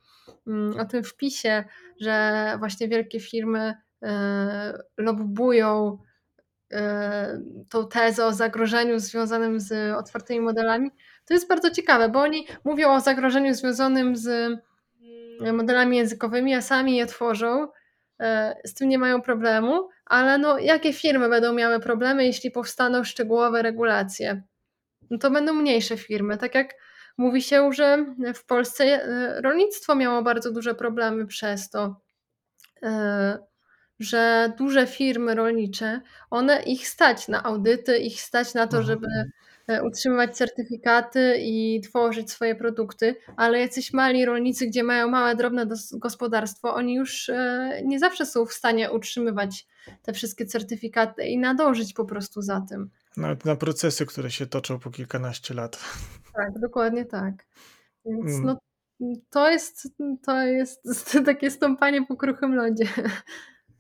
[0.46, 1.64] mm, o tym wpisie,
[2.00, 5.98] że właśnie wielkie firmy e, lobbują
[7.70, 10.90] tą tezę o zagrożeniu związanym z otwartymi modelami,
[11.24, 14.26] to jest bardzo ciekawe, bo oni mówią o zagrożeniu związanym z
[15.40, 17.68] mm, modelami językowymi, a sami je tworzą,
[18.20, 23.04] e, z tym nie mają problemu, ale no, jakie firmy będą miały problemy, jeśli powstaną
[23.04, 24.42] szczegółowe regulacje?
[25.10, 26.38] No to będą mniejsze firmy.
[26.38, 26.74] Tak jak
[27.16, 32.00] mówi się, że w Polsce e, rolnictwo miało bardzo duże problemy przez to,
[32.82, 33.38] e,
[34.00, 36.00] że duże firmy rolnicze,
[36.30, 39.06] one ich stać na audyty, ich stać na to, żeby
[39.66, 45.66] e, utrzymywać certyfikaty i tworzyć swoje produkty, ale jacyś mali rolnicy, gdzie mają małe, drobne
[45.92, 49.66] gospodarstwo, oni już e, nie zawsze są w stanie utrzymywać
[50.02, 52.90] te wszystkie certyfikaty i nadążyć po prostu za tym.
[53.16, 55.78] Nawet na procesy, które się toczą po kilkanaście lat.
[56.34, 57.34] Tak, dokładnie tak.
[58.04, 58.44] Więc Mm.
[58.44, 58.58] no,
[59.30, 59.88] to jest,
[60.22, 60.82] to jest
[61.26, 62.84] takie stąpanie po kruchym lodzie.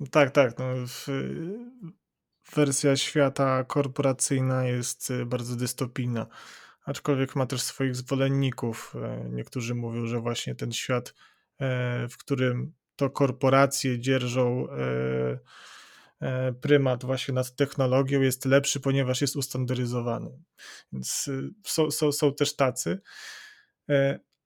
[0.08, 0.58] Tak, tak.
[0.58, 1.06] No, w,
[2.54, 6.26] wersja świata korporacyjna jest y, bardzo dystopijna,
[6.84, 8.94] aczkolwiek ma też swoich zwolenników.
[9.02, 11.14] E, Niektórzy mówią, że właśnie ten świat,
[11.60, 19.36] e, w którym to korporacje dzierżą e, prymat właśnie nad technologią, jest lepszy, ponieważ jest
[19.36, 20.42] ustandaryzowany.
[20.92, 23.00] Więc y, są, są, są też tacy,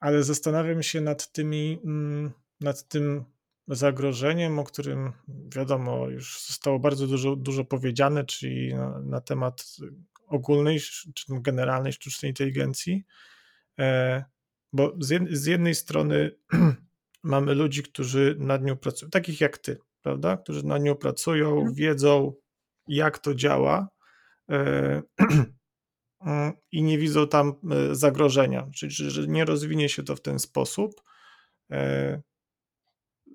[0.00, 3.24] ale zastanawiam się nad tymi, mm, nad tym
[3.68, 5.12] zagrożeniem, o którym
[5.54, 9.76] wiadomo, już zostało bardzo dużo, dużo powiedziane, czyli na, na temat
[10.26, 10.80] ogólnej
[11.14, 13.04] czy generalnej sztucznej inteligencji.
[13.78, 14.24] E,
[14.72, 16.30] Bo z, jed, z jednej strony
[17.22, 20.36] mamy ludzi, którzy nad nią pracują, takich jak ty, prawda?
[20.36, 21.74] Którzy nad nią pracują, Mhm.
[21.74, 22.34] wiedzą,
[22.88, 23.88] jak to działa.
[24.50, 25.02] E,
[26.26, 30.38] mm, I nie widzą tam e, zagrożenia, czyli że nie rozwinie się to w ten
[30.38, 31.02] sposób.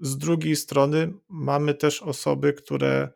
[0.02, 3.10] Z drugiej strony mamy też osoby, które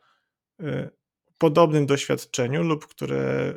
[0.61, 0.89] y,
[1.33, 3.53] w podobnym doświadczeniu lub które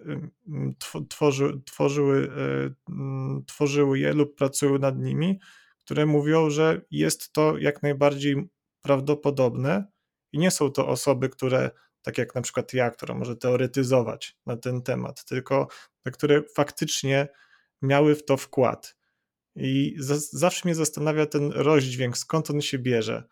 [0.92, 5.40] y, tworzy, tworzyły, y, mm, tworzyły je lub pracują nad nimi,
[5.78, 8.48] które mówią, że jest to jak najbardziej
[8.82, 9.84] prawdopodobne
[10.32, 11.70] i nie są to osoby, które,
[12.02, 15.68] tak jak na przykład ja, która może teoretyzować na ten temat, tylko
[16.02, 17.28] te, które faktycznie
[17.82, 18.96] miały w to wkład.
[19.56, 19.96] I
[20.32, 23.24] zawsze mnie zastanawia ten rozdźwięk, skąd on się bierze.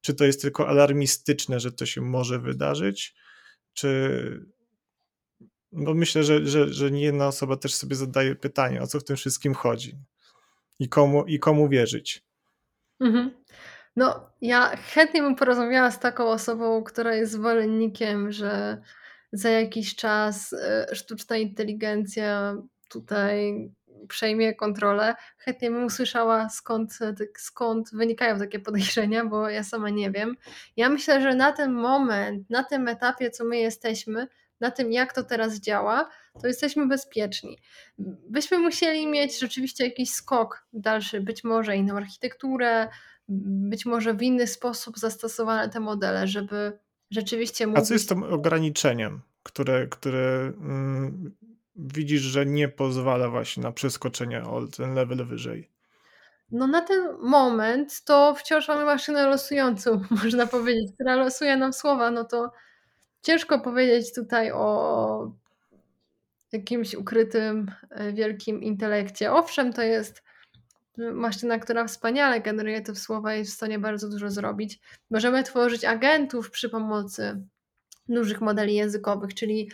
[0.00, 3.14] Czy to jest tylko alarmistyczne, że to się może wydarzyć,
[3.72, 4.46] czy.
[5.72, 9.04] No myślę, że, że, że nie jedna osoba też sobie zadaje pytanie, o co w
[9.04, 9.98] tym wszystkim chodzi
[10.78, 12.24] i komu, i komu wierzyć.
[13.00, 13.30] Mhm.
[13.96, 18.82] No, ja chętnie bym porozmawiała z taką osobą, która jest zwolennikiem, że
[19.32, 22.56] za jakiś czas e, sztuczna inteligencja
[22.90, 23.70] tutaj
[24.08, 25.14] przejmie kontrolę.
[25.38, 26.98] Chętnie bym usłyszała, skąd,
[27.36, 30.36] skąd wynikają takie podejrzenia, bo ja sama nie wiem.
[30.76, 34.28] Ja myślę, że na ten moment, na tym etapie, co my jesteśmy,
[34.60, 36.08] na tym, jak to teraz działa,
[36.40, 37.58] to jesteśmy bezpieczni.
[38.30, 42.88] Byśmy musieli mieć rzeczywiście jakiś skok dalszy, być może inną architekturę,
[43.28, 46.78] być może w inny sposób zastosowane te modele, żeby
[47.10, 47.82] rzeczywiście mówić...
[47.82, 51.36] A co jest tym ograniczeniem, które, które mm,
[51.78, 55.70] widzisz, że nie pozwala właśnie na przeskoczenie o ten level wyżej?
[56.50, 62.10] No na ten moment to wciąż mamy maszynę losującą, można powiedzieć, która losuje nam słowa,
[62.10, 62.52] no to
[63.22, 65.32] ciężko powiedzieć tutaj o
[66.52, 69.32] jakimś ukrytym, e, wielkim intelekcie.
[69.32, 70.22] Owszem, to jest
[70.96, 74.80] maszyna, która wspaniale generuje te słowa i jest w stanie bardzo dużo zrobić.
[75.10, 77.42] Możemy tworzyć agentów przy pomocy
[78.08, 79.70] dużych modeli językowych, czyli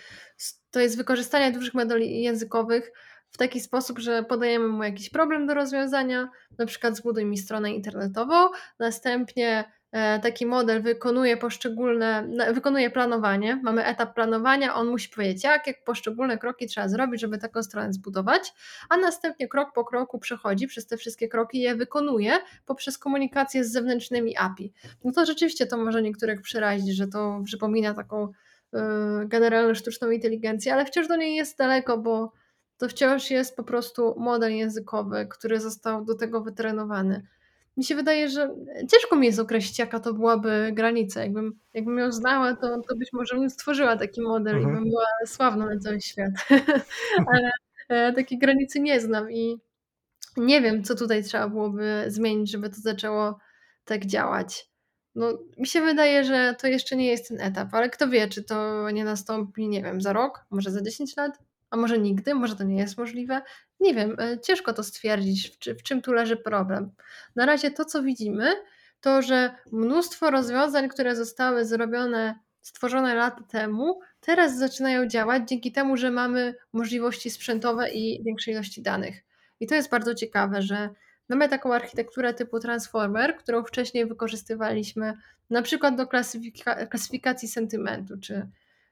[0.74, 2.92] to jest wykorzystanie dużych modeli językowych
[3.30, 6.28] w taki sposób, że podajemy mu jakiś problem do rozwiązania,
[6.58, 8.48] na przykład zbuduj mi stronę internetową,
[8.78, 15.66] następnie e, taki model wykonuje poszczególne, wykonuje planowanie, mamy etap planowania, on musi powiedzieć jak,
[15.66, 18.52] jak poszczególne kroki trzeba zrobić, żeby taką stronę zbudować,
[18.88, 23.64] a następnie krok po kroku przechodzi przez te wszystkie kroki i je wykonuje poprzez komunikację
[23.64, 24.72] z zewnętrznymi API.
[25.04, 28.32] No to rzeczywiście to może niektórych przerazić, że to przypomina taką
[28.74, 32.32] yy, generalną sztuczną inteligencję, ale wciąż do niej jest daleko, bo
[32.78, 37.26] to wciąż jest po prostu model językowy, który został do tego wytrenowany.
[37.76, 38.54] Mi się wydaje, że
[38.90, 41.20] ciężko mi jest określić, jaka to byłaby granica.
[41.20, 44.72] Jakbym, jakbym ją znała, to, to być może bym stworzyła taki model mhm.
[44.72, 46.30] i bym była sławna na cały świat.
[47.32, 47.50] Ale
[47.88, 49.56] e, takiej granicy nie znam i
[50.36, 53.38] nie wiem, co tutaj trzeba byłoby zmienić, żeby to zaczęło
[53.84, 54.68] tak działać.
[55.14, 58.44] No, mi się wydaje, że to jeszcze nie jest ten etap, ale kto wie, czy
[58.44, 61.38] to nie nastąpi, nie wiem, za rok, może za 10 lat,
[61.70, 63.42] a może nigdy, może to nie jest możliwe.
[63.80, 66.90] Nie wiem, e, ciężko to stwierdzić, w, czy, w czym tu leży problem.
[67.36, 68.52] Na razie to, co widzimy,
[69.00, 75.96] to że mnóstwo rozwiązań, które zostały zrobione, stworzone lata temu, teraz zaczynają działać dzięki temu,
[75.96, 79.24] że mamy możliwości sprzętowe i większej ilości danych.
[79.60, 80.90] I to jest bardzo ciekawe, że
[81.28, 85.14] Mamy taką architekturę typu transformer, którą wcześniej wykorzystywaliśmy
[85.50, 88.48] na przykład do klasyfika klasyfikacji sentymentu, czy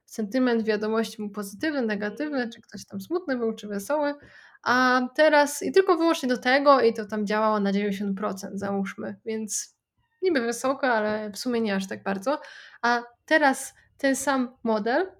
[0.07, 4.15] sentyment wiadomości był pozytywny, negatywny, czy ktoś tam smutny był, czy wesoły,
[4.63, 8.15] a teraz i tylko wyłącznie do tego i to tam działało na 90%
[8.55, 9.77] załóżmy, więc
[10.23, 12.41] niby wysoko, ale w sumie nie aż tak bardzo.
[12.83, 15.13] A teraz ten sam model,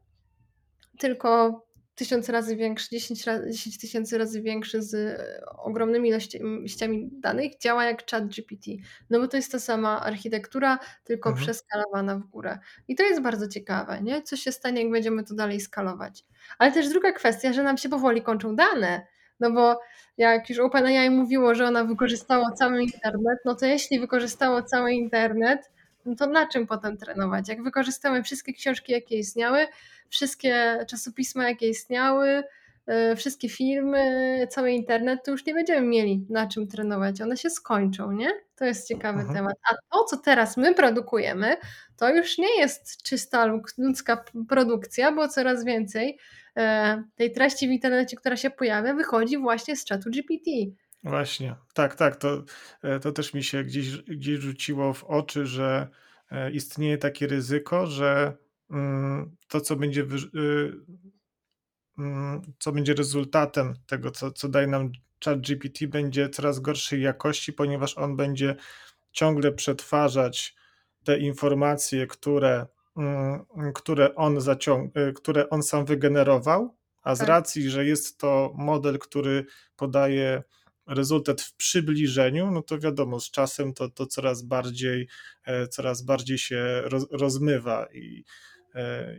[0.99, 1.61] tylko
[1.95, 5.21] 1000 razy większy, 10 ra 10 tysięcy razy większy z
[5.59, 8.71] ogromnymi ilościami danych działa jak ChatGPT.
[9.11, 11.45] No bo to jest ta sama architektura, tylko Mhm.
[11.47, 12.59] przeskalowana w górę.
[12.89, 14.23] I to jest bardzo ciekawe, nie?
[14.23, 16.25] Co się stanie, jak będziemy to dalej skalować.
[16.59, 19.07] Ale też druga kwestia, że nam się powoli kończą dane.
[19.41, 19.81] No bo
[20.17, 25.71] jak już OpenAI mówiło, że ona wykorzystała cały internet, no to jeśli wykorzystało cały internet,
[26.07, 27.49] no to na czym potem trenować?
[27.49, 29.67] Jak wykorzystamy wszystkie książki, jakie istniały,
[30.13, 32.43] wszystkie czasopisma, jakie istniały,
[32.87, 37.21] yy, wszystkie filmy, cały internet, to już nie będziemy mieli na czym trenować.
[37.21, 38.31] One się skończą, nie?
[38.57, 39.37] To jest ciekawy Mhm.
[39.37, 39.55] temat.
[39.71, 41.57] A to, co teraz my produkujemy,
[41.97, 43.47] to już nie jest czysta
[43.79, 46.19] ludzka produkcja, bo coraz więcej
[46.57, 46.63] yy,
[47.17, 50.51] tej treści w internecie, która się pojawia, wychodzi właśnie z czatu GPT.
[51.05, 51.55] Właśnie.
[51.75, 52.17] Tak, tak.
[52.17, 52.45] To,
[52.83, 55.89] e, to też mi się gdzieś, gdzieś rzuciło w oczy, że
[56.31, 58.37] e, istnieje takie ryzyko, że
[59.49, 60.03] to, co będzie,
[60.35, 60.73] y,
[61.99, 64.93] mm, co będzie rezultatem tego, co, co daje nam
[65.25, 68.57] ChatGPT, będzie coraz gorszej jakości, ponieważ on będzie
[69.13, 70.55] ciągle przetwarzać
[71.05, 72.67] te informacje, które,
[73.75, 77.29] które, on, zaciąg, y, które on sam wygenerował, a z Tak.
[77.29, 79.47] racji, że jest to model, który
[79.77, 80.43] podaje
[80.87, 85.09] rezultat w przybliżeniu, no to wiadomo, z czasem to, to coraz bardziej,
[85.45, 88.25] e, coraz bardziej się roz, rozmywa i,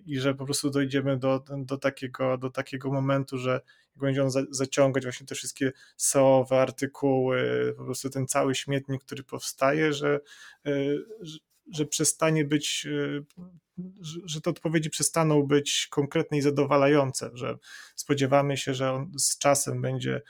[0.06, 3.62] i że po prostu dojdziemy do, do, takiego, do takiego momentu, że
[3.96, 9.24] będzie on za, zaciągać właśnie te wszystkie SEO-owe artykuły, po prostu ten cały śmietnik, który
[9.24, 10.20] powstaje, że,
[10.66, 10.72] e,
[11.22, 11.40] że,
[11.72, 12.88] że przestanie być,
[14.02, 17.58] że, że te odpowiedzi przestaną być konkretne i zadowalające, że
[17.96, 20.22] spodziewamy się, że on z czasem będzie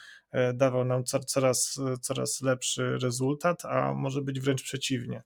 [0.54, 5.24] dawał nam coraz, coraz lepszy rezultat, a może być wręcz przeciwnie.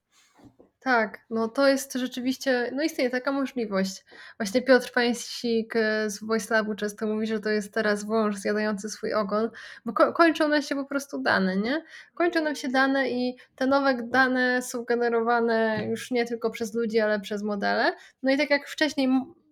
[0.88, 4.04] Tak, no to jest rzeczywiście, no istnieje taka możliwość.
[4.38, 5.74] Właśnie Piotr Pańsik
[6.06, 9.50] z Voice Labu często mówi, że to jest teraz wąż zjadający swój ogon,
[9.84, 11.84] bo ko kończą nam się po prostu dane, nie?
[12.14, 17.00] Kończą nam się dane i te nowe dane są generowane już nie tylko przez ludzi,
[17.00, 17.96] ale przez modele.
[18.22, 19.08] No i tak jak wcześniej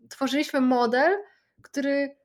[0.08, 1.16] tworzyliśmy model,
[1.62, 2.16] który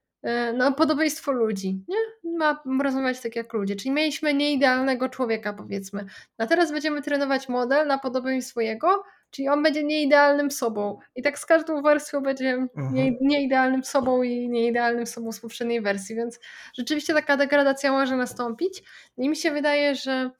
[0.53, 1.97] no, podobieństwo ludzi, nie?
[2.37, 6.05] Ma rozmawiać tak jak ludzie, czyli mieliśmy nieidealnego człowieka, powiedzmy.
[6.37, 10.99] A teraz będziemy trenować model na podobieństwo jego, czyli on będzie nieidealnym sobą.
[11.15, 12.93] I tak z każdą wersją będzie Mhm.
[12.93, 16.39] nie, nieidealnym sobą i nieidealnym sobą z poprzedniej wersji, więc
[16.73, 18.83] rzeczywiście taka degradacja może nastąpić.
[19.17, 20.31] I mi się wydaje, że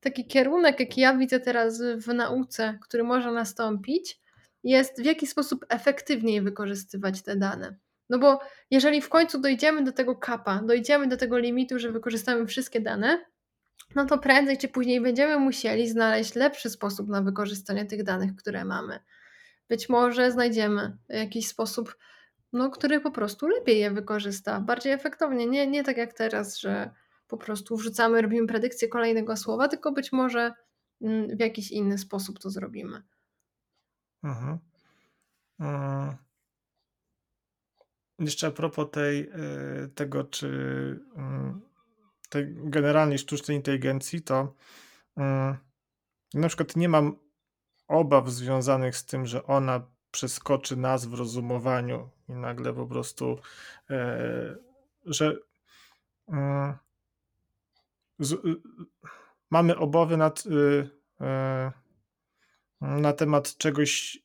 [0.00, 4.20] taki kierunek, jaki ja widzę teraz w nauce, który może nastąpić,
[4.64, 7.74] jest w jaki sposób efektywniej wykorzystywać te dane.
[8.14, 12.46] No bo jeżeli w końcu dojdziemy do tego kapa, dojdziemy do tego limitu, że wykorzystamy
[12.46, 13.24] wszystkie dane,
[13.94, 18.64] no to prędzej czy później będziemy musieli znaleźć lepszy sposób na wykorzystanie tych danych, które
[18.64, 18.98] mamy.
[19.68, 21.96] Być może znajdziemy jakiś sposób,
[22.52, 25.46] no, który po prostu lepiej je wykorzysta, bardziej efektownie.
[25.46, 26.90] Nie, nie tak jak teraz, że
[27.28, 30.52] po prostu wrzucamy, robimy predykcję kolejnego słowa, tylko być może
[31.36, 33.02] w jakiś inny sposób to zrobimy.
[34.24, 34.58] Mhm.
[35.58, 36.23] Hmm.
[38.18, 39.30] Jeszcze a propos tej,
[39.94, 40.48] tego, czy
[42.28, 44.54] tej generalnej sztucznej inteligencji, to
[46.34, 47.16] na przykład nie mam
[47.88, 53.38] obaw związanych z tym, że ona przeskoczy nas w rozumowaniu i nagle po prostu,
[55.04, 55.36] że
[58.18, 58.40] z,
[59.50, 60.44] mamy obawy nad,
[62.80, 64.18] na temat czegoś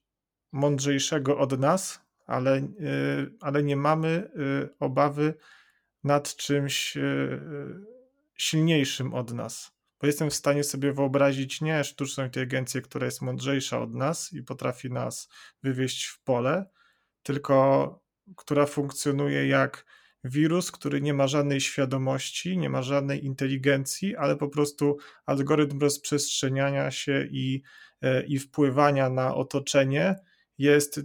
[0.52, 2.68] mądrzejszego od nas, ale,
[3.40, 4.32] ale nie mamy
[4.80, 5.34] obawy
[6.04, 6.98] nad czymś
[8.38, 9.72] silniejszym od nas.
[10.02, 14.44] Bo jestem w stanie sobie wyobrazić nie sztuczną inteligencję, która jest mądrzejsza od nas i
[14.44, 15.30] potrafi nas
[15.64, 16.66] wywieźć w pole,
[17.24, 18.00] tylko
[18.38, 19.86] która funkcjonuje jak
[20.24, 26.92] wirus, który nie ma żadnej świadomości, nie ma żadnej inteligencji, ale po prostu algorytm rozprzestrzeniania
[26.92, 27.64] się i,
[28.28, 30.16] i wpływania na otoczenie
[30.58, 31.02] jest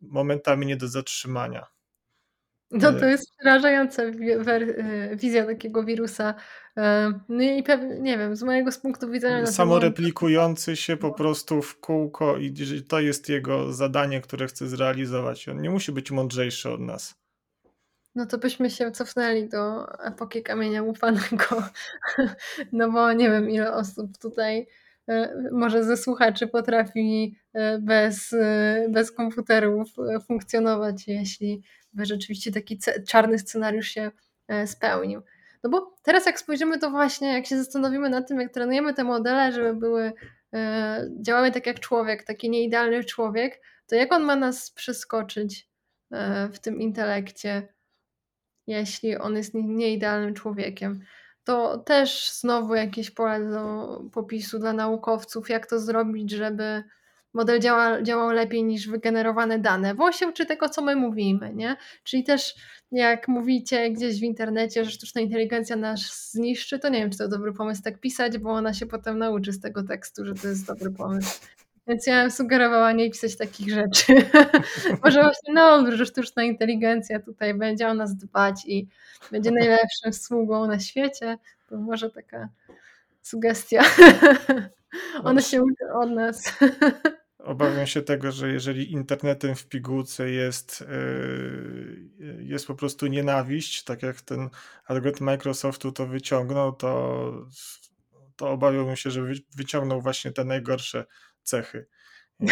[0.00, 1.66] momentami nie do zatrzymania.
[2.70, 4.02] No to jest przerażająca
[5.14, 6.34] wizja takiego wirusa.
[7.28, 9.46] No i pewnie, nie wiem, z mojego punktu widzenia...
[9.46, 12.54] Samoreplikujący się po prostu w kółko i
[12.88, 15.48] to jest jego zadanie, które chce zrealizować.
[15.48, 17.14] On nie musi być mądrzejszy od nas.
[18.14, 21.46] No to byśmy się cofnęli do epoki kamienia łupanego.
[22.72, 24.66] No bo nie wiem, ile osób tutaj, e,
[25.52, 29.88] może ze słuchaczy potrafi e, bez, e, bez komputerów
[30.26, 31.62] funkcjonować, jeśli
[31.92, 32.78] by rzeczywiście taki
[33.08, 34.10] czarny scenariusz się
[34.66, 35.22] spełnił.
[35.64, 39.04] No bo teraz jak spojrzymy, to właśnie jak się zastanowimy nad tym, jak trenujemy te
[39.04, 40.12] modele, żeby były,
[41.20, 45.68] działały tak jak człowiek, taki nieidealny człowiek, to jak on ma nas przeskoczyć
[46.52, 47.68] w tym intelekcie?
[48.70, 51.00] jeśli on jest nieidealnym człowiekiem.
[51.50, 56.84] To też znowu jakieś pole do popisu dla naukowców, jak to zrobić, żeby
[57.34, 61.54] model działa, działał lepiej niż wygenerowane dane, bo on się uczy tego, co my mówimy,
[61.54, 61.76] nie?
[62.04, 62.54] Czyli też
[62.92, 67.28] jak mówicie gdzieś w internecie, że sztuczna inteligencja nas zniszczy, to nie wiem, czy to
[67.28, 70.66] dobry pomysł tak pisać, bo ona się potem nauczy z tego tekstu, że to jest
[70.66, 71.40] dobry pomysł.
[71.90, 74.12] Więc ja bym sugerowała nie pisać takich rzeczy.
[75.04, 78.88] Może właśnie no, że sztuczna inteligencja tutaj będzie o nas dbać i
[79.32, 81.38] będzie najlepszym sługą na świecie.
[81.68, 82.48] To może taka
[83.22, 83.82] sugestia.
[85.24, 86.58] Ona się uczy od nas.
[87.38, 90.84] Obawiam się tego, że jeżeli internetem w pigułce jest,
[92.18, 94.50] yy, jest po prostu nienawiść, tak jak ten
[94.86, 97.32] algorytm Microsoftu to wyciągnął, to,
[98.36, 99.22] to obawiam się, że
[99.56, 101.04] wyciągnął właśnie te najgorsze
[101.42, 101.86] cechy.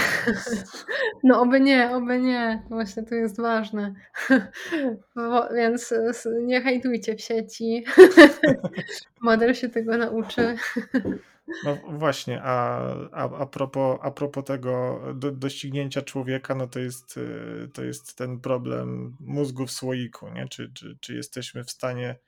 [1.25, 2.63] No oby nie, oby nie.
[2.69, 3.95] Właśnie to jest ważne.
[5.57, 5.95] Więc
[6.43, 7.85] nie hejtujcie w sieci.
[9.21, 10.57] Model się tego nauczy.
[11.65, 12.81] No właśnie, a,
[13.13, 18.17] a, a, propos, a propos tego do, doścignięcia człowieka, no to jest, y, to jest
[18.17, 20.49] ten problem mózgu w słoiku, nie?
[20.49, 22.19] Czy, czy, czy jesteśmy w stanie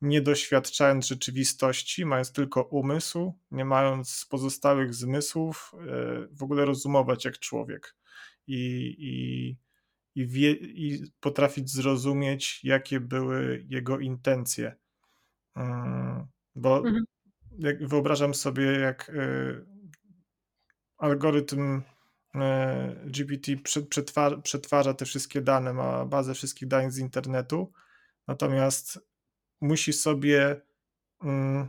[0.00, 7.38] nie doświadczając rzeczywistości, mając tylko umysł, nie mając pozostałych zmysłów, e, w ogóle rozumować jak
[7.38, 7.96] człowiek
[8.46, 9.56] i, i,
[10.14, 14.76] i, wie, i potrafić zrozumieć, jakie były jego intencje.
[15.56, 17.04] Mm, bo mhm.
[17.58, 19.14] jak wyobrażam sobie, jak e,
[20.98, 21.82] algorytm
[22.34, 23.56] e, GPT
[23.90, 27.72] przetwarza, przetwarza te wszystkie dane, ma bazę wszystkich danych z internetu,
[28.26, 29.07] natomiast
[29.60, 30.60] musi sobie
[31.22, 31.68] mm,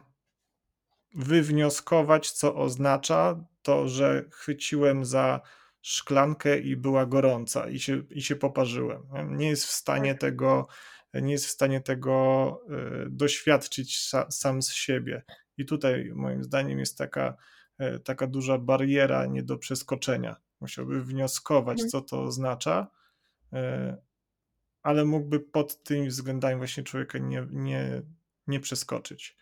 [1.15, 5.41] wywnioskować, co oznacza to, że chwyciłem za
[5.81, 9.03] szklankę i była gorąca i się, i się poparzyłem.
[9.29, 10.21] Nie jest w stanie tak.
[10.21, 10.67] tego,
[11.13, 12.61] nie jest w stanie tego
[13.05, 15.23] y, doświadczyć sa, sam z siebie.
[15.57, 17.37] I tutaj moim zdaniem jest taka,
[17.81, 20.35] y, taka duża bariera nie do przeskoczenia.
[20.61, 21.89] Musiałby wnioskować, mhm.
[21.89, 22.87] co to oznacza,
[23.53, 23.57] y,
[24.83, 28.01] ale mógłby pod tymi względami właśnie człowieka nie, nie,
[28.47, 29.37] nie przeskoczyć.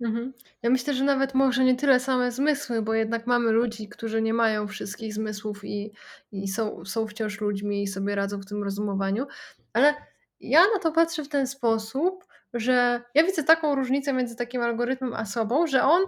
[0.00, 0.32] Mhm.
[0.62, 4.34] Ja myślę, że nawet może nie tyle same zmysły, bo jednak mamy ludzi, którzy nie
[4.34, 5.92] mają wszystkich zmysłów i,
[6.32, 9.26] i są, są wciąż ludźmi i sobie radzą w tym rozumowaniu,
[9.72, 9.94] ale
[10.40, 12.24] ja na to patrzę w ten sposób,
[12.54, 16.02] że ja widzę taką różnicę między takim algorytmem a sobą, że on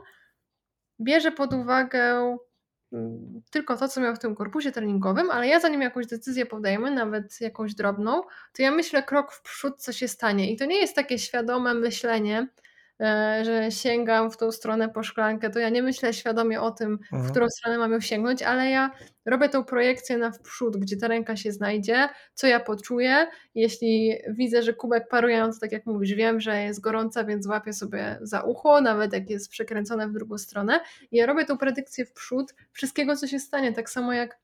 [1.01, 2.36] bierze pod uwagę
[3.51, 7.40] tylko to, co miał w tym korpusie treningowym, ale ja zanim jakąś decyzję podejmę, nawet
[7.40, 10.52] jakąś drobną, to ja myślę krok w przód, co się stanie.
[10.52, 12.48] I to nie jest takie świadome myślenie,
[13.43, 17.23] że sięgam w tą stronę po szklankę, to ja nie myślę świadomie o tym, mhm.
[17.23, 18.90] w którą stronę mam ją sięgnąć, ale ja
[19.27, 23.27] robię tą projekcję na wprzód, gdzie ta ręka się znajdzie, co ja poczuję.
[23.55, 27.73] Jeśli widzę, że kubek paruje, no tak jak mówisz, wiem, że jest gorąca, więc łapię
[27.73, 30.81] sobie za ucho, nawet jak jest przekręcone w drugą stronę.
[31.10, 33.73] I ja robię tą predykcję w przód wszystkiego, co się stanie.
[33.73, 34.39] Tak samo jak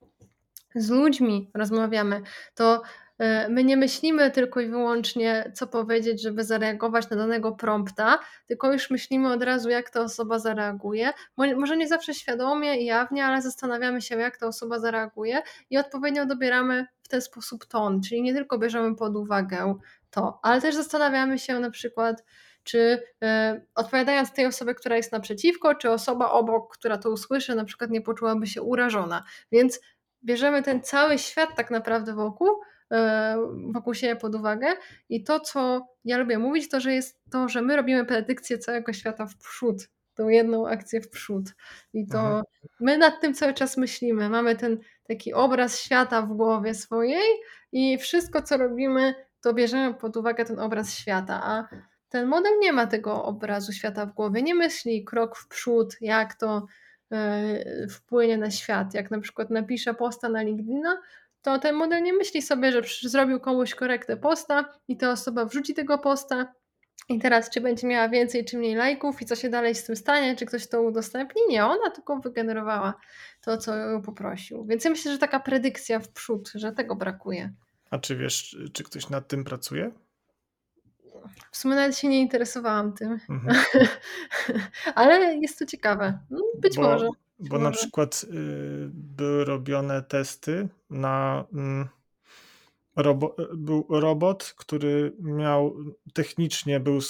[0.74, 2.22] z ludźmi rozmawiamy,
[2.54, 3.07] to E,
[3.49, 8.90] my nie myślimy tylko i wyłącznie, co powiedzieć, żeby zareagować na danego prompta, tylko już
[8.90, 11.12] myślimy od razu, jak ta osoba zareaguje.
[11.36, 16.27] Może nie zawsze świadomie i jawnie, ale zastanawiamy się, jak ta osoba zareaguje i odpowiednio
[16.27, 19.74] dobieramy w ten sposób ton, czyli nie tylko bierzemy pod uwagę
[20.11, 22.24] to, ale też zastanawiamy się na przykład,
[22.65, 27.65] czy e, odpowiadając tej osobie, która jest naprzeciwko, czy osoba obok, która to usłyszy, na
[27.65, 29.24] przykład nie poczułaby się urażona.
[29.53, 29.81] Więc
[30.24, 32.77] bierzemy ten cały świat tak naprawdę wokół E,
[33.73, 34.66] wokół siebie pod uwagę.
[35.09, 38.93] I to, co ja lubię mówić, to, że jest to, że my robimy predykcję całego
[38.93, 41.44] świata w przód, tą jedną akcję w przód.
[41.93, 42.44] I to mhm.
[42.81, 44.28] my nad tym cały czas myślimy.
[44.28, 47.28] Mamy ten taki obraz świata w głowie swojej
[47.73, 51.40] i wszystko, co robimy, to bierzemy pod uwagę ten obraz świata.
[51.43, 51.69] A
[52.09, 56.35] ten model nie ma tego obrazu świata w głowie, nie myśli krok w przód, jak
[56.35, 56.66] to
[57.12, 58.94] e, wpłynie na świat.
[58.94, 60.98] Jak na przykład napisze posta na LinkedIna,
[61.48, 65.74] to ten model nie myśli sobie, że zrobił komuś korektę posta i ta osoba wrzuci
[65.74, 66.54] tego posta
[67.08, 69.96] i teraz czy będzie miała więcej czy mniej lajków i co się dalej z tym
[69.96, 71.42] stanie, czy ktoś to udostępni?
[71.48, 72.94] Nie, ona tylko wygenerowała
[73.40, 74.64] to, co ją poprosił.
[74.64, 77.52] Więc ja myślę, że taka predykcja w przód, że tego brakuje.
[77.90, 79.90] A czy wiesz, czy ktoś nad tym pracuje?
[81.50, 83.18] W sumie nawet się nie interesowałam tym.
[83.30, 83.56] Mhm.
[84.94, 86.18] Ale jest to ciekawe.
[86.30, 87.08] No, być Bo może.
[87.39, 91.89] Bo na przykład, y, były robione testy na, mm,
[92.97, 95.77] robo był robot, który miał
[96.15, 97.01] technicznie był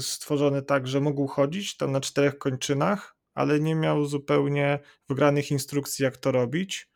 [0.00, 4.78] stworzony tak, że mógł chodzić tam na 4 kończynach, ale nie miał zupełnie
[5.08, 6.90] wgranych instrukcji, jak to robić.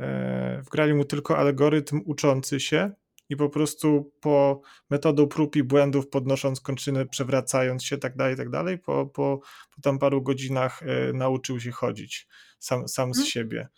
[0.00, 2.92] E, wgrali mu tylko algorytm uczący się
[3.32, 4.60] i po prostu po
[4.90, 9.40] metodą prób i błędów, podnosząc kończynę, przewracając się, tak dalej, tak dalej, po po
[9.76, 12.28] po tam paru godzinach, e, nauczył się chodzić
[12.58, 13.30] sam sam z Mhm.
[13.30, 13.68] siebie.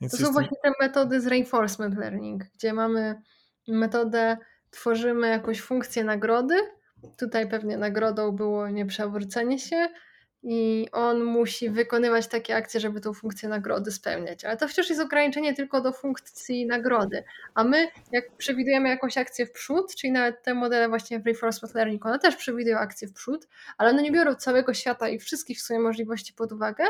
[0.00, 3.22] Więc To są właśnie te metody z reinforcement learning, gdzie mamy
[3.68, 4.36] metodę,
[4.70, 6.54] tworzymy jakąś funkcję nagrody.
[7.18, 9.88] Tutaj pewnie nagrodą było nieprzewrócenie się
[10.42, 14.44] i on musi wykonywać takie akcje, żeby tą funkcję nagrody spełniać.
[14.44, 17.24] Ale to wciąż jest ograniczenie tylko do funkcji nagrody.
[17.54, 21.74] A my, jak przewidujemy jakąś akcję w przód, czyli nawet te modele właśnie w reinforcement
[21.74, 23.48] learning, one też przewidują akcję w przód,
[23.78, 26.84] ale one nie biorą całego świata i wszystkich w sumie możliwości pod uwagę,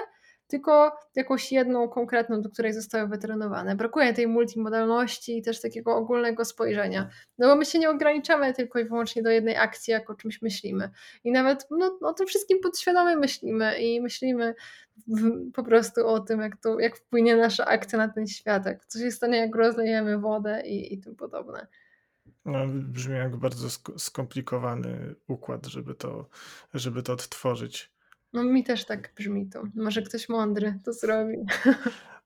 [0.49, 3.77] tylko jakąś jedną konkretną, do której zostały wytrenowane.
[3.77, 7.09] Brakuje tej multimodalności i też takiego ogólnego spojrzenia.
[7.39, 10.43] No bo my się nie ograniczamy tylko i wyłącznie do jednej akcji, jak o czymś
[10.43, 10.91] myślimy.
[11.25, 14.55] I nawet no, o tym wszystkim podświadomie myślimy i myślimy
[15.07, 18.85] w, po prostu o tym, jak, to, jak wpłynie nasza akcja na ten światek.
[18.87, 21.67] Co się stanie, jak rozlejemy wodę i, i tym podobne.
[22.45, 26.29] No, brzmi jak bardzo sk skomplikowany układ, żeby to
[26.75, 27.98] żeby to odtworzyć.
[28.33, 29.63] No mi też tak brzmi to.
[29.75, 31.37] Może ktoś mądry to zrobi.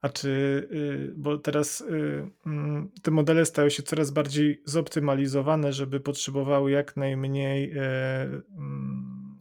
[0.01, 0.29] A czy,
[0.73, 6.97] y, bo teraz, y, mm, te modele stają się coraz bardziej zoptymalizowane, żeby potrzebowały jak
[6.97, 8.23] najmniej, e,
[8.57, 9.39] mm,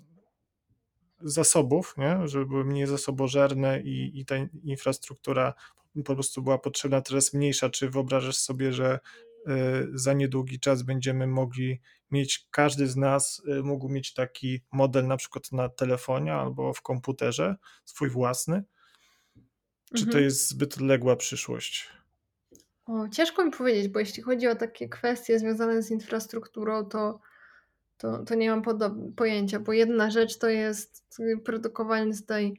[1.22, 2.28] zasobów, nie?
[2.28, 5.54] Żeby były mniej zasobożerne i i ta infrastruktura
[6.06, 7.70] po prostu była potrzebna teraz mniejsza.
[7.70, 9.00] Czy wyobrażasz sobie, że,
[9.94, 11.82] za niedługi czas będziemy mogli
[12.12, 16.82] mieć każdy z nas, y, mógł mieć taki model na przykład na telefonie albo w
[16.82, 17.56] komputerze,
[17.86, 18.64] swój własny?
[19.96, 20.24] Czy to Mhm.
[20.24, 21.90] jest zbyt odległa przyszłość?
[22.86, 27.20] O, ciężko mi powiedzieć, bo jeśli chodzi o takie kwestie związane z infrastrukturą, to
[27.98, 28.62] to to nie mam
[29.16, 31.06] pojęcia, bo jedna rzecz to jest
[31.46, 32.54] produkowanie tutaj,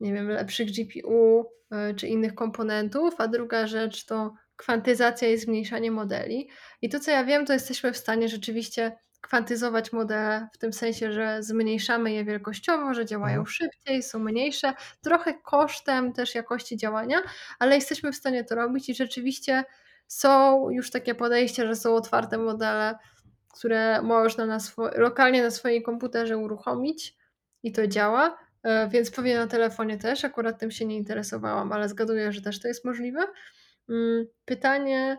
[0.00, 1.50] nie wiem, lepszych GPU,
[1.90, 6.48] y, czy innych komponentów, a druga rzecz to kwantyzacja i zmniejszanie modeli.
[6.82, 11.12] I to, co ja wiem, to jesteśmy w stanie rzeczywiście kwantyzować modele w tym sensie,
[11.12, 13.46] że zmniejszamy je wielkościowo, że działają Mhm.
[13.46, 14.72] szybciej, są mniejsze,
[15.02, 17.18] trochę kosztem też jakości działania,
[17.58, 19.64] ale jesteśmy w stanie to robić i rzeczywiście
[20.06, 22.94] są już takie podejścia, że są otwarte modele,
[23.54, 24.58] które można na
[24.96, 27.16] lokalnie na swoim komputerze uruchomić
[27.62, 31.88] i to działa, y, więc pewnie na telefonie też, akurat tym się nie interesowałam, ale
[31.88, 33.20] zgaduję, że też to jest możliwe.
[33.88, 35.18] Mm, pytanie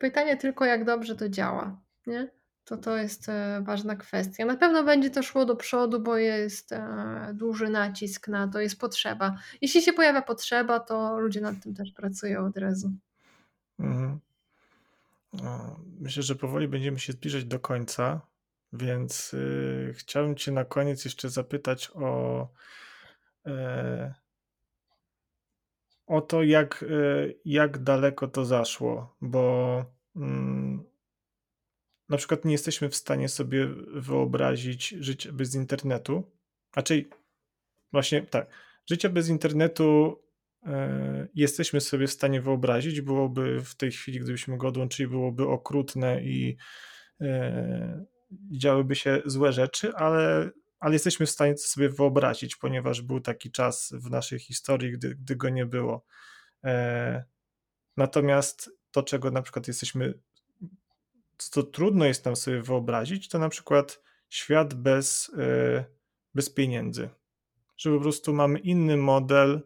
[0.00, 2.30] pytanie tylko, jak dobrze to działa, nie?
[2.64, 4.44] To to jest, e, ważna kwestia.
[4.44, 8.80] Na pewno będzie to szło do przodu, bo jest, e, duży nacisk na to, jest
[8.80, 9.36] potrzeba.
[9.60, 12.90] Jeśli się pojawia potrzeba, to ludzie nad tym też pracują od razu.
[13.78, 14.20] Mhm.
[16.00, 18.20] Myślę, że powoli będziemy się zbliżać do końca,
[18.72, 22.48] więc, y, chciałbym cię na koniec jeszcze zapytać o,
[23.46, 24.14] e
[26.10, 29.84] o to, jak, y, jak daleko to zaszło, bo,
[30.16, 30.90] mm
[32.10, 36.22] na przykład nie jesteśmy w stanie sobie wyobrazić życia bez internetu.
[36.76, 37.10] Raczej
[37.92, 38.46] właśnie tak,
[38.90, 40.20] życia bez internetu,
[40.66, 43.00] e, jesteśmy sobie w stanie wyobrazić.
[43.00, 46.56] Byłoby w tej chwili, gdybyśmy go odłączyli, byłoby okrutne i,
[47.20, 48.04] e,
[48.58, 50.50] działyby się złe rzeczy, ale
[50.80, 55.14] ale jesteśmy w stanie to sobie wyobrazić, ponieważ był taki czas w naszej historii, gdy
[55.14, 56.04] gdy go nie było.
[56.64, 57.24] E,
[57.96, 60.14] natomiast to, czego na przykład jesteśmy
[61.38, 65.84] co trudno jest nam sobie wyobrazić, to na przykład świat bez, e,
[66.34, 67.08] bez pieniędzy.
[67.76, 69.60] Że po prostu mamy inny model,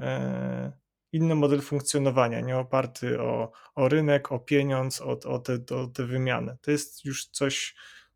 [0.00, 0.72] e,
[1.12, 6.06] inny model funkcjonowania, nie oparty o o rynek, o pieniądz, o o te o tę
[6.06, 6.56] wymianę.
[6.62, 7.74] To jest już coś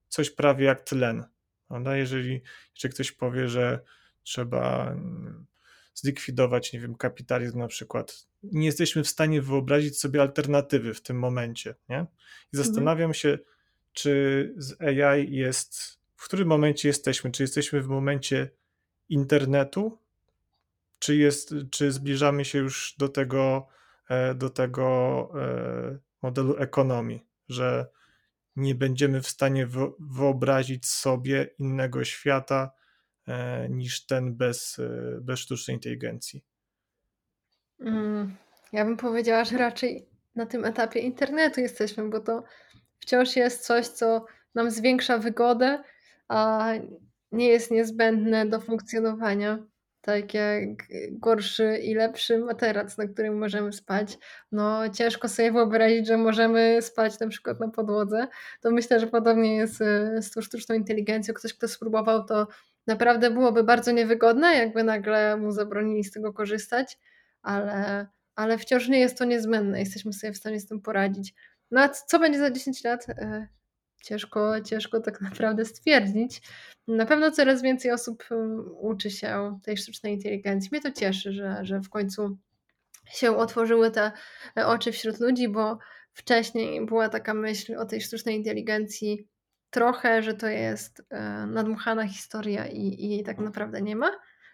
[0.09, 1.25] coś prawie jak tlen,
[1.73, 1.97] prawda?
[1.97, 2.41] Jeżeli
[2.75, 3.81] jeżeli ktoś powie, że
[4.23, 5.47] trzeba, mm,
[5.95, 11.19] zlikwidować, nie wiem, kapitalizm na przykład, nie jesteśmy w stanie wyobrazić sobie alternatywy w tym
[11.19, 11.97] momencie, nie?
[11.97, 12.09] I Mhm.
[12.53, 13.39] zastanawiam się,
[13.93, 17.31] czy z AI jest w którym momencie jesteśmy?
[17.31, 18.51] Czy jesteśmy w momencie
[19.09, 19.99] internetu?
[20.99, 23.67] Czy jest czy zbliżamy się już do tego,
[24.09, 27.87] e, do tego, e, modelu ekonomii, że
[28.57, 32.71] nie będziemy w stanie wyo wyobrazić sobie innego świata,
[33.29, 36.45] e, niż ten bez, e, bez sztucznej inteligencji?
[37.81, 38.37] Mm,
[38.73, 42.45] ja bym powiedziała, że raczej na tym etapie internetu jesteśmy, bo to
[43.01, 45.83] wciąż jest coś, co nam zwiększa wygodę,
[46.29, 46.73] a
[47.33, 49.67] nie jest niezbędne do funkcjonowania.
[50.05, 50.69] Tak jak
[51.11, 54.19] gorszy i lepszy materac, na którym możemy spać.
[54.53, 58.29] No, ciężko sobie wyobrazić, że możemy spać na przykład na podłodze.
[58.61, 59.77] To myślę, że podobnie jest
[60.21, 61.35] z tą sztuczną inteligencją.
[61.35, 62.47] Ktoś, kto spróbował, to
[62.87, 66.99] naprawdę byłoby bardzo niewygodne, jakby nagle mu zabronili z tego korzystać,
[67.43, 69.81] ale, ale wciąż nie jest to niezbędne.
[69.81, 71.35] Jesteśmy sobie w stanie z tym poradzić.
[71.71, 73.07] No a co będzie za 10 lat?
[74.03, 76.43] E, ciężko, ciężko tak naprawdę stwierdzić.
[76.89, 78.25] Na pewno coraz więcej osób
[78.81, 80.69] uczy się tej sztucznej inteligencji.
[80.73, 82.39] Mnie to cieszy, że, że w końcu
[83.07, 84.13] się otworzyły te
[84.67, 85.79] oczy wśród ludzi, bo
[86.13, 89.29] wcześniej była taka myśl o tej sztucznej inteligencji
[89.71, 94.11] trochę, że to jest e, nadmuchana historia i, i jej tak naprawdę nie ma.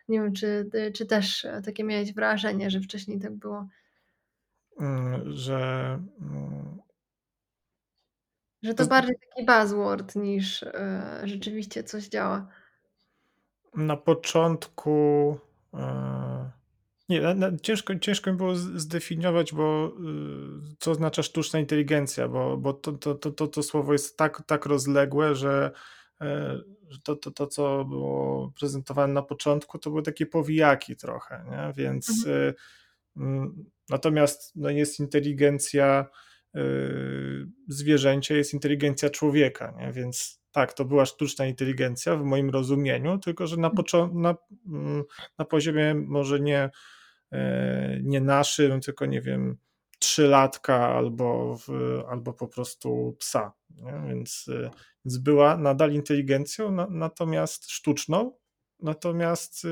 [0.09, 3.69] Nie wiem, czy, czy też takie miałeś wrażenie, że wcześniej tak było.
[6.21, 6.79] Mm,
[8.63, 12.49] że że to bardziej taki buzzword niż e, rzeczywiście coś działa.
[13.75, 15.39] Na początku
[15.75, 16.51] e,
[17.09, 19.93] nie, na, na, ciężko, ciężko mi było zdefiniować, bo
[20.73, 24.43] y, co oznacza sztuczna inteligencja, bo, bo to, to, to, to, to słowo jest tak,
[24.47, 25.71] tak rozległe, że,
[26.21, 26.59] e,
[26.89, 31.73] że to, to, to, co było prezentowane na początku, to były takie powijaki trochę, nie?
[31.77, 32.49] więc mhm.
[32.49, 32.55] Y,
[33.17, 36.07] mm, natomiast no, jest inteligencja
[37.69, 39.93] zwierzęcia, jest inteligencja człowieka, nie?
[39.93, 44.23] więc tak, to była sztuczna inteligencja w moim rozumieniu, tylko że na, mhm.
[44.23, 44.35] na,
[44.67, 45.05] mm,
[45.39, 46.71] na poziomie może nie
[47.33, 49.57] E, nie naszym, tylko nie wiem,
[49.99, 51.69] trzylatka albo, w,
[52.09, 53.53] albo po prostu psa.
[53.71, 54.03] Nie?
[54.09, 54.71] Więc, e,
[55.05, 58.33] więc była nadal inteligencją, na, natomiast sztuczną,
[58.81, 59.69] natomiast e,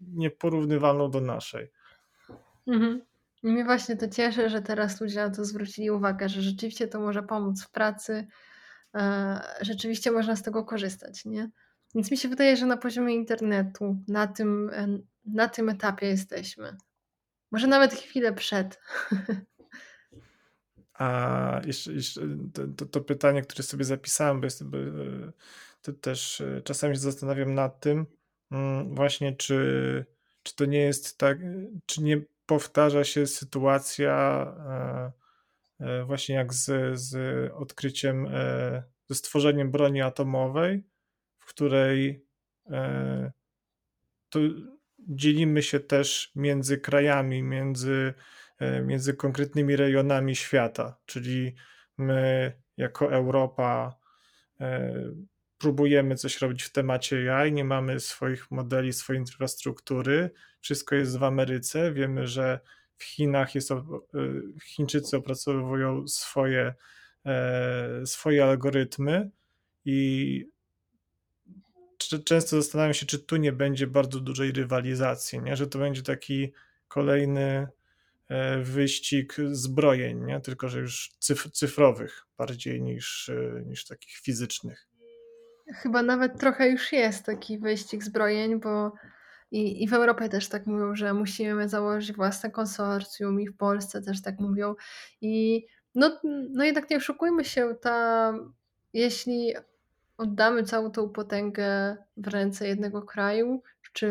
[0.00, 1.70] nieporównywalną do naszej.
[2.66, 3.02] Mhm.
[3.44, 7.22] Mnie właśnie to cieszy, że teraz ludzie na to zwrócili uwagę, że rzeczywiście to może
[7.22, 8.26] pomóc w pracy,
[9.60, 11.50] rzeczywiście można z tego korzystać, nie?
[11.94, 14.70] Więc mi się wydaje, że na poziomie internetu na tym,
[15.24, 16.76] na tym etapie jesteśmy.
[17.50, 18.80] Może nawet chwilę przed.
[20.94, 22.20] A jeszcze, jeszcze
[22.76, 24.78] to, to, pytanie, które sobie zapisałem, bo, jest, bo
[25.82, 28.06] to też e, czasami się zastanawiam nad tym,
[28.50, 30.06] mm, właśnie, czy,
[30.42, 31.38] czy to nie jest tak,
[31.86, 34.46] czy nie powtarza się sytuacja
[35.80, 37.16] e, e, właśnie jak z, z
[37.52, 38.28] odkryciem,
[39.08, 40.84] ze stworzeniem broni atomowej,
[41.38, 42.26] w której
[45.08, 48.14] dzielimy się też między krajami, między,
[48.58, 51.54] e, między konkretnymi rejonami świata, czyli
[51.98, 53.96] my jako Europa
[54.60, 54.92] e,
[55.64, 60.30] próbujemy coś robić w temacie AI, nie mamy swoich modeli, swojej infrastruktury,
[60.60, 62.60] wszystko jest w Ameryce, wiemy, że
[62.96, 63.84] w Chinach jest, e,
[64.64, 66.74] Chińczycy opracowują swoje,
[68.04, 69.30] swoje algorytmy
[69.84, 70.48] i
[72.24, 75.56] często zastanawiam się, czy tu nie będzie bardzo dużej rywalizacji, nie?
[75.56, 76.52] że to będzie taki
[76.88, 77.68] kolejny
[78.28, 80.40] e, wyścig zbrojeń, nie?
[80.40, 84.93] tylko że już cyf cyfrowych bardziej niż, e, niż takich fizycznych.
[85.72, 88.92] Chyba nawet trochę już jest taki wyścig zbrojeń, bo
[89.50, 94.02] i, i w Europie też tak mówią, że musimy założyć własne konsorcjum i w Polsce
[94.02, 94.74] też tak mówią.
[95.20, 95.64] I
[95.94, 96.20] no,
[96.50, 98.32] no jednak nie oszukujmy się, ta,
[98.92, 99.54] jeśli
[100.16, 103.62] oddamy całą tą potęgę w ręce jednego kraju
[103.92, 104.10] czy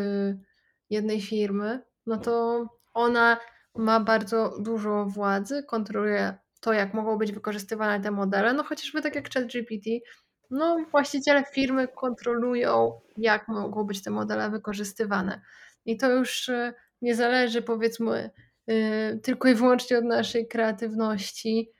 [0.90, 3.36] jednej firmy, no to ona
[3.74, 9.14] ma bardzo dużo władzy, kontroluje to, jak mogą być wykorzystywane te modele, no chociażby tak
[9.14, 9.86] jak ChatGPT,
[10.50, 15.40] no właściciele firmy kontrolują, jak mogą być te modele wykorzystywane.
[15.84, 16.72] I to już y,
[17.02, 18.30] nie zależy powiedzmy
[18.70, 21.70] y, tylko i wyłącznie od naszej kreatywności,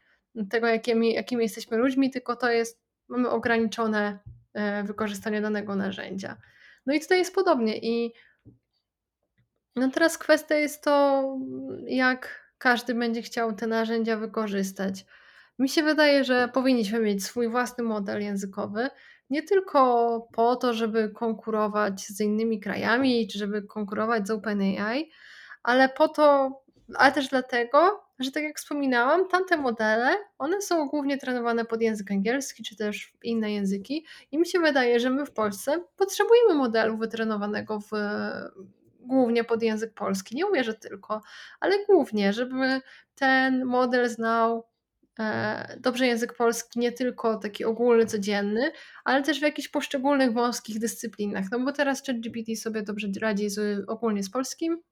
[0.50, 4.18] tego jakimi, jakimi jesteśmy ludźmi, tylko to jest mamy ograniczone
[4.54, 6.36] e, wykorzystanie danego narzędzia.
[6.86, 7.78] No i tutaj jest podobnie.
[7.78, 8.12] I
[9.76, 11.24] no teraz kwestia jest to,
[11.86, 15.06] jak każdy będzie chciał te narzędzia wykorzystać.
[15.59, 18.89] Mi się wydaje, że powinniśmy mieć swój własny model językowy,
[19.31, 25.10] nie tylko po to, żeby konkurować z innymi krajami, czy żeby konkurować z OpenAI,
[25.62, 26.51] ale po to,
[26.94, 32.10] ale też dlatego, że tak jak wspominałam, tamte modele, one są głównie trenowane pod język
[32.10, 36.97] angielski, czy też inne języki i mi się wydaje, że my w Polsce potrzebujemy modelu
[36.97, 37.90] wytrenowanego w,
[39.01, 40.36] głównie pod język polski.
[40.36, 41.22] Nie mówię, że tylko,
[41.60, 42.81] ale głównie, żeby
[43.14, 44.66] ten model znał
[45.80, 48.72] dobrze język polski, nie tylko taki ogólny, codzienny,
[49.04, 51.44] ale też w jakichś poszczególnych wąskich dyscyplinach.
[51.50, 54.82] No bo teraz ChatGPT sobie dobrze radzi z, ogólnie z polskim,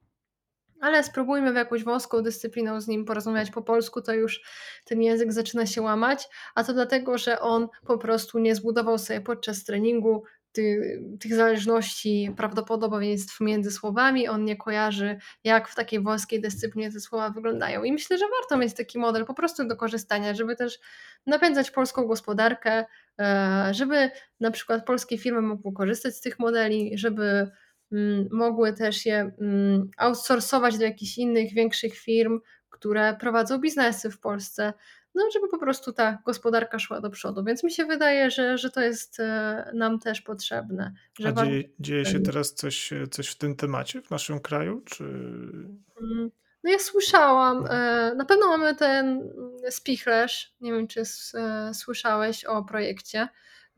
[0.81, 4.41] ale spróbujmy w jakąś wąską dyscypliną z nim porozmawiać po polsku, to już
[4.85, 9.21] ten język zaczyna się łamać, a to dlatego, że on po prostu nie zbudował sobie
[9.21, 16.41] podczas treningu ty, tych zależności, prawdopodobieństw między słowami, on nie kojarzy, jak w takiej wąskiej
[16.41, 17.83] dyscyplinie te słowa wyglądają.
[17.85, 20.79] I myślę, że warto mieć taki model po prostu do korzystania, żeby też
[21.27, 22.85] napędzać polską gospodarkę,
[23.21, 24.11] e, żeby
[24.41, 27.51] na przykład polskie firmy mogły korzystać z tych modeli, żeby
[27.93, 34.21] mm, mogły też je mm, outsourcować do jakichś innych, większych firm, które prowadzą biznesy w
[34.21, 34.73] Polsce
[35.15, 37.45] no, żeby po prostu ta gospodarka szła do przodu.
[37.45, 40.93] Więc mi się wydaje, że, że to jest e, nam też potrzebne.
[41.19, 44.83] Że A dzieje, dzieje się teraz coś, coś w tym temacie w naszym kraju?
[44.85, 45.05] Czy...
[45.05, 46.31] Mm,
[46.65, 49.33] No ja słyszałam, e, na pewno mamy ten
[49.71, 51.03] Spichlerz, nie wiem czy
[51.35, 53.29] e, słyszałeś o projekcie,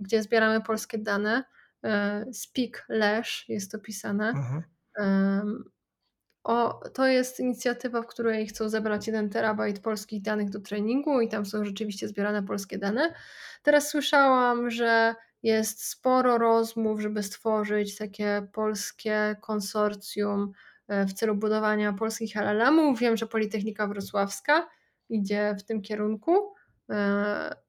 [0.01, 1.45] gdzie zbieramy polskie dane.
[1.85, 4.29] E, Speaklerz jest to pisane.
[4.29, 4.63] Mhm.
[6.45, 11.29] O, to jest inicjatywa, w której chcą zebrać 1 terabajt polskich danych do treningu i
[11.29, 13.15] tam są rzeczywiście zbierane polskie dane.
[13.63, 20.53] Teraz słyszałam, że jest sporo rozmów, żeby stworzyć takie polskie konsorcjum
[20.89, 22.99] e, w celu budowania polskich LLM-ów.
[22.99, 24.69] Wiem, że Politechnika Wrocławska
[25.09, 26.55] idzie w tym kierunku.
[26.91, 27.65] E,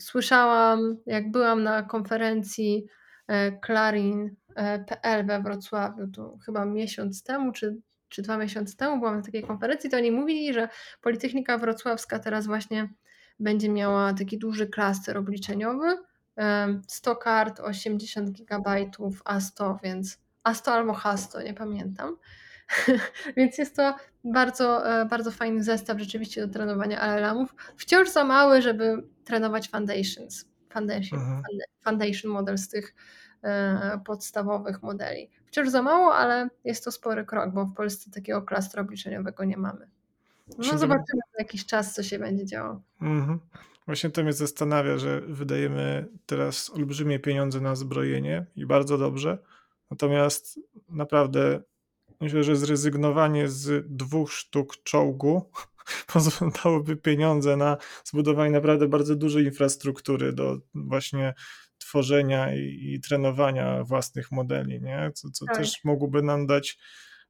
[0.00, 2.86] Słyszałam, jak byłam na konferencji
[3.28, 7.76] e, Clarin.pl we Wrocławiu, to chyba miesiąc temu, czy,
[8.10, 10.68] czy dwa miesiące temu byłam na takiej konferencji, to oni mówili, że
[11.00, 12.88] Politechnika Wrocławska teraz właśnie
[13.40, 15.96] będzie miała taki duży klaster obliczeniowy,
[16.36, 22.16] em, 100 kart, 80 gigabajtów, A100, więc A100 albo H100, nie pamiętam.
[23.36, 27.54] Więc jest to bardzo, e, bardzo fajny zestaw rzeczywiście do trenowania LLM-ów.
[27.76, 31.42] Wciąż za mały, żeby trenować foundations, foundation, Mhm.
[31.84, 32.94] foundation model z tych
[33.42, 35.30] e, podstawowych modeli.
[35.50, 39.56] Wciąż za mało, ale jest to spory krok, bo w Polsce takiego klastra obliczeniowego nie
[39.56, 39.88] mamy.
[40.58, 42.80] No zobaczymy za jakiś czas, co się będzie działo.
[43.00, 43.40] Mhm.
[43.86, 49.38] Właśnie to mnie zastanawia, że wydajemy teraz olbrzymie pieniądze na zbrojenie i bardzo dobrze.
[49.90, 51.60] Natomiast naprawdę
[52.20, 55.50] myślę, że zrezygnowanie z dwóch sztuk czołgu
[56.12, 61.34] pozwalałoby pieniądze na zbudowanie naprawdę bardzo dużej infrastruktury do właśnie
[61.90, 65.10] tworzenia i, i trenowania własnych modeli, nie?
[65.14, 65.56] Co, co Tak.
[65.56, 66.78] też mogłoby nam dać,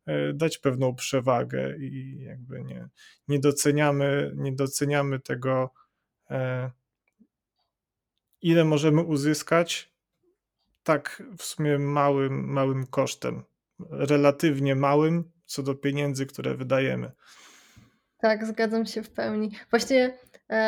[0.06, 2.88] e, dać pewną przewagę i jakby nie,
[3.28, 5.72] nie doceniamy, nie doceniamy tego,
[6.30, 6.70] e,
[8.40, 9.92] ile możemy uzyskać
[10.82, 13.42] tak w sumie małym, małym kosztem,
[13.90, 17.12] relatywnie małym co do pieniędzy, które wydajemy.
[18.18, 19.56] Tak, zgadzam się w pełni.
[19.70, 20.18] Właśnie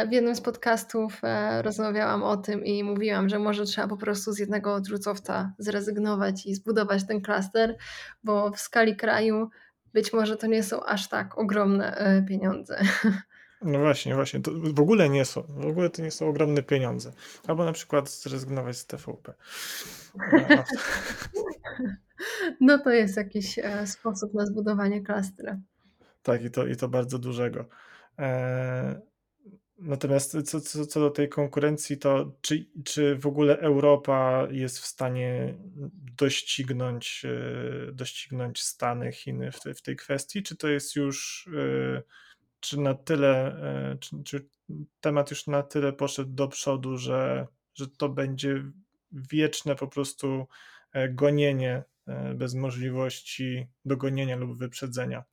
[0.09, 4.32] w jednym z podcastów e, rozmawiałam o tym i mówiłam, że może trzeba po prostu
[4.32, 7.76] z jednego odrzucowca zrezygnować i zbudować ten klaster,
[8.24, 9.50] bo w skali kraju
[9.92, 12.80] być może to nie są aż tak ogromne e, pieniądze.
[13.64, 14.40] No właśnie, właśnie.
[14.40, 15.42] To w ogóle nie są.
[15.42, 17.12] W ogóle to nie są ogromne pieniądze.
[17.48, 19.34] Albo na przykład zrezygnować z TVP.
[20.18, 20.64] A-
[22.60, 25.59] No to jest jakiś e, sposób na zbudowanie klastra.
[26.22, 27.64] Tak, i to, i to bardzo dużego.
[28.18, 29.00] E,
[29.84, 34.86] Natomiast co, co, co do tej konkurencji, to czy, czy w ogóle Europa jest w
[34.86, 35.54] stanie
[36.16, 42.02] doścignąć, e, doścignąć Stany, Chiny w, te, w tej kwestii, czy to jest już, e,
[42.60, 43.56] czy na tyle,
[44.00, 44.48] czy, czy
[45.00, 48.64] temat już na tyle poszedł do przodu, że, że to będzie
[49.12, 50.46] wieczne po prostu
[50.92, 55.24] e, gonienie e, bez możliwości dogonienia lub wyprzedzenia?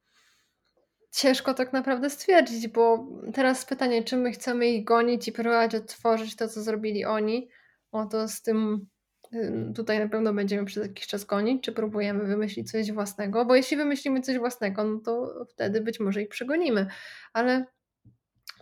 [1.12, 6.36] Ciężko tak naprawdę stwierdzić, bo teraz pytanie, czy my chcemy ich gonić i próbować odtworzyć
[6.36, 7.50] to, co zrobili oni,
[7.92, 8.88] o to z tym
[9.34, 13.56] y, tutaj na pewno będziemy przez jakiś czas gonić, czy próbujemy wymyślić coś własnego, bo
[13.56, 16.88] jeśli wymyślimy coś własnego, no to wtedy być może ich przegonimy,
[17.34, 17.66] ale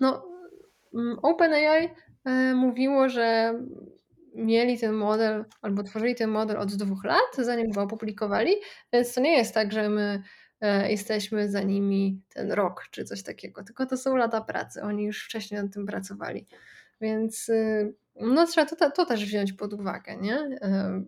[0.01, 0.27] no
[0.93, 1.89] mm, OpenAI
[2.25, 3.53] e, mówiło, że
[4.35, 8.55] mieli ten model, albo tworzyli ten model od dwóch lat, zanim go opublikowali,
[8.93, 10.23] więc to nie jest tak, że my
[10.89, 14.81] jesteśmy za nimi ten rok czy coś takiego, tylko to są lata pracy.
[14.81, 16.47] Oni już wcześniej nad tym pracowali.
[17.01, 20.35] Więc y, no, trzeba to, to też wziąć pod uwagę, nie?
[20.35, 21.03] E,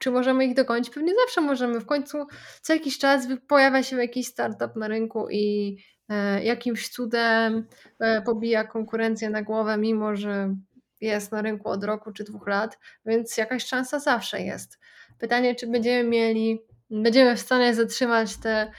[0.00, 0.90] Czy możemy ich dogonić?
[0.90, 1.80] Pewnie zawsze możemy.
[1.80, 2.26] W końcu
[2.62, 5.76] co jakiś czas pojawia się jakiś startup na rynku i
[6.08, 7.66] e, jakimś cudem
[7.98, 10.54] e, pobija konkurencję na głowę, mimo że
[11.00, 14.78] jest na rynku od roku czy dwóch lat, więc jakaś szansa zawsze jest.
[15.18, 18.70] Pytanie, czy będziemy mieli, będziemy w stanie zatrzymać te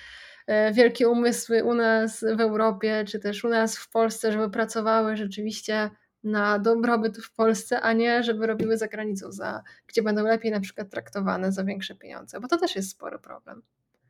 [0.48, 5.18] e, wielkie umysły u nas w Europie, czy też u nas w Polsce, żeby pracowały
[5.18, 5.90] rzeczywiście
[6.24, 10.60] na dobrobyt w Polsce, a nie żeby robiły za granicą, za, gdzie będą lepiej na
[10.60, 13.62] przykład traktowane za większe pieniądze, bo to też jest spory problem.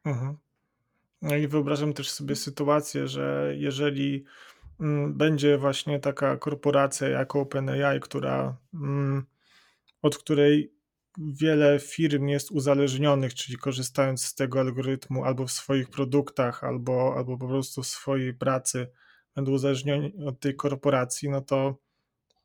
[0.06, 0.38] Mhm.
[1.22, 4.26] No i wyobrażam też sobie sytuację, że jeżeli,
[4.80, 9.26] mm, będzie właśnie taka korporacja jak OpenAI, która, mm,
[10.02, 10.76] od której
[11.18, 17.38] wiele firm jest uzależnionych, czyli korzystając z tego algorytmu albo w swoich produktach, albo albo
[17.38, 18.88] po prostu w swojej pracy
[19.35, 21.77] będą uzależnioni od tej korporacji, no to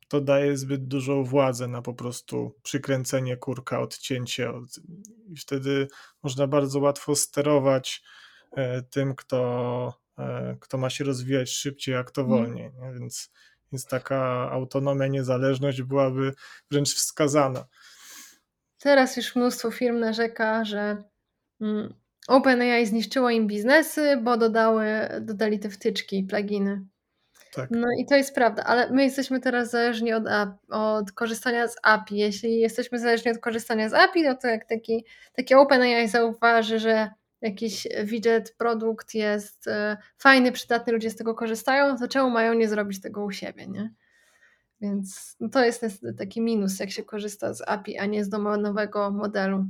[0.07, 4.79] to daje zbyt dużą władzę na po prostu przykręcenie kurka, odcięcie od
[5.27, 5.87] i wtedy
[6.23, 8.03] można bardzo łatwo sterować,
[8.51, 12.39] e, tym, kto, e, kto ma się rozwijać szybciej, a kto Mhm.
[12.39, 12.93] wolniej, nie?
[12.99, 13.31] Więc
[13.71, 16.33] więc taka autonomia, niezależność byłaby
[16.71, 17.65] wręcz wskazana.
[18.83, 21.03] Teraz już mnóstwo firm narzeka, że,
[21.61, 21.93] mm,
[22.27, 24.85] OpenAI zniszczyło im biznesy, bo dodały
[25.21, 26.85] dodali te wtyczki, pluginy.
[27.53, 27.69] Tak.
[27.71, 30.23] No i to jest prawda, ale my jesteśmy teraz zależni od
[30.69, 32.17] od korzystania z API.
[32.17, 37.09] Jeśli jesteśmy zależni od korzystania z API, no to jak taki takie OpenAI zauważy, że
[37.41, 42.67] jakiś widget, produkt jest, e, fajny, przydatny, ludzie z tego korzystają, to czemu mają nie
[42.67, 43.93] zrobić tego u siebie, nie?
[44.83, 48.29] Więc no to jest niestety taki minus, jak się korzysta z API, a nie z
[48.29, 49.65] domenowego modelu.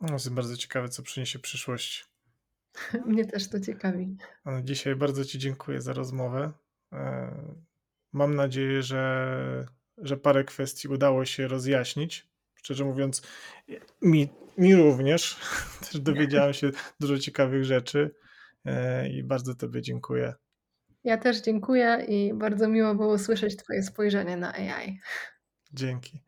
[0.00, 2.06] No, jestem bardzo ciekawy, co przyniesie przyszłość.
[3.06, 4.16] Mnie też to ciekawi.
[4.44, 6.52] A dzisiaj bardzo ci dziękuję za rozmowę.
[6.92, 7.34] E,
[8.12, 9.66] mam nadzieję, że
[9.98, 12.26] że parę kwestii udało się rozjaśnić.
[12.54, 13.22] Szczerze mówiąc,
[14.02, 14.28] mi
[14.58, 15.40] mi również.
[15.90, 16.70] Też dowiedziałem się
[17.00, 18.14] dużo ciekawych rzeczy,
[18.64, 20.34] e, i bardzo tobie dziękuję.
[21.04, 25.00] Ja też dziękuję i bardzo miło było słyszeć twoje spojrzenie na AI.
[25.72, 26.20] Dzięki.